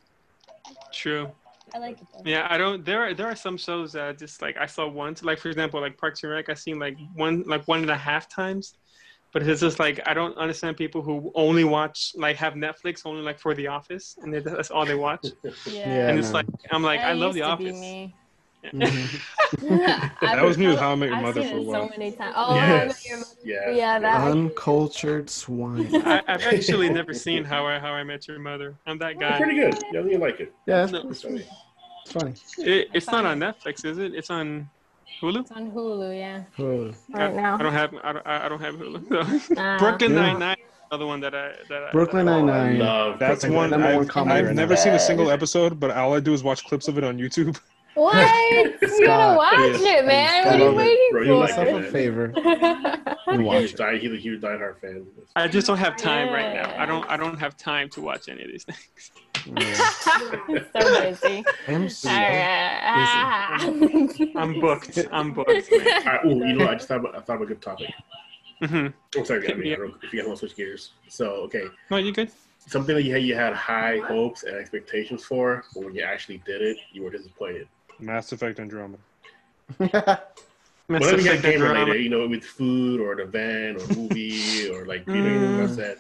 True. 0.93 1.31
I 1.75 1.79
like 1.79 2.01
it 2.01 2.07
though. 2.13 2.23
Yeah, 2.25 2.47
I 2.51 2.57
don't. 2.57 2.83
There 2.85 3.03
are 3.03 3.13
there 3.15 3.27
are 3.27 3.37
some 3.37 3.59
shows 3.59 3.93
that 3.93 4.09
I 4.09 4.13
just 4.13 4.41
like 4.41 4.57
I 4.57 4.65
saw 4.67 4.89
once. 4.89 5.23
Like 5.23 5.39
for 5.39 5.49
example, 5.49 5.81
like 5.81 5.99
Parks 5.99 6.23
and 6.23 6.33
Rec, 6.33 6.49
I 6.49 6.55
seen 6.55 6.79
like 6.79 6.97
one 7.15 7.43
like 7.47 7.69
one 7.69 7.81
and 7.83 7.91
a 7.91 7.97
half 7.97 8.27
times. 8.29 8.75
But 9.33 9.43
it's 9.47 9.61
just 9.61 9.79
like 9.79 10.01
I 10.07 10.15
don't 10.15 10.37
understand 10.39 10.77
people 10.79 11.03
who 11.03 11.31
only 11.35 11.65
watch 11.65 12.13
like 12.17 12.37
have 12.37 12.55
Netflix 12.55 13.03
only 13.05 13.23
like 13.23 13.39
for 13.39 13.55
The 13.55 13.67
Office, 13.67 14.17
and 14.23 14.33
they, 14.33 14.41
that's 14.41 14.71
all 14.71 14.87
they 14.87 14.95
watch. 14.95 15.27
Yeah. 15.45 15.53
Yeah, 15.67 16.09
and 16.09 16.19
it's 16.19 16.33
like 16.33 16.47
I'm 16.71 16.83
like 16.83 17.01
I 17.01 17.13
love 17.13 17.35
The 17.35 17.41
used 17.41 17.51
to 17.51 17.57
be 17.59 17.69
Office. 17.71 17.81
me. 17.81 18.15
Mhm. 18.65 19.21
That 20.21 20.43
was 20.45 20.59
me 20.59 20.67
with 20.67 20.79
How 20.79 20.93
I 20.93 20.95
Met 20.97 21.09
Your 21.11 21.17
I've 21.19 21.23
Mother 21.23 21.43
seen 21.43 21.51
for 21.51 21.57
a 21.57 21.61
it 21.61 21.65
while. 21.67 21.89
so 21.89 21.97
many 21.97 22.13
times. 22.13 22.35
Oh, 22.37 22.55
How 22.55 22.65
I 22.65 22.69
Met 22.69 22.87
yes. 22.89 23.07
Your 23.09 23.19
Mother. 23.19 23.31
Yeah. 23.45 23.71
Yeah, 23.71 23.99
that- 24.01 24.31
Uncultured 24.31 25.31
swine. 25.31 25.95
I, 26.07 26.23
I've 26.27 26.43
actually 26.43 26.89
never 26.91 27.13
seen 27.15 27.45
How 27.45 27.67
I 27.67 27.79
How 27.79 27.93
I 27.93 28.03
Met 28.05 28.27
Your 28.29 28.39
Mother. 28.39 28.75
I'm 28.87 28.99
that 28.99 29.13
It's 29.13 29.21
guy. 29.21 29.37
pretty 29.39 29.55
good. 29.57 29.75
Yeah, 29.93 30.01
you 30.05 30.19
like 30.19 30.41
it. 30.41 30.53
Yeah, 30.67 30.85
it's, 30.85 30.93
No, 30.93 31.09
It's 31.09 31.23
funny. 31.23 31.47
it's 32.05 32.13
funny. 32.13 32.35
it, 32.59 32.89
it's 32.95 33.07
not 33.07 33.25
on 33.27 33.39
Netflix, 33.39 33.85
is 33.85 33.99
it? 33.99 34.15
It's 34.15 34.31
on 34.31 34.69
Hulu. 35.21 35.41
It's 35.41 35.51
on 35.53 35.71
Hulu, 35.73 36.17
yeah. 36.17 36.43
Oh. 36.59 36.93
Right 37.11 37.31
I, 37.31 37.33
now. 37.33 37.57
I 37.57 37.63
don't 37.63 37.73
have 37.73 37.95
I 38.05 38.13
don't, 38.13 38.27
I 38.27 38.49
don't 38.49 38.61
have 38.61 38.75
Hulu. 38.77 39.47
So. 39.49 39.55
Nah. 39.55 39.79
Brooklyn 39.81 40.13
Yeah. 40.15 40.21
Nine 40.21 40.39
Nine, 40.39 40.57
another 40.91 41.07
one 41.07 41.21
that 41.21 41.35
I 41.35 41.53
that 41.69 41.93
Brooklyn 41.93 42.27
that 42.27 42.33
I- 42.35 42.41
Nine 42.43 42.49
I 42.51 42.69
Nine. 42.71 42.79
love 42.79 43.19
That's 43.19 43.41
Brooklyn 43.43 43.53
one 43.55 43.71
number 43.71 43.85
Nine-Nine. 43.87 43.97
one 43.97 44.05
I've, 44.07 44.11
comedy 44.11 44.39
I've 44.41 44.47
right 44.47 44.55
never 44.55 44.75
now. 44.75 44.81
seen 44.81 44.93
a 44.95 44.99
single 44.99 45.31
episode, 45.31 45.81
but 45.81 45.91
all 45.91 46.15
I 46.15 46.21
do 46.21 46.33
is 46.35 46.43
watch 46.45 46.65
clips 46.65 46.89
of 46.89 46.99
it 46.99 47.05
on 47.05 47.19
YouTube. 47.19 47.59
What? 47.95 48.15
You 48.99 49.07
gotta 49.07 49.37
watch 49.37 49.81
Yeah. 49.81 49.99
it, 49.99 50.07
man. 50.07 50.45
What 50.47 50.55
are 50.55 50.59
you 50.59 50.65
love 50.67 50.75
it. 50.75 50.77
waiting 50.77 51.09
Bro, 51.11 51.25
for? 51.25 51.35
like 51.35 51.49
Yourself 51.51 51.69
a 51.85 51.91
favor 51.91 52.25
and 52.37 53.41
He's 53.41 53.47
watch 53.47 53.57
a 53.63 53.65
it. 53.65 53.77
die- 53.77 53.99
He's 53.99 54.13
a 54.13 54.17
huge 54.17 54.41
diehard 54.41 54.81
fan. 54.81 55.05
I 55.35 55.49
just 55.49 55.67
don't 55.67 55.79
have 55.79 55.97
time 55.97 56.33
right 56.33 56.55
now. 56.55 56.75
I 56.81 56.87
don't 56.87 57.09
I 57.11 57.17
don't 57.17 57.39
have 57.39 57.57
time 57.57 57.89
to 57.91 58.01
watch 58.01 58.29
any 58.29 58.43
of 58.43 58.49
these 58.51 58.65
things. 58.65 59.11
Yeah. 59.57 59.75
so 60.73 61.03
busy. 61.03 61.45
I'm 61.67 61.75
MC. 61.75 62.09
Alright. 62.09 64.37
I'm 64.37 64.61
booked. 64.61 64.99
I'm 65.13 65.33
booked. 65.33 65.71
Man. 65.77 66.09
I, 66.09 66.19
ooh, 66.27 66.47
you 66.47 66.53
know, 66.55 66.65
what? 66.65 66.75
I 66.75 66.77
just 66.77 66.89
thought 66.89 67.01
about, 67.01 67.17
I 67.17 67.21
thought 67.21 67.37
of 67.37 67.43
a 67.43 67.47
good 67.47 67.63
topic. 67.63 67.91
Mm-hmm. 68.63 69.19
I'm 69.19 69.25
sorry, 69.25 69.53
I 69.53 69.57
mean, 69.57 69.73
I 69.73 69.77
don't, 69.77 69.95
if 70.03 70.13
you 70.13 70.19
guys 70.21 70.27
want 70.27 70.41
to 70.41 70.47
switch 70.47 70.57
gears. 70.57 70.91
So, 71.09 71.27
okay, 71.45 71.65
No, 71.91 71.97
you 71.99 72.13
good? 72.13 72.31
something 72.67 72.95
that 72.97 73.03
you 73.05 73.13
had, 73.13 73.23
you 73.23 73.35
had 73.35 73.55
high 73.55 73.99
hopes 74.07 74.43
and 74.43 74.57
expectations 74.57 75.25
for, 75.25 75.65
but 75.75 75.85
when 75.85 75.95
you 75.95 76.03
actually 76.03 76.39
did 76.45 76.61
it, 76.61 76.77
you 76.93 77.03
were 77.05 77.11
disappointed. 77.11 77.69
Mass 78.01 78.33
Effect 78.33 78.59
Andromeda. 78.61 78.99
Mass 79.79 79.91
Whatever 80.89 81.19
you 81.19 81.25
got 81.25 81.37
Effect 81.37 81.43
game 81.43 81.63
related, 81.63 82.03
you 82.03 82.09
know, 82.11 82.27
with 82.27 82.45
food 82.45 83.01
or 83.01 83.13
an 83.13 83.21
event 83.21 83.81
or 83.81 83.95
movie 83.95 84.69
or 84.71 84.87
like, 84.87 85.07
you 85.07 85.23
know, 85.23 85.31
Mm. 85.31 85.59
that's 85.59 85.77
that. 85.77 85.99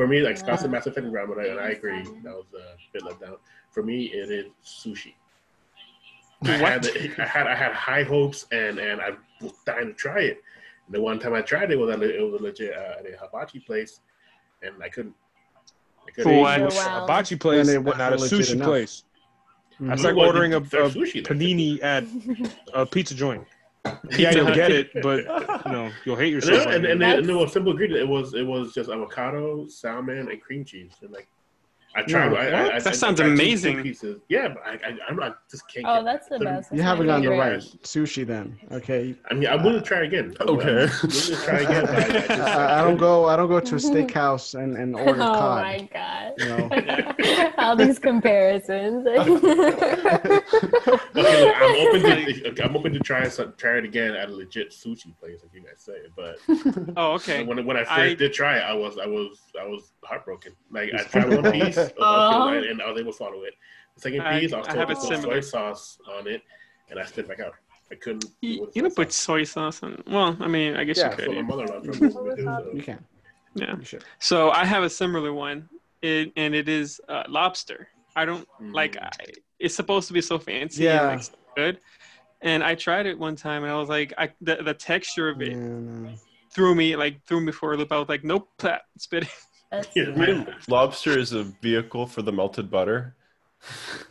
For 0.00 0.06
me, 0.06 0.20
like 0.22 0.38
Scott 0.38 0.60
said, 0.60 0.70
Mass 0.70 0.86
Effect 0.86 1.04
Andromeda, 1.04 1.50
and 1.50 1.60
I 1.60 1.72
agree, 1.72 2.02
that 2.24 2.32
was 2.32 2.46
a 2.54 2.74
bit 2.90 3.04
let 3.04 3.20
down. 3.20 3.36
For 3.70 3.82
me, 3.82 4.06
it 4.06 4.30
is 4.30 4.46
sushi. 4.64 5.12
I 6.42 6.52
had, 6.52 6.86
I 7.18 7.26
had 7.26 7.46
I 7.46 7.54
had 7.54 7.72
high 7.74 8.02
hopes 8.02 8.46
and 8.50 8.78
and 8.78 8.98
I 9.02 9.10
was 9.42 9.52
dying 9.66 9.88
to 9.88 9.92
try 9.92 10.20
it. 10.20 10.42
And 10.86 10.94
the 10.94 11.02
one 11.02 11.18
time 11.18 11.34
I 11.34 11.42
tried 11.42 11.70
it 11.70 11.78
was 11.78 11.90
at 11.90 12.00
a, 12.00 12.16
it 12.18 12.22
was 12.22 12.40
a 12.40 12.42
legit 12.42 12.72
uh, 12.74 13.00
at 13.00 13.12
a 13.12 13.18
hibachi 13.20 13.58
place, 13.58 14.00
and 14.62 14.82
I 14.82 14.88
couldn't. 14.88 15.14
I 16.08 16.12
couldn't 16.12 16.32
For 16.32 16.40
what? 16.40 16.60
eat. 16.60 16.74
Wow. 16.78 17.00
Hibachi 17.02 17.36
place, 17.36 17.58
And 17.58 17.68
it 17.68 17.76
and 17.76 17.84
wasn't 17.84 18.02
a 18.14 18.36
sushi 18.38 18.52
enough. 18.54 18.68
place. 18.68 19.04
That's 19.80 20.00
Mhm. 20.00 20.04
like 20.06 20.16
ordering 20.16 20.54
a, 20.54 20.56
a 20.56 20.60
there's 20.60 20.94
sushi 20.94 21.22
there. 21.22 21.36
panini 21.36 21.82
at 21.82 22.04
a 22.72 22.86
pizza 22.86 23.14
joint. 23.14 23.46
Yeah, 24.18 24.32
you'll 24.32 24.54
get 24.54 24.72
it, 24.72 24.90
but 25.02 25.20
you 25.64 25.72
know 25.72 25.90
you'll 26.04 26.16
hate 26.16 26.34
And, 26.34 26.42
yourself. 26.44 26.64
then, 26.64 26.74
and, 26.74 26.86
and, 26.86 27.00
later. 27.00 27.18
and, 27.20 27.30
it 27.30 27.34
was 27.34 27.52
simple 27.52 27.72
ingredient. 27.72 28.02
It 28.02 28.08
was 28.08 28.34
it 28.34 28.42
was 28.46 28.74
just 28.74 28.90
avocado, 28.90 29.68
salmon, 29.68 30.28
and 30.28 30.40
cream 30.42 30.64
cheese, 30.64 30.92
and 31.02 31.10
like 31.12 31.28
I 31.96 32.02
tried. 32.02 32.30
No. 32.30 32.36
I, 32.36 32.40
I, 32.44 32.44
I, 32.76 32.78
That 32.78 32.86
I 32.86 32.92
sounds 32.92 33.18
tried 33.18 33.28
two- 33.30 33.36
two 33.36 33.42
amazing. 33.42 33.82
pieces. 33.82 34.20
Yeah, 34.28 34.48
but 34.48 34.62
I, 34.64 34.72
I, 34.74 34.96
I'm 35.08 35.34
just 35.50 35.66
can't. 35.68 35.84
Oh, 35.88 35.96
get- 35.96 36.04
that's 36.04 36.28
the 36.28 36.38
best. 36.38 36.72
You 36.72 36.82
haven't 36.82 37.06
gotten 37.06 37.24
the 37.24 37.30
favorite. 37.30 37.50
right 37.50 37.60
sushi 37.82 38.24
then. 38.26 38.58
Okay. 38.70 39.14
I 39.30 39.34
mean, 39.34 39.48
I'm 39.48 39.62
willing 39.64 39.80
to 39.82 39.86
try 39.86 40.04
again. 40.04 40.36
Oh, 40.40 40.54
okay. 40.54 40.84
I'm 40.84 40.90
willing 41.02 41.10
to 41.10 41.36
try 41.44 41.58
again. 41.60 41.88
I, 41.88 41.96
I, 41.96 42.10
just, 42.10 42.30
I, 42.40 42.80
I 42.80 42.84
don't 42.84 42.96
go. 42.96 43.26
I 43.26 43.36
don't 43.36 43.48
go 43.48 43.58
to 43.60 43.74
a 43.74 43.78
steakhouse 43.78 44.54
and, 44.60 44.76
and 44.76 44.94
Oh 44.94 44.98
order 45.04 45.18
cod. 45.18 45.58
Oh 45.58 45.62
my 45.64 45.88
god. 45.92 46.32
You 46.38 46.46
know. 46.48 47.52
All 47.58 47.76
these 47.76 47.98
comparisons. 47.98 49.06
Okay, 49.06 49.28
look, 51.14 51.56
I'm 51.56 51.86
open 51.86 52.02
to. 52.02 52.48
okay, 52.50 52.62
I'm 52.62 52.76
open 52.76 52.92
to 52.92 53.00
try 53.00 53.28
some, 53.28 53.52
try 53.56 53.78
it 53.78 53.84
again 53.84 54.12
at 54.14 54.28
a 54.28 54.32
legit 54.32 54.70
sushi 54.70 55.16
place, 55.18 55.40
like 55.42 55.52
you 55.54 55.60
guys 55.60 55.74
say. 55.78 55.98
But 56.16 56.38
Oh, 56.96 57.12
okay. 57.14 57.42
when 57.44 57.64
when 57.66 57.76
I 57.76 57.80
first 57.80 57.90
I- 57.90 58.14
did 58.14 58.32
try 58.32 58.58
it, 58.58 58.62
I 58.62 58.74
was 58.74 58.98
I 58.98 59.06
was 59.06 59.38
I 59.60 59.66
was 59.66 59.92
heartbroken. 60.04 60.52
Like 60.70 60.90
I 60.94 61.02
tried 61.04 61.28
one 61.42 61.52
piece, 61.52 61.76
okay, 61.90 61.94
Aw. 62.00 62.52
and 62.70 62.82
I 62.82 62.90
was 62.90 63.00
able 63.00 63.12
to 63.12 63.16
swallow 63.16 63.42
it. 63.42 63.54
The 63.96 64.00
second 64.02 64.20
piece, 64.40 64.52
I, 64.52 64.58
was 64.58 64.68
I 64.68 64.72
told 64.74 64.88
have 64.88 64.88
to 64.88 64.94
put 64.94 65.02
similar- 65.02 65.42
soy 65.42 65.48
sauce 65.48 65.98
on 66.16 66.26
it, 66.26 66.42
and 66.90 66.98
I 66.98 67.04
spit 67.04 67.28
back 67.28 67.40
out. 67.40 67.54
I 67.92 67.96
couldn't. 67.96 68.20
do 68.20 68.28
You, 68.42 68.60
with 68.62 68.76
you 68.76 68.82
soy 68.82 68.88
don't 68.88 68.96
put 68.96 69.12
soy 69.12 69.44
sauce 69.44 69.82
on. 69.82 70.02
Well, 70.06 70.36
I 70.40 70.46
mean, 70.48 70.76
I 70.76 70.84
guess 70.84 70.98
Yeah, 70.98 71.10
you 71.10 71.16
That's 71.16 71.22
could. 71.24 71.28
what 71.36 71.44
my 71.44 71.56
mother-in-law 71.56 71.80
told 72.12 72.26
me 72.28 72.30
to 72.30 72.36
do, 72.36 72.42
so. 72.42 72.70
You 72.74 72.82
can. 72.82 73.04
Yeah. 73.54 73.76
You. 73.92 73.98
So 74.20 74.50
I 74.50 74.64
have 74.64 74.84
a 74.84 74.90
similar 74.90 75.32
one, 75.32 75.68
it, 76.02 76.32
and 76.36 76.54
it 76.54 76.68
is 76.68 77.00
uh, 77.08 77.24
lobster. 77.28 77.88
I 78.14 78.24
don't 78.24 78.46
like. 78.60 78.92
Mm. 78.94 79.04
I, 79.06 79.10
it's 79.58 79.74
supposed 79.74 80.06
to 80.08 80.14
be 80.14 80.20
so 80.20 80.38
fancy 80.38 80.84
Yeah. 80.84 81.00
and 81.00 81.06
like 81.16 81.22
so 81.24 81.32
good, 81.56 81.80
and 82.42 82.62
I 82.62 82.74
tried 82.76 83.06
it 83.06 83.18
one 83.18 83.34
time, 83.36 83.64
and 83.64 83.72
I 83.72 83.76
was 83.76 83.88
like, 83.88 84.12
I 84.16 84.30
the, 84.40 84.56
the 84.62 84.72
texture 84.74 85.28
of 85.28 85.42
it 85.42 85.52
Yeah, 85.52 86.12
threw 86.52 86.74
me 86.76 86.94
like 86.96 87.24
threw 87.26 87.40
me 87.40 87.50
for 87.52 87.72
a 87.74 87.76
loop. 87.76 87.90
I 87.92 87.98
was 87.98 88.08
like, 88.08 88.22
nope, 88.24 88.48
plat, 88.56 88.82
spit. 88.98 89.26
It. 89.72 89.76
That's 89.76 89.88
Yeah, 89.94 90.10
Even 90.22 90.46
lobster 90.68 91.18
is 91.18 91.32
a 91.32 91.44
vehicle 91.44 92.06
for 92.06 92.22
the 92.22 92.32
melted 92.32 92.70
butter. 92.70 93.14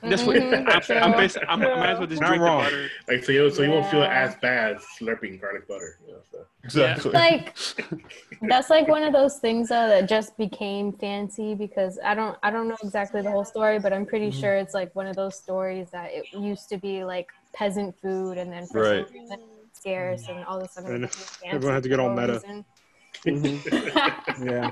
That's 0.01 0.25
what 0.25 0.37
Mhm, 0.37 0.67
I'm, 0.67 0.81
true. 0.81 0.97
I'm, 1.01 1.15
basically, 1.15 1.47
I'm, 1.49 1.61
I 1.65 1.75
might 1.75 1.89
as 1.91 1.99
well 1.99 2.07
just 2.07 2.21
Not 2.21 2.27
drink 2.27 2.43
wrong. 2.43 2.59
the 2.59 2.63
butter. 2.63 2.89
Like 3.07 3.23
so, 3.23 3.31
you 3.31 3.49
so 3.49 3.63
you 3.63 3.71
won't 3.71 3.85
feel 3.85 4.03
as 4.03 4.35
bad 4.41 4.77
slurping 4.99 5.39
garlic 5.41 5.67
butter. 5.67 5.97
You 6.05 6.13
know, 6.13 6.19
so. 6.31 6.45
Exactly. 6.63 7.13
like 7.13 7.55
that's 8.41 8.69
like 8.69 8.87
one 8.87 9.03
of 9.03 9.13
those 9.13 9.37
things 9.39 9.69
though 9.69 9.87
that 9.87 10.07
just 10.07 10.37
became 10.37 10.93
fancy 10.93 11.55
because 11.55 11.99
I 12.03 12.15
don't 12.15 12.37
I 12.43 12.51
don't 12.51 12.67
know 12.67 12.77
exactly 12.83 13.21
the 13.21 13.31
whole 13.31 13.45
story, 13.45 13.79
but 13.79 13.93
I'm 13.93 14.05
pretty 14.05 14.27
Mm-hmm. 14.27 14.39
sure 14.39 14.55
it's 14.57 14.73
like 14.73 14.95
one 14.95 15.07
of 15.07 15.15
those 15.15 15.37
stories 15.37 15.89
that 15.91 16.11
it 16.11 16.27
used 16.33 16.69
to 16.69 16.77
be 16.77 17.03
like 17.03 17.27
peasant 17.53 17.95
food 18.01 18.37
and 18.37 18.51
then 18.51 18.67
for 18.67 18.79
Right. 18.79 19.05
some 19.05 19.13
reason 19.13 19.37
it's 19.67 19.79
scarce 19.79 20.23
and 20.29 20.45
all 20.45 20.57
of 20.59 20.65
a 20.65 20.67
sudden 20.67 20.91
And 20.91 21.03
it 21.03 21.11
became 21.11 21.25
fancy 21.41 21.55
everyone 21.55 21.73
had 21.75 21.83
to 21.83 21.89
get 21.89 21.99
all 21.99 22.09
for 22.09 22.15
no 22.15 22.21
meta. 22.21 22.43
Yeah. 24.43 24.71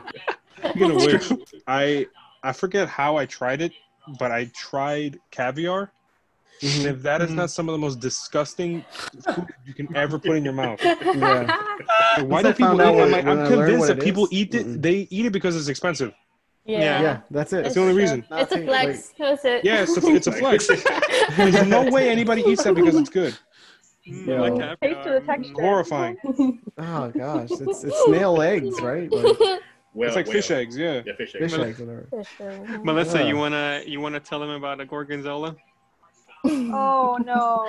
Speaking 0.60 0.92
of 0.92 0.98
which, 1.06 1.32
I 1.68 2.08
I 2.44 2.52
forget 2.54 2.88
how 2.88 3.18
I 3.18 3.26
tried 3.26 3.62
it, 3.62 3.74
but 4.20 4.32
I 4.32 4.46
tried 4.56 5.20
caviar. 5.32 5.92
And 6.64 6.86
if 6.88 7.04
that 7.04 7.22
is 7.22 7.30
not 7.30 7.52
some 7.52 7.70
of 7.70 7.74
the 7.74 7.78
most 7.78 8.00
disgusting 8.00 8.84
food 9.24 9.46
you 9.64 9.76
can 9.76 9.96
ever 9.96 10.18
put 10.18 10.38
in 10.38 10.44
your 10.44 10.54
mouth, 10.54 10.84
like, 10.84 11.04
Yeah. 11.16 12.22
why 12.24 12.42
do 12.42 12.52
people 12.52 12.82
eat 12.82 12.86
it? 12.86 13.02
I'm, 13.04 13.12
like, 13.12 13.26
I'm 13.26 13.46
convinced 13.48 13.88
that 13.88 14.02
people 14.02 14.26
is, 14.26 14.34
eat 14.34 14.56
it. 14.56 14.82
They 14.82 15.08
eat 15.12 15.28
it 15.28 15.32
because 15.34 15.56
it's 15.56 15.68
expensive. 15.68 16.14
yeah. 16.66 17.00
Yeah. 17.02 17.20
That's 17.30 17.54
it. 17.54 17.62
That's 17.64 17.76
the 17.76 17.82
only 17.82 17.94
reason. 17.94 18.26
It's 18.32 18.52
a 18.52 18.64
flex. 18.66 19.14
That's 19.20 19.46
it. 19.46 19.64
Yeah, 19.64 19.84
it's 19.84 19.98
a, 19.98 20.08
it's 20.08 20.26
a 20.28 20.32
flex. 20.42 20.68
There's 21.38 21.68
no 21.68 21.92
way 21.92 22.10
anybody 22.10 22.42
eats 22.42 22.64
that 22.64 22.74
because 22.74 22.96
it's 22.96 23.10
good. 23.12 23.38
Mm, 24.08 24.26
Yo. 24.26 24.42
like 24.42 24.80
Taste 24.82 25.08
of 25.08 25.14
the 25.14 25.28
texture. 25.28 25.54
Horrifying. 25.62 26.18
Oh 26.80 27.12
gosh, 27.12 27.52
it's 27.52 27.84
it's 27.84 28.04
snail 28.06 28.42
eggs, 28.42 28.80
right? 28.82 29.12
Like 29.12 29.38
Well, 29.98 30.08
It's 30.08 30.16
like 30.16 30.28
well. 30.28 30.34
fish 30.34 30.52
eggs, 30.52 30.78
yeah. 30.78 31.02
Yeah, 31.04 31.16
fish 31.16 31.32
fish 31.32 31.54
eggs. 31.54 31.58
eggs, 31.58 31.80
whatever. 31.80 32.08
Fisher. 32.12 32.80
Melissa, 32.84 33.18
Yeah. 33.20 33.30
you 33.30 33.36
wanna 33.36 33.82
you 33.88 34.00
wanna 34.00 34.20
tell 34.20 34.40
them 34.40 34.52
about 34.52 34.80
a 34.80 34.86
gorgonzola? 34.86 35.56
Oh 36.46 37.18
no. 37.26 37.66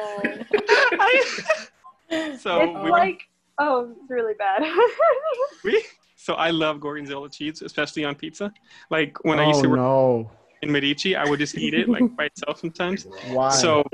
So 2.39 2.61
it's 2.63 2.85
we, 2.85 2.91
like 2.91 3.21
oh, 3.59 3.91
it's 3.91 4.11
really 4.11 4.35
bad. 4.35 4.63
we 5.65 5.83
so 6.17 6.35
I 6.35 6.51
love 6.51 6.81
gorgonzola 6.81 7.31
cheese, 7.31 7.63
especially 7.63 8.05
on 8.05 8.15
pizza. 8.15 8.53
Like 8.91 9.17
when 9.25 9.39
I 9.39 9.47
used 9.47 9.61
oh 9.61 9.63
to 9.63 9.69
work 9.71 9.79
no! 9.79 10.31
in 10.63 10.71
Medici, 10.71 11.17
I 11.17 11.25
would 11.29 11.39
just 11.39 11.57
eat 11.57 11.73
it 11.73 11.89
like 11.89 12.15
by 12.15 12.27
itself 12.27 12.61
sometimes. 12.61 13.07
Why? 13.33 13.49
So 13.51 13.85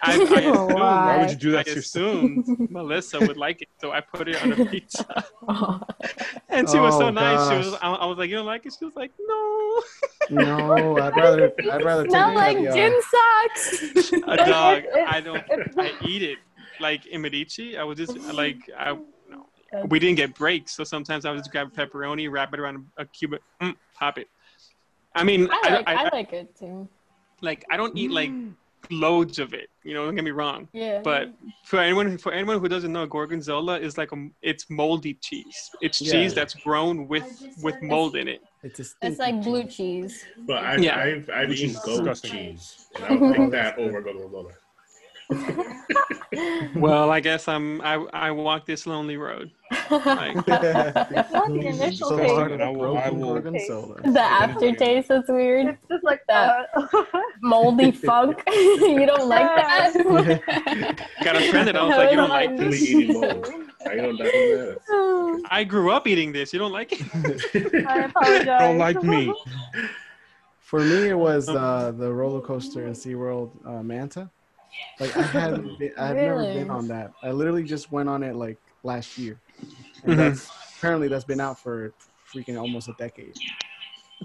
I, 0.00 0.12
I 0.12 0.14
assumed, 0.22 0.72
Why 0.72 1.18
would 1.18 1.30
you 1.30 1.36
do 1.36 1.50
that 1.52 1.60
I 1.68 1.72
to 1.74 1.78
assumed 1.78 2.70
Melissa 2.70 3.20
would 3.20 3.36
like 3.36 3.62
it, 3.62 3.68
so 3.80 3.92
I 3.92 4.00
put 4.00 4.28
it 4.28 4.42
on 4.42 4.52
a 4.52 4.66
pizza. 4.66 5.24
Oh. 5.46 5.80
And 6.48 6.68
she 6.68 6.78
was 6.78 6.94
so 6.98 7.06
Oh, 7.06 7.10
nice. 7.10 7.48
She 7.50 7.56
was. 7.70 7.78
I, 7.80 7.90
I 7.92 8.04
was 8.06 8.18
like, 8.18 8.28
"You 8.28 8.36
don't 8.36 8.46
like 8.46 8.66
it?" 8.66 8.74
She 8.78 8.84
was 8.84 8.94
like, 8.94 9.10
"No." 9.18 9.82
no, 10.30 10.98
I'd 10.98 11.16
rather 11.16 11.52
I'd 11.72 11.82
rather 11.90 12.02
take 12.04 12.10
Smell 12.10 12.34
like 12.34 12.56
caviar. 12.58 12.74
gym 12.74 12.92
socks. 13.10 14.12
A 14.12 14.36
dog. 14.36 14.82
I 15.06 15.20
don't. 15.20 15.42
I 15.78 15.92
eat 16.06 16.22
it 16.22 16.38
like 16.78 17.06
in 17.06 17.22
Medici. 17.22 17.76
I 17.78 17.84
would 17.84 17.96
just 17.96 18.16
like 18.34 18.58
I. 18.78 18.92
No, 19.30 19.46
we 19.88 19.98
didn't 19.98 20.16
get 20.16 20.34
breaks, 20.34 20.72
so 20.76 20.84
sometimes 20.84 21.24
I 21.24 21.30
would 21.30 21.38
just 21.38 21.50
grab 21.50 21.68
a 21.68 21.70
pepperoni, 21.70 22.30
wrap 22.30 22.52
it 22.52 22.60
around 22.60 22.86
a 22.98 23.06
cube, 23.06 23.34
mm, 23.62 23.74
pop 23.94 24.18
it. 24.18 24.28
I 25.14 25.24
mean, 25.24 25.48
I 25.50 25.60
I, 25.64 25.74
like 25.74 25.88
I, 25.88 25.92
I 25.94 26.04
I, 26.04 26.08
like 26.12 26.32
it 26.34 26.54
too. 26.58 26.88
like 27.40 27.64
I 27.70 27.76
don't 27.78 27.96
eat 27.96 28.10
like 28.10 28.30
loads 28.90 29.38
of 29.38 29.54
it. 29.54 29.68
You 29.84 29.94
know, 29.94 30.04
don't 30.04 30.14
get 30.14 30.24
me 30.24 30.30
wrong. 30.30 30.68
Yeah. 30.72 31.00
But 31.02 31.32
for 31.64 31.78
anyone 31.78 32.18
for 32.18 32.32
anyone 32.32 32.60
who 32.60 32.68
doesn't 32.68 32.92
know, 32.92 33.06
gorgonzola 33.06 33.78
is 33.78 33.98
like 33.98 34.12
a 34.12 34.28
it's 34.42 34.68
moldy 34.70 35.14
cheese. 35.14 35.70
It's 35.80 36.00
Yeah. 36.00 36.12
cheese 36.12 36.34
that's 36.34 36.54
grown 36.54 37.08
with 37.08 37.44
with 37.62 37.80
mold 37.82 38.16
in 38.16 38.28
it. 38.28 38.42
It's 38.62 38.80
a 38.80 38.84
it's 39.02 39.18
like 39.18 39.42
blue 39.42 39.64
cheese. 39.64 39.74
cheese. 40.22 40.24
But 40.46 40.64
I, 40.64 40.76
Yeah. 40.76 40.98
I've, 40.98 41.30
I've 41.30 41.48
Which 41.48 41.60
eaten 41.60 41.76
is 41.76 41.80
goat 41.80 42.22
cheese, 42.22 42.86
and 42.96 43.04
I 43.04 43.12
would 43.16 43.36
pick 43.36 43.50
that 43.50 43.78
over 43.78 44.00
gorgonzola. 44.00 44.52
Well, 46.76 47.10
I 47.10 47.20
guess 47.20 47.46
I'm 47.48 47.80
I 47.82 47.94
I 48.12 48.30
walk 48.30 48.64
this 48.66 48.86
lonely 48.86 49.16
road. 49.16 49.50
Like, 49.90 50.36
it's 50.46 51.32
not 51.32 51.48
the 51.48 51.66
initial 51.66 52.08
So 52.10 52.16
taste. 52.16 52.32
I 52.60 52.68
will- 52.70 52.96
I 52.98 53.10
will- 53.10 53.34
gorgonzola. 53.40 54.00
the 54.02 54.20
aftertaste 54.20 55.10
is 55.10 55.24
weird. 55.28 55.66
It's 55.68 55.88
just 55.90 56.04
like 56.04 56.20
That- 56.28 56.68
that. 56.74 57.24
Moldy 57.42 57.90
funk. 58.08 58.42
you 58.46 59.04
don't 59.06 59.28
like 59.28 59.46
that? 59.46 61.00
got 61.24 61.36
a 61.36 61.50
friend 61.50 61.68
that 61.68 61.76
I 61.76 61.82
was 61.84 61.96
like, 61.96 62.10
you 62.10 62.16
don't 62.16 62.30
like 62.30 62.50
Really 62.50 63.06
this. 63.06 63.50
I 63.86 63.96
don't 63.96 64.16
know 64.16 64.24
that. 64.24 65.42
I 65.50 65.64
grew 65.64 65.90
up 65.90 66.06
eating 66.06 66.32
this. 66.32 66.52
You 66.52 66.58
don't 66.58 66.72
like 66.72 66.92
it? 66.92 67.86
I 67.86 68.04
apologize. 68.04 68.46
Don't 68.60 68.78
like 68.78 69.02
me. 69.02 69.32
For 70.60 70.80
me, 70.80 71.08
it 71.08 71.18
was 71.18 71.48
uh, 71.50 71.92
the 71.96 72.10
roller 72.12 72.40
coaster 72.40 72.86
in 72.86 72.92
SeaWorld 72.94 73.50
uh, 73.66 73.82
Manta. 73.82 74.30
Like 74.98 75.16
I 75.16 75.22
hadn't, 75.22 75.78
been, 75.78 75.92
I've 75.98 76.16
never 76.16 76.44
been 76.44 76.70
on 76.70 76.88
that. 76.88 77.12
I 77.22 77.30
literally 77.30 77.64
just 77.64 77.90
went 77.90 78.08
on 78.08 78.22
it 78.22 78.34
like 78.36 78.58
last 78.82 79.18
year. 79.18 79.40
And 80.04 80.14
Mhm. 80.14 80.16
that's 80.16 80.50
apparently 80.78 81.08
that's 81.08 81.24
been 81.24 81.40
out 81.40 81.58
for 81.58 81.92
freaking 82.32 82.60
almost 82.60 82.88
a 82.88 82.94
decade. 82.98 83.34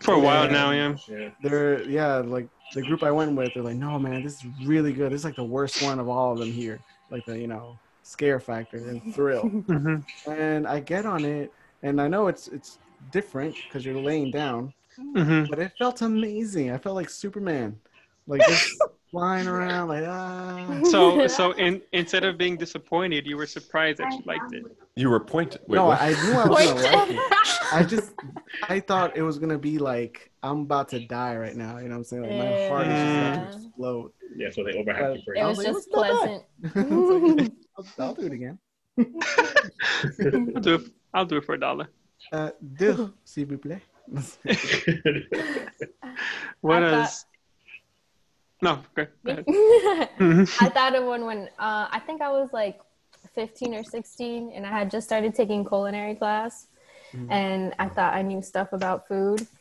For 0.02 0.14
a 0.14 0.20
while 0.20 0.46
Yeah. 0.46 0.52
now, 0.52 0.72
yeah. 0.72 0.96
Yeah. 1.08 1.30
They're 1.42 1.90
yeah, 1.90 2.18
like 2.18 2.50
the 2.74 2.82
group 2.82 3.04
I 3.04 3.12
went 3.12 3.36
with, 3.36 3.54
they're 3.54 3.64
like, 3.64 3.78
no 3.78 3.98
man, 3.98 4.24
this 4.24 4.34
is 4.34 4.46
really 4.64 4.94
good. 4.94 5.12
This 5.12 5.22
is 5.22 5.26
like 5.26 5.36
the 5.36 5.44
worst 5.44 5.82
one 5.82 6.00
of 6.00 6.08
all 6.10 6.34
of 6.34 6.40
them 6.40 6.52
here. 6.52 6.82
Like 7.10 7.26
the 7.26 7.38
you 7.38 7.48
know 7.48 7.80
scare 8.04 8.40
factor 8.40 8.78
and 8.78 9.14
thrill. 9.14 9.44
Mhm. 9.68 10.04
and 10.28 10.68
I 10.68 10.80
get 10.80 11.06
on 11.06 11.24
it, 11.26 11.54
and 11.84 12.02
I 12.02 12.08
know 12.08 12.28
it's 12.28 12.48
it's 12.48 12.78
different 13.12 13.56
because 13.68 13.86
you're 13.86 13.98
laying 13.98 14.32
down, 14.32 14.74
Mhm. 15.00 15.50
but 15.50 15.60
it 15.60 15.72
felt 15.78 16.02
amazing. 16.02 16.72
I 16.72 16.78
felt 16.78 16.96
like 16.96 17.10
Superman, 17.10 17.80
like 18.28 18.42
just 18.48 18.68
flying 19.12 19.48
around, 19.48 19.90
like 19.90 20.04
ah. 20.08 20.82
So 20.92 21.28
so 21.28 21.52
in, 21.58 21.82
instead 21.94 22.24
of 22.24 22.38
being 22.38 22.58
disappointed, 22.58 23.26
you 23.26 23.38
were 23.38 23.46
surprised 23.46 24.00
that 24.00 24.12
you 24.14 24.22
liked 24.26 24.54
it. 24.54 24.66
You 24.96 25.10
were 25.10 25.20
pointed. 25.20 25.62
Wait, 25.68 25.78
no, 25.78 25.86
what? 25.88 26.02
I 26.02 26.10
knew 26.10 26.34
I 26.34 26.48
was 26.48 26.66
gonna 26.66 26.82
like 26.82 27.10
it. 27.10 27.20
I 27.74 27.84
just 27.84 28.14
I 28.70 28.80
thought 28.80 29.16
it 29.18 29.22
was 29.22 29.38
gonna 29.40 29.58
be 29.58 29.78
like 29.78 30.32
I'm 30.44 30.62
about 30.62 30.90
to 30.90 31.00
die 31.00 31.36
right 31.38 31.56
now. 31.56 31.78
You 31.78 31.90
know 31.90 31.96
what 31.96 31.98
I'm 31.98 32.04
saying? 32.06 32.24
Like 32.24 32.38
my 32.38 32.68
heart 32.68 32.88
is 32.88 32.94
just 32.94 33.08
about 33.18 33.52
to 33.52 33.58
explode. 33.58 34.12
Yeah, 34.36 34.50
so 34.52 34.64
they 34.64 34.72
overhyped 34.74 35.16
it 35.18 35.24
for 35.24 35.34
It 35.36 35.40
you. 35.40 35.46
was 35.48 35.58
was 35.58 35.66
like, 35.66 35.76
just 35.76 35.88
"What's 35.92 36.10
pleasant. 36.10 37.54
I'll, 37.78 37.86
I'll 38.06 38.14
do 38.14 38.22
it 38.26 38.34
again. 38.34 38.60
I'll 38.98 40.62
do 40.62 40.76
it. 40.76 40.82
I'll 41.14 41.26
do 41.26 41.38
it 41.38 41.46
for 41.46 41.56
a 41.56 41.60
dollar. 41.60 41.88
Uh, 42.32 42.50
deux, 42.76 43.14
s'il 43.24 43.46
vous 43.46 43.58
plaît. 43.58 43.82
What 46.62 46.84
I 46.84 47.04
is? 47.04 47.26
No, 48.62 48.80
go. 48.96 49.06
I 49.26 50.10
Mhm. 50.20 50.74
thought 50.74 50.96
of 50.96 51.06
one 51.06 51.26
when 51.26 51.50
uh, 51.60 51.88
I 51.92 52.02
think 52.06 52.22
I 52.22 52.30
was 52.32 52.50
like 52.54 52.80
15 53.36 53.74
or 53.76 53.84
16, 53.84 54.52
and 54.54 54.66
I 54.66 54.70
had 54.72 54.90
just 54.90 55.06
started 55.08 55.36
taking 55.36 55.64
culinary 55.66 56.16
class, 56.16 56.68
and 57.30 57.74
I 57.80 57.88
thought 57.90 58.14
I 58.14 58.22
knew 58.22 58.42
stuff 58.42 58.74
about 58.74 59.08
food. 59.08 59.46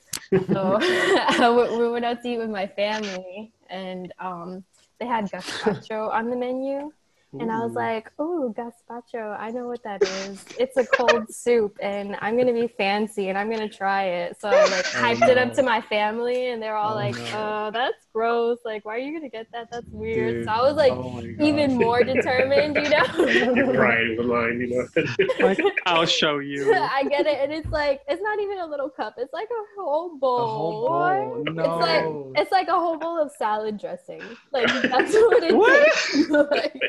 So 0.52 0.78
w- 1.38 1.78
we 1.78 1.88
went 1.88 2.04
out 2.04 2.22
to 2.22 2.28
eat 2.28 2.38
with 2.38 2.50
my 2.50 2.66
family, 2.66 3.52
and 3.70 4.12
um, 4.18 4.64
they 4.98 5.06
had 5.06 5.30
gazpacho 5.30 6.10
on 6.12 6.30
the 6.30 6.36
menu, 6.36 6.92
And 7.38 7.50
I 7.52 7.60
was 7.64 7.74
like, 7.74 8.10
"Oh, 8.18 8.54
gazpacho! 8.56 9.38
I 9.38 9.50
know 9.50 9.66
what 9.66 9.82
that 9.84 10.02
is. 10.02 10.40
It's 10.58 10.76
a 10.78 10.84
cold 10.86 11.30
soup, 11.30 11.76
and 11.82 12.16
I'm 12.22 12.36
gonna 12.38 12.52
be 12.54 12.66
fancy, 12.68 13.28
and 13.28 13.36
I'm 13.38 13.50
gonna 13.50 13.68
try 13.68 14.04
it." 14.04 14.40
So 14.40 14.48
I 14.48 14.64
like 14.64 14.84
hyped 14.86 15.28
it 15.28 15.36
up 15.38 15.52
to 15.54 15.62
my 15.62 15.80
family, 15.82 16.48
and 16.48 16.62
they're 16.62 16.76
all 16.76 16.92
Oh, 16.92 16.96
like, 16.96 17.14
no. 17.16 17.30
"Oh, 17.34 17.70
that's 17.72 18.05
gross! 18.16 18.58
Like, 18.64 18.84
why 18.86 18.94
are 18.96 18.98
you 18.98 19.12
gonna 19.12 19.28
get 19.28 19.46
that? 19.52 19.68
That's 19.70 19.86
weird." 19.90 20.34
Dude. 20.36 20.44
So 20.46 20.50
I 20.52 20.60
was 20.62 20.76
like, 20.76 20.92
Oh 20.92 21.20
even 21.20 21.74
more 21.76 22.02
determined, 22.02 22.76
you 22.76 22.82
You're 22.88 23.54
know. 23.66 23.72
crying 23.74 24.16
the 24.16 24.22
line, 24.22 24.60
you 24.60 24.68
know. 24.72 25.46
Like, 25.46 25.58
I'll 25.84 26.06
show 26.06 26.38
you. 26.38 26.72
I 26.98 27.04
get 27.04 27.26
it, 27.26 27.38
and 27.42 27.52
it's 27.52 27.68
like 27.68 28.00
it's 28.08 28.22
not 28.22 28.40
even 28.40 28.58
a 28.60 28.66
little 28.66 28.88
cup; 28.88 29.14
it's 29.18 29.32
like 29.34 29.48
a 29.50 29.62
whole 29.82 30.16
bowl. 30.18 30.38
A 30.38 30.48
whole 30.48 30.88
bowl. 30.88 31.44
No. 31.52 31.62
It's 31.62 31.80
like 31.82 32.42
it's 32.42 32.52
like 32.52 32.68
a 32.68 32.72
whole 32.84 32.98
bowl 32.98 33.20
of 33.22 33.30
salad 33.32 33.78
dressing. 33.78 34.22
Like 34.52 34.66
that's 34.68 35.12
what 35.28 35.42
it 35.42 35.54
What? 35.54 35.86
is. 36.14 36.30
Like, 36.30 36.80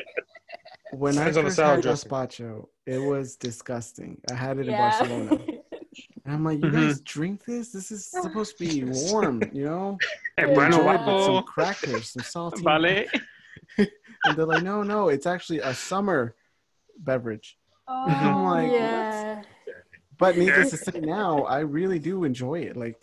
when 0.92 1.18
I 1.18 1.28
Depends 1.30 1.36
on 1.36 1.44
the 1.44 1.50
first 1.50 1.56
salad 1.56 1.74
had 1.76 1.82
dressing. 1.82 2.10
gazpacho, 2.10 2.68
it 2.86 2.98
was 2.98 3.36
disgusting. 3.36 4.20
I 4.30 4.34
had 4.34 4.58
it 4.58 4.62
in 4.68 4.72
yeah. 4.72 4.88
Barcelona. 4.90 5.38
And 6.24 6.34
I'm 6.34 6.44
like, 6.44 6.58
you 6.62 6.70
Mhm. 6.70 6.72
guys 6.88 7.00
drink 7.02 7.44
this? 7.44 7.72
This 7.72 7.90
is 7.90 8.06
supposed 8.06 8.56
to 8.58 8.64
be 8.66 8.84
warm, 8.84 9.42
you 9.52 9.64
know? 9.64 9.98
And 10.38 10.54
bueno, 10.54 10.78
Enjoy 10.78 10.94
it 10.94 11.06
with 11.16 11.24
some 11.24 11.42
crackers, 11.44 12.10
some 12.10 12.22
salty. 12.22 12.62
Vale. 12.62 13.06
And 14.24 14.36
they're 14.36 14.46
like, 14.46 14.64
no, 14.64 14.82
no, 14.82 15.08
it's 15.10 15.26
actually 15.26 15.60
a 15.60 15.72
summer 15.72 16.34
beverage. 16.98 17.56
Oh, 17.86 18.04
I'm 18.08 18.42
like, 18.44 18.72
yeah. 18.72 19.42
But 20.18 20.36
needless 20.36 20.70
to 20.70 20.76
say, 20.76 20.98
now 21.00 21.44
I 21.44 21.60
really 21.60 22.00
do 22.00 22.24
enjoy 22.24 22.60
it. 22.62 22.76
Like, 22.76 23.00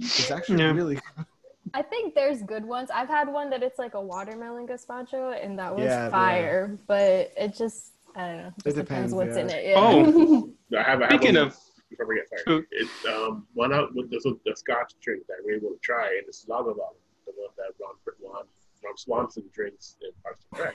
it's 0.00 0.30
actually 0.32 0.62
Yeah. 0.62 0.72
really. 0.72 0.98
I 1.74 1.82
think 1.82 2.14
there's 2.14 2.42
good 2.42 2.64
ones. 2.64 2.90
I've 2.92 3.08
had 3.08 3.28
one 3.28 3.50
that 3.50 3.62
it's 3.62 3.78
like 3.78 3.94
a 3.94 4.00
watermelon 4.00 4.66
gazpacho, 4.66 5.42
and 5.42 5.58
that 5.58 5.74
was 5.74 5.84
Yeah, 5.84 6.10
fire. 6.10 6.76
But 6.88 7.32
it 7.36 7.54
just, 7.56 7.92
I 8.16 8.26
don't 8.26 8.36
know. 8.38 8.46
It 8.48 8.64
just 8.64 8.76
depends, 8.76 9.12
depends 9.12 9.14
what's 9.14 9.36
in 9.36 9.48
it. 9.50 9.66
Yeah. 9.68 9.74
Oh. 9.76 10.52
I 10.76 10.82
have, 10.82 11.02
I 11.02 11.04
have 11.04 11.12
Speaking 11.12 11.36
one 11.36 11.46
of 11.46 11.56
before 11.90 12.06
we 12.06 12.16
get 12.16 12.28
food. 12.28 12.38
started. 12.40 12.66
It's 12.72 13.06
um 13.06 13.46
one 13.54 13.72
out 13.72 13.94
with 13.94 14.10
this 14.10 14.24
the 14.24 14.54
Scotch 14.56 14.94
drink 15.02 15.22
that 15.28 15.34
I 15.42 15.46
really 15.46 15.60
want 15.60 15.80
to 15.80 15.84
try, 15.84 16.06
and 16.18 16.24
it's 16.26 16.44
Lagavulin, 16.46 16.96
the 17.26 17.32
one 17.36 17.50
that 17.56 17.72
Ron 17.80 17.94
Ron, 18.22 18.44
Ron 18.84 18.96
Swanson 18.96 19.44
drinks 19.52 19.96
in 20.02 20.10
Parks 20.22 20.44
and 20.52 20.60
Rec. 20.60 20.74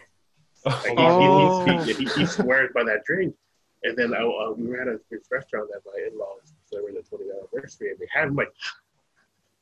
Like, 0.66 0.86
he- 0.86 0.96
Oh. 0.98 1.66
he, 1.66 1.94
he, 1.94 2.04
he, 2.06 2.10
he 2.20 2.26
swears 2.26 2.70
by 2.76 2.84
that 2.84 3.04
drink. 3.06 3.34
And 3.84 3.98
then 3.98 4.14
I, 4.14 4.20
uh, 4.20 4.52
we 4.56 4.68
were 4.68 4.80
at 4.80 4.88
a 4.88 5.00
this 5.10 5.24
restaurant 5.32 5.70
that 5.74 5.82
my 5.92 6.08
in-laws 6.08 6.54
celebrated 6.66 7.04
the 7.10 7.18
20th 7.18 7.32
anniversary, 7.56 7.90
and 7.90 7.98
they 8.00 8.06
had 8.14 8.28
him 8.28 8.36
like, 8.36 8.50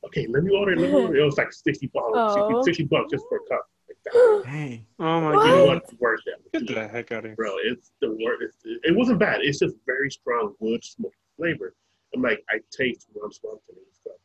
okay, 0.04 0.26
let 0.28 0.42
me 0.42 0.54
order. 0.54 0.76
Let 0.76 0.90
me 0.90 0.94
order. 1.00 1.16
It 1.16 1.24
was 1.24 1.38
like 1.38 1.52
60 1.52 1.86
bucks, 1.94 2.04
Oh. 2.14 2.62
60, 2.62 2.82
60 2.82 2.84
bucks 2.84 3.10
just 3.12 3.24
for 3.30 3.38
a 3.38 3.48
cup. 3.48 3.66
Like 3.88 3.96
that. 4.04 4.42
Hey, 4.50 4.84
Oh 4.98 5.20
my 5.22 5.34
What? 5.34 5.44
God. 5.46 5.66
what? 5.68 6.00
Worth 6.00 6.20
it. 6.26 6.66
Get 6.66 6.74
the 6.74 6.86
heck 6.88 7.12
out 7.12 7.20
of 7.20 7.24
here. 7.30 7.34
Bro, 7.36 7.54
it's 7.64 7.92
the 8.02 8.10
word. 8.10 8.42
It's, 8.42 8.58
it 8.64 8.94
wasn't 8.94 9.18
bad. 9.20 9.40
It's 9.40 9.58
just 9.58 9.76
very 9.86 10.10
strong 10.10 10.54
wood 10.58 10.84
smoke 10.84 11.14
flavor. 11.40 11.74
I'm 12.14 12.22
like, 12.22 12.42
I 12.50 12.58
taste 12.76 13.06
Ron 13.14 13.32
Swanson 13.32 13.76
in 13.76 13.82
this 13.86 14.00
cup. 14.04 14.16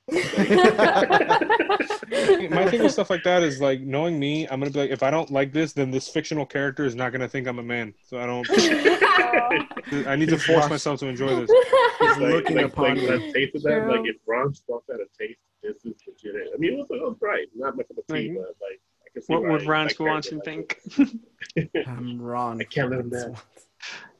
My 2.52 2.70
thing 2.70 2.82
with 2.84 2.92
stuff 2.92 3.10
like 3.10 3.24
that 3.24 3.44
is 3.44 3.62
like 3.62 3.82
knowing 3.82 4.20
me, 4.20 4.48
I'm 4.48 4.60
gonna 4.60 4.72
be 4.72 4.80
like, 4.80 4.90
if 4.92 5.04
I 5.04 5.12
don't 5.12 5.30
like 5.32 5.54
this, 5.54 5.74
then 5.74 5.92
this 5.92 6.08
fictional 6.08 6.46
character 6.46 6.84
is 6.86 6.96
not 6.96 7.12
gonna 7.12 7.28
think 7.30 7.48
I'm 7.48 7.60
a 7.60 7.64
man. 7.64 7.94
So 8.08 8.20
I 8.20 8.26
don't. 8.26 8.48
I 10.08 10.16
need 10.16 10.30
to 10.30 10.38
force 10.38 10.62
Watch- 10.62 10.70
myself 10.72 11.00
to 11.02 11.08
enjoy 11.08 11.46
this. 11.46 11.50
It's 11.98 12.20
like, 12.20 12.32
looking 12.34 12.58
like, 12.58 12.66
upon 12.66 12.90
like, 12.90 13.02
you. 13.02 13.08
when 13.08 13.22
I 13.22 13.32
tasted 13.32 13.64
that, 13.64 13.84
True. 13.84 13.98
like 13.98 14.10
if 14.10 14.18
Ron 14.28 14.54
Swanson 14.54 14.96
had 14.96 15.02
a 15.02 15.08
taste, 15.18 15.40
this 15.64 15.78
is 15.86 15.96
legit. 16.06 16.50
I 16.54 16.58
mean, 16.58 16.74
it 16.74 16.78
was, 16.78 16.88
it 16.92 17.02
was 17.02 17.16
right. 17.22 17.48
Not 17.56 17.78
much 17.78 17.88
of 17.90 17.98
a 17.98 18.14
tea, 18.14 18.30
Like, 18.30 18.38
but 18.38 18.56
like, 18.62 18.82
I 19.06 19.10
can 19.14 19.22
see 19.22 19.34
What 19.34 19.44
would 19.44 19.64
Ron 19.66 19.90
Swanson 19.90 20.42
think? 20.42 20.80
I'm 21.88 22.22
Ron. 22.22 22.60
I 22.62 22.66
can't 22.66 22.92
let 22.92 23.00
him 23.00 23.10
down. 23.10 23.38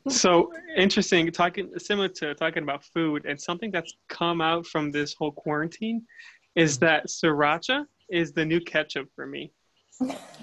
So 0.08 0.52
interesting, 0.78 1.32
talking 1.32 1.72
similar 1.78 2.10
to 2.10 2.36
talking 2.36 2.64
about 2.64 2.84
food, 2.84 3.26
and 3.26 3.40
something 3.40 3.72
that's 3.72 3.94
come 4.08 4.40
out 4.40 4.68
from 4.68 4.92
this 4.92 5.14
whole 5.14 5.32
quarantine 5.32 6.06
is 6.56 6.78
that 6.80 7.08
sriracha 7.08 7.86
is 8.10 8.32
the 8.32 8.46
new 8.46 8.60
ketchup 8.60 9.10
for 9.16 9.26
me. 9.26 9.52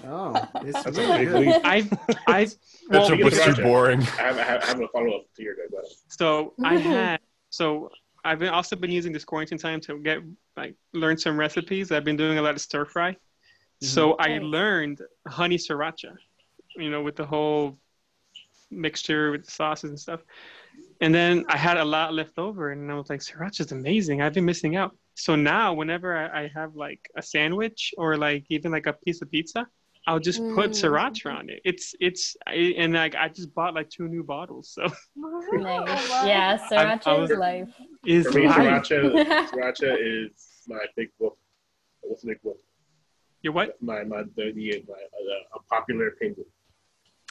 Oh, 0.05 0.33
it's 0.63 0.83
That's 0.83 0.97
a 0.97 1.01
really 1.01 1.17
big 1.19 1.27
good. 1.29 1.45
leap. 1.47 1.61
I 1.63 1.89
I 2.27 2.47
well, 2.89 3.07
Ketchup 3.07 3.23
was 3.23 3.39
too 3.39 3.63
boring. 3.63 4.01
I 4.01 4.05
have, 4.05 4.37
I 4.37 4.43
have, 4.43 4.63
I 4.63 4.65
have 4.65 4.81
a 4.81 4.87
follow 4.87 5.17
up 5.17 5.25
to 5.35 5.43
your 5.43 5.55
guys. 5.55 5.67
but- 5.71 5.85
so 6.07 6.53
I 6.63 6.75
mm-hmm. 6.75 6.89
had 6.89 7.19
so 7.49 7.89
I've 8.25 8.39
been 8.39 8.49
also 8.49 8.75
been 8.75 8.91
using 8.91 9.13
this 9.13 9.25
quarantine 9.25 9.57
time 9.57 9.79
to 9.81 9.99
get 9.99 10.19
like 10.57 10.75
learn 10.93 11.17
some 11.17 11.39
recipes. 11.39 11.91
I've 11.91 12.03
been 12.03 12.17
doing 12.17 12.37
a 12.39 12.41
lot 12.41 12.55
of 12.55 12.61
stir 12.61 12.85
fry, 12.85 13.15
so 13.81 14.13
mm-hmm. 14.13 14.21
I 14.21 14.37
learned 14.39 15.01
honey 15.27 15.57
sriracha. 15.57 16.15
You 16.75 16.89
know, 16.89 17.03
with 17.03 17.15
the 17.15 17.25
whole 17.25 17.77
mixture 18.75 19.31
with 19.31 19.45
the 19.45 19.51
sauces 19.51 19.89
and 19.89 19.99
stuff. 19.99 20.21
And 21.01 21.13
then 21.13 21.45
I 21.49 21.57
had 21.57 21.77
a 21.77 21.85
lot 21.85 22.13
left 22.13 22.37
over, 22.37 22.71
and 22.71 22.91
I 22.91 22.95
was 22.95 23.09
like, 23.09 23.19
sriracha 23.19 23.61
is 23.61 23.71
amazing. 23.71 24.21
I've 24.21 24.33
been 24.33 24.45
missing 24.45 24.75
out. 24.75 24.95
So 25.15 25.35
now, 25.35 25.73
whenever 25.73 26.15
I, 26.15 26.43
I 26.43 26.51
have 26.55 26.75
like 26.75 27.01
a 27.17 27.21
sandwich 27.21 27.93
or 27.97 28.17
like 28.17 28.45
even 28.49 28.71
like 28.71 28.87
a 28.87 28.93
piece 28.93 29.21
of 29.21 29.29
pizza, 29.29 29.67
I'll 30.07 30.19
just 30.19 30.39
put 30.55 30.71
Mm. 30.71 30.81
sriracha 30.81 31.33
on 31.39 31.49
it. 31.49 31.61
It's 31.63 31.93
it's 31.99 32.35
I, 32.47 32.73
and 32.77 32.93
like 32.93 33.15
I 33.15 33.29
just 33.29 33.53
bought 33.53 33.73
like 33.73 33.89
two 33.89 34.07
new 34.07 34.23
bottles, 34.23 34.69
so 34.73 34.83
nice. 35.15 36.09
Yeah, 36.25 36.57
I 36.71 36.75
sriracha 36.75 37.19
was- 37.19 37.31
is 37.31 37.37
life. 37.37 37.69
is 38.05 38.27
For 38.27 38.39
me, 38.39 38.47
life. 38.47 38.57
sriracha, 38.83 39.47
sriracha 39.49 39.97
is 39.99 40.63
my 40.67 40.79
big 40.97 41.09
book. 41.19 41.37
What's 42.01 42.23
big 42.23 42.41
book? 42.41 42.59
You're 43.43 43.53
what? 43.53 43.81
My 43.81 44.03
my 44.03 44.23
the, 44.35 44.51
the 44.53 44.83
my 44.87 44.93
uh, 44.95 45.57
a 45.57 45.59
popular 45.69 46.11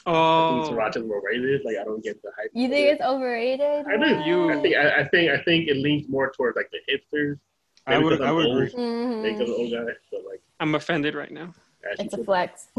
opinion. 0.05 0.23
I 0.25 0.59
Oh, 0.59 0.63
think 0.65 0.77
sriracha 0.79 0.97
is 0.97 1.03
overrated. 1.11 1.61
Like 1.65 1.77
I 1.79 1.83
don't 1.83 2.03
get 2.03 2.21
the 2.21 2.31
hype. 2.37 2.49
You 2.53 2.67
think 2.69 2.87
it's 2.87 3.01
overrated? 3.01 3.85
I 3.87 3.97
do. 3.97 4.29
You- 4.29 4.51
I 4.51 4.61
think 4.61 4.75
I, 4.75 4.99
I 5.01 5.07
think 5.07 5.31
I 5.31 5.41
think 5.43 5.67
it 5.69 5.77
leans 5.77 6.07
more 6.09 6.31
towards 6.31 6.55
like 6.57 6.69
the 6.71 6.79
hipsters. 6.91 7.39
I 7.85 7.97
would. 7.97 8.11
because 8.11 8.25
I 8.25 8.31
would 8.31 8.45
old, 8.45 8.61
agree. 8.63 8.73
Maybe 9.21 9.33
because 9.33 9.49
Mhm. 9.49 9.53
I'm 9.55 9.59
old 9.59 9.71
guy, 9.87 9.93
but 10.11 10.21
like 10.29 10.41
I'm 10.59 10.75
offended 10.75 11.15
right 11.15 11.31
now. 11.31 11.53
actually, 11.89 12.05
It's 12.05 12.13
a 12.13 12.23
flex. 12.23 12.67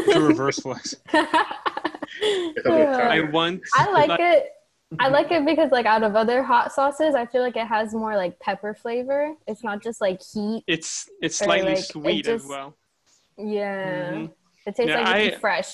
It's 0.00 0.16
a 0.16 0.20
reverse 0.20 0.58
flex. 0.60 0.94
It's 2.20 2.66
a 2.66 2.70
little 2.70 2.86
I 2.88 2.96
tired. 2.96 3.32
once 3.32 3.68
I 3.74 3.90
like 3.92 4.18
it. 4.20 4.52
I 4.98 5.08
like 5.08 5.30
it 5.30 5.44
because 5.44 5.70
like 5.70 5.84
out 5.86 6.02
of 6.02 6.16
other 6.16 6.42
hot 6.42 6.72
sauces, 6.72 7.14
I 7.14 7.26
feel 7.26 7.42
like 7.42 7.56
it 7.56 7.66
has 7.66 7.92
more 7.94 8.16
like 8.16 8.40
pepper 8.40 8.72
flavor. 8.74 9.34
It's 9.46 9.62
not 9.62 9.82
just 9.82 10.00
like 10.00 10.20
heat. 10.32 10.64
It's 10.66 11.08
it's 11.20 11.40
Or, 11.42 11.44
slightly 11.44 11.70
like, 11.72 11.78
it 11.80 11.84
sweet 11.84 12.26
as 12.26 12.46
well. 12.46 12.74
Yeah. 13.36 14.12
Mhm. 14.12 14.32
It 14.68 14.76
tastes 14.76 14.90
Yeah, 14.90 15.00
like 15.02 15.24
it's 15.28 15.36
I- 15.36 15.40
fresh. 15.40 15.70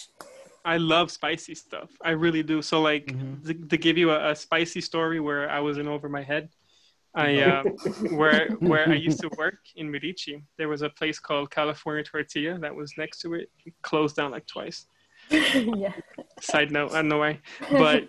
I 0.66 0.76
love 0.78 1.10
spicy 1.10 1.54
stuff. 1.54 1.90
I 2.02 2.12
really 2.12 2.42
do. 2.42 2.62
So 2.62 2.80
like 2.80 3.06
Mhm. 3.06 3.44
to, 3.46 3.52
to 3.72 3.76
give 3.76 3.98
you 3.98 4.08
a, 4.12 4.30
a 4.30 4.34
spicy 4.34 4.80
story 4.80 5.20
where 5.20 5.50
I 5.50 5.60
was 5.60 5.76
in 5.78 5.86
over 5.88 6.08
my 6.08 6.22
head. 6.22 6.48
I 7.16 7.28
uh, 7.42 7.62
where 8.20 8.48
where 8.70 8.88
I 8.88 8.94
used 9.08 9.20
to 9.20 9.30
work 9.36 9.58
in 9.76 9.90
Medici, 9.90 10.42
there 10.58 10.68
was 10.74 10.82
a 10.82 10.88
place 11.00 11.18
called 11.18 11.50
California 11.50 12.02
Tortilla 12.02 12.58
that 12.64 12.74
was 12.74 12.88
next 12.96 13.16
to 13.22 13.34
it. 13.34 13.50
It 13.66 13.74
closed 13.82 14.16
down 14.16 14.30
like 14.30 14.46
twice. 14.46 14.86
yeah. 15.84 15.92
Side 16.40 16.70
note, 16.72 16.90
I 16.92 16.96
don't 17.02 17.08
know 17.08 17.18
why, 17.18 17.40
but 17.70 18.08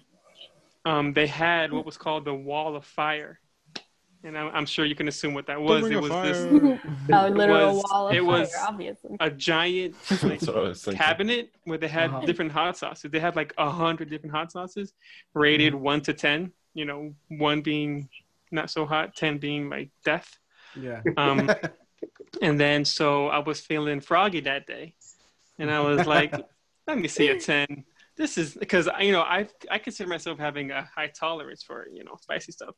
um, 0.86 1.14
they 1.14 1.28
had 1.28 1.72
what 1.74 1.86
was 1.86 1.98
called 1.98 2.24
the 2.26 2.34
Wall 2.34 2.76
of 2.76 2.86
Fire, 2.86 3.40
and 4.26 4.38
I'm, 4.38 4.50
I'm 4.54 4.66
sure 4.66 4.84
you 4.86 4.96
can 4.96 5.08
assume 5.08 5.34
what 5.34 5.46
that 5.48 5.62
was. 5.62 5.90
It 5.90 6.02
was 6.02 6.10
fire. 6.12 6.34
this 6.34 6.80
A 7.14 7.30
literal 7.30 7.76
was- 7.76 7.84
wall 7.90 8.08
of 8.10 8.14
it 8.16 8.18
fire, 8.18 8.24
was- 8.26 8.52
obviously. 8.68 9.16
a 9.20 9.30
giant 9.30 9.96
like, 10.10 10.22
That's 10.22 10.48
what 10.48 10.58
I 10.58 10.60
was 10.62 10.84
thinking. 10.84 10.98
cabinet 11.02 11.50
where 11.64 11.78
they 11.78 11.88
had 11.88 12.10
Uh-huh. 12.10 12.26
different 12.26 12.52
hot 12.52 12.78
sauces. 12.78 13.12
They 13.12 13.20
had 13.20 13.36
like 13.36 13.54
a 13.58 13.70
hundred 13.70 14.10
different 14.10 14.36
hot 14.36 14.52
sauces, 14.52 14.94
rated 15.34 15.74
Mm-hmm. 15.74 15.84
one 15.84 16.02
to 16.02 16.14
ten. 16.14 16.52
You 16.74 16.86
know, 16.86 17.14
one 17.30 17.62
being 17.62 18.10
not 18.52 18.70
so 18.70 18.86
hot, 18.86 19.16
ten 19.16 19.38
being 19.38 19.70
like 19.70 19.90
death. 20.04 20.38
Yeah. 20.76 21.02
Um, 21.16 21.50
and 22.42 22.60
then 22.60 22.84
so 22.84 23.28
I 23.28 23.40
was 23.40 23.60
feeling 23.62 24.02
froggy 24.02 24.42
that 24.42 24.68
day, 24.68 24.96
and 25.58 25.72
I 25.72 25.80
was 25.80 26.06
like, 26.06 26.34
"Let 26.88 26.98
me 26.98 27.08
see 27.08 27.30
a 27.30 27.40
ten. 27.40 27.86
This 28.18 28.38
is 28.38 28.54
because 28.56 28.90
you 29.00 29.12
know 29.14 29.22
I 29.22 29.48
I 29.72 29.78
consider 29.78 30.10
myself 30.10 30.38
having 30.40 30.72
a 30.72 30.82
high 30.96 31.08
tolerance 31.08 31.64
for 31.64 31.88
you 31.94 32.04
know 32.04 32.18
spicy 32.22 32.52
stuff. 32.52 32.76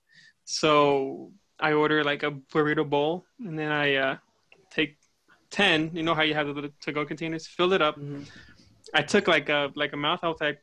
So 0.58 1.34
I 1.60 1.74
order 1.74 2.06
like 2.06 2.24
a 2.24 2.32
burrito 2.32 2.90
bowl, 2.90 3.26
and 3.46 3.60
then 3.60 3.70
I 3.70 3.96
uh, 3.96 4.18
take 4.72 4.98
ten. 5.50 5.92
You 5.94 6.04
know 6.04 6.16
how 6.16 6.22
you 6.24 6.34
have 6.36 6.48
the 6.48 6.54
little 6.54 6.70
to-go 6.82 7.06
containers, 7.06 7.46
fill 7.46 7.74
it 7.74 7.82
up. 7.82 7.98
Mhm. 8.00 8.26
I 8.94 9.02
took 9.02 9.28
like 9.28 9.50
a 9.50 9.70
like 9.76 9.92
a 9.92 9.98
mouth. 9.98 10.22
I 10.24 10.30
was 10.30 10.40
like, 10.40 10.62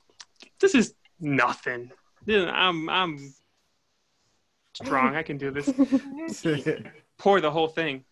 "This 0.59 0.75
is 0.75 0.95
nothing. 1.21 1.93
This- 2.25 2.49
I'm 2.51 2.89
I'm 2.89 3.35
strong. 4.73 5.17
I 5.17 5.23
can 5.23 5.37
do 5.37 5.51
this." 5.51 5.69
Pour 7.19 7.41
the 7.43 7.51
whole 7.51 7.69
thing 7.69 8.05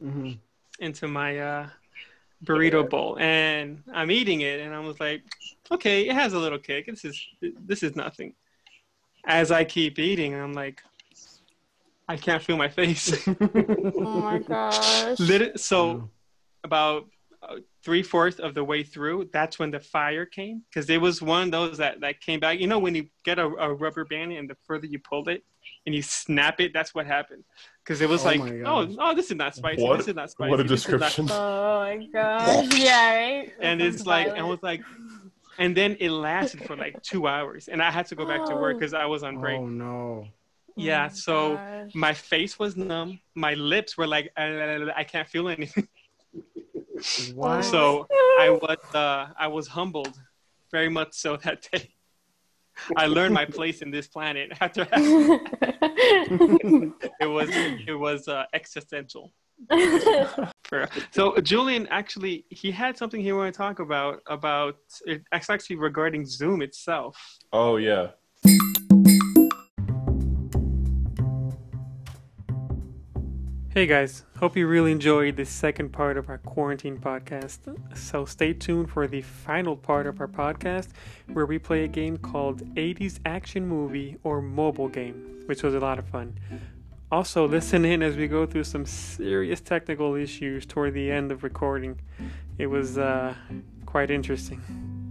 Mhm. 0.00 0.38
into 0.78 1.08
my 1.08 1.30
uh, 1.40 1.68
burrito 2.44 2.88
bowl, 2.88 3.18
and 3.18 3.82
I'm 3.92 4.12
eating 4.12 4.42
it, 4.42 4.60
and 4.60 4.72
I 4.72 4.78
was 4.78 5.00
like, 5.00 5.22
"Okay, 5.72 6.08
it 6.08 6.14
has 6.14 6.32
a 6.32 6.38
little 6.38 6.60
kick. 6.60 6.86
This 6.86 7.04
is 7.04 7.16
this 7.40 7.82
is 7.82 7.96
nothing." 7.96 8.34
As 9.24 9.52
I 9.52 9.62
keep 9.64 10.00
eating, 10.00 10.34
I'm 10.34 10.52
like, 10.52 10.82
I 12.08 12.16
can't 12.16 12.42
feel 12.42 12.56
my 12.56 12.68
face. 12.68 13.26
oh 13.28 14.20
my 14.20 14.38
gosh. 14.38 15.18
Lit- 15.20 15.58
so 15.60 15.94
Mm. 15.94 16.08
about 16.64 17.08
uh, 17.42 17.56
three 17.84 18.02
fourths 18.02 18.38
of 18.38 18.54
the 18.54 18.62
way 18.62 18.82
through, 18.84 19.28
that's 19.32 19.58
when 19.58 19.70
the 19.70 19.80
fire 19.80 20.24
came 20.26 20.62
because 20.68 20.88
it 20.90 21.00
was 21.00 21.20
one 21.20 21.44
of 21.44 21.50
those 21.50 21.78
that, 21.78 22.00
that 22.00 22.20
came 22.20 22.38
back. 22.38 22.60
You 22.60 22.66
know, 22.68 22.78
when 22.78 22.94
you 22.94 23.08
get 23.24 23.38
a, 23.38 23.46
a 23.46 23.72
rubber 23.74 24.04
band 24.04 24.32
and 24.32 24.48
the 24.48 24.56
further 24.64 24.86
you 24.86 24.98
pull 25.00 25.28
it 25.28 25.42
and 25.86 25.94
you 25.94 26.02
snap 26.02 26.60
it, 26.60 26.72
that's 26.72 26.94
what 26.94 27.06
happened. 27.06 27.42
Because 27.82 28.00
it 28.00 28.08
was 28.08 28.22
Oh 28.24 28.28
like, 28.28 28.40
oh, 28.64 28.94
oh, 29.00 29.14
this 29.14 29.30
is 29.30 29.36
not 29.36 29.54
spicy. 29.56 29.82
What- 29.82 29.98
This 29.98 30.08
is 30.08 30.14
not 30.14 30.30
spicy. 30.30 30.50
what 30.50 30.60
a 30.60 30.64
this 30.64 30.84
is 30.86 30.88
not- 30.88 31.00
description. 31.00 31.28
Oh 31.32 31.80
my 31.98 32.06
gosh. 32.12 32.78
Yeah, 32.78 33.14
right? 33.16 33.52
and 33.60 33.80
That 33.80 33.86
it's 33.86 34.06
like, 34.06 34.26
and 34.28 34.36
violent. 34.36 34.48
was 34.50 34.62
like, 34.62 34.82
and 35.58 35.76
then 35.76 35.96
it 36.00 36.10
lasted 36.10 36.62
for 36.64 36.76
like 36.76 37.00
two 37.02 37.26
hours, 37.26 37.68
and 37.68 37.82
I 37.82 37.90
had 37.90 38.06
to 38.06 38.14
go 38.14 38.24
back 38.24 38.44
to 38.46 38.54
work 38.54 38.76
Oh. 38.76 38.78
because 38.78 38.94
I 38.94 39.06
was 39.06 39.22
on 39.24 39.38
break. 39.38 39.58
Oh 39.58 39.66
no. 39.66 40.28
Yeah, 40.76 41.00
Oh 41.00 41.02
my 41.04 41.08
so 41.08 41.56
gosh. 41.56 41.90
my 41.94 42.14
face 42.14 42.58
was 42.58 42.76
numb, 42.76 43.20
my 43.34 43.54
lips 43.54 43.96
were 43.96 44.06
like, 44.06 44.30
I 44.36 45.04
can't 45.08 45.28
feel 45.28 45.48
anything. 45.48 45.88
What? 47.34 47.64
So 47.64 48.06
I 48.38 48.50
was 48.50 48.78
uh, 48.94 49.26
I 49.36 49.48
was 49.48 49.66
humbled, 49.66 50.16
very 50.70 50.88
much 50.88 51.14
so 51.14 51.36
that 51.38 51.66
day. 51.72 51.94
I 52.96 53.06
learned 53.06 53.34
my 53.34 53.44
place 53.44 53.82
in 53.82 53.90
this 53.90 54.06
planet 54.06 54.52
after 54.60 54.84
that. 54.84 55.00
it 57.20 57.26
was 57.26 57.50
it 57.86 57.94
was 57.94 58.28
uh, 58.28 58.44
existential. 58.54 59.32
So 61.10 61.38
Julian 61.40 61.86
actually 61.90 62.46
he 62.50 62.70
had 62.70 62.96
something 62.96 63.20
he 63.20 63.32
wanted 63.32 63.52
to 63.54 63.58
talk 63.58 63.78
about 63.80 64.20
about 64.26 64.76
it's 65.06 65.50
actually 65.50 65.76
regarding 65.76 66.24
Zoom 66.24 66.62
itself. 66.62 67.16
Oh 67.52 67.76
yeah. 67.76 68.10
Hey 73.74 73.86
guys, 73.86 74.26
hope 74.38 74.54
you 74.54 74.66
really 74.66 74.92
enjoyed 74.92 75.36
the 75.36 75.46
second 75.46 75.94
part 75.94 76.18
of 76.18 76.28
our 76.28 76.36
quarantine 76.36 76.98
podcast. 76.98 77.60
So 77.96 78.26
stay 78.26 78.52
tuned 78.52 78.90
for 78.90 79.06
the 79.06 79.22
final 79.22 79.76
part 79.76 80.06
of 80.06 80.20
our 80.20 80.28
podcast 80.28 80.88
where 81.32 81.46
we 81.46 81.58
play 81.58 81.84
a 81.84 81.88
game 81.88 82.18
called 82.18 82.62
80s 82.74 83.18
Action 83.24 83.66
Movie 83.66 84.18
or 84.24 84.42
Mobile 84.42 84.88
Game, 84.88 85.44
which 85.46 85.62
was 85.62 85.72
a 85.72 85.80
lot 85.80 85.98
of 85.98 86.06
fun. 86.06 86.38
Also, 87.10 87.48
listen 87.48 87.86
in 87.86 88.02
as 88.02 88.14
we 88.14 88.28
go 88.28 88.44
through 88.44 88.64
some 88.64 88.84
serious 88.84 89.62
technical 89.62 90.16
issues 90.16 90.66
toward 90.66 90.92
the 90.92 91.10
end 91.10 91.32
of 91.32 91.42
recording. 91.42 91.98
It 92.58 92.66
was 92.66 92.98
uh, 92.98 93.34
quite 93.86 94.10
interesting. 94.10 95.01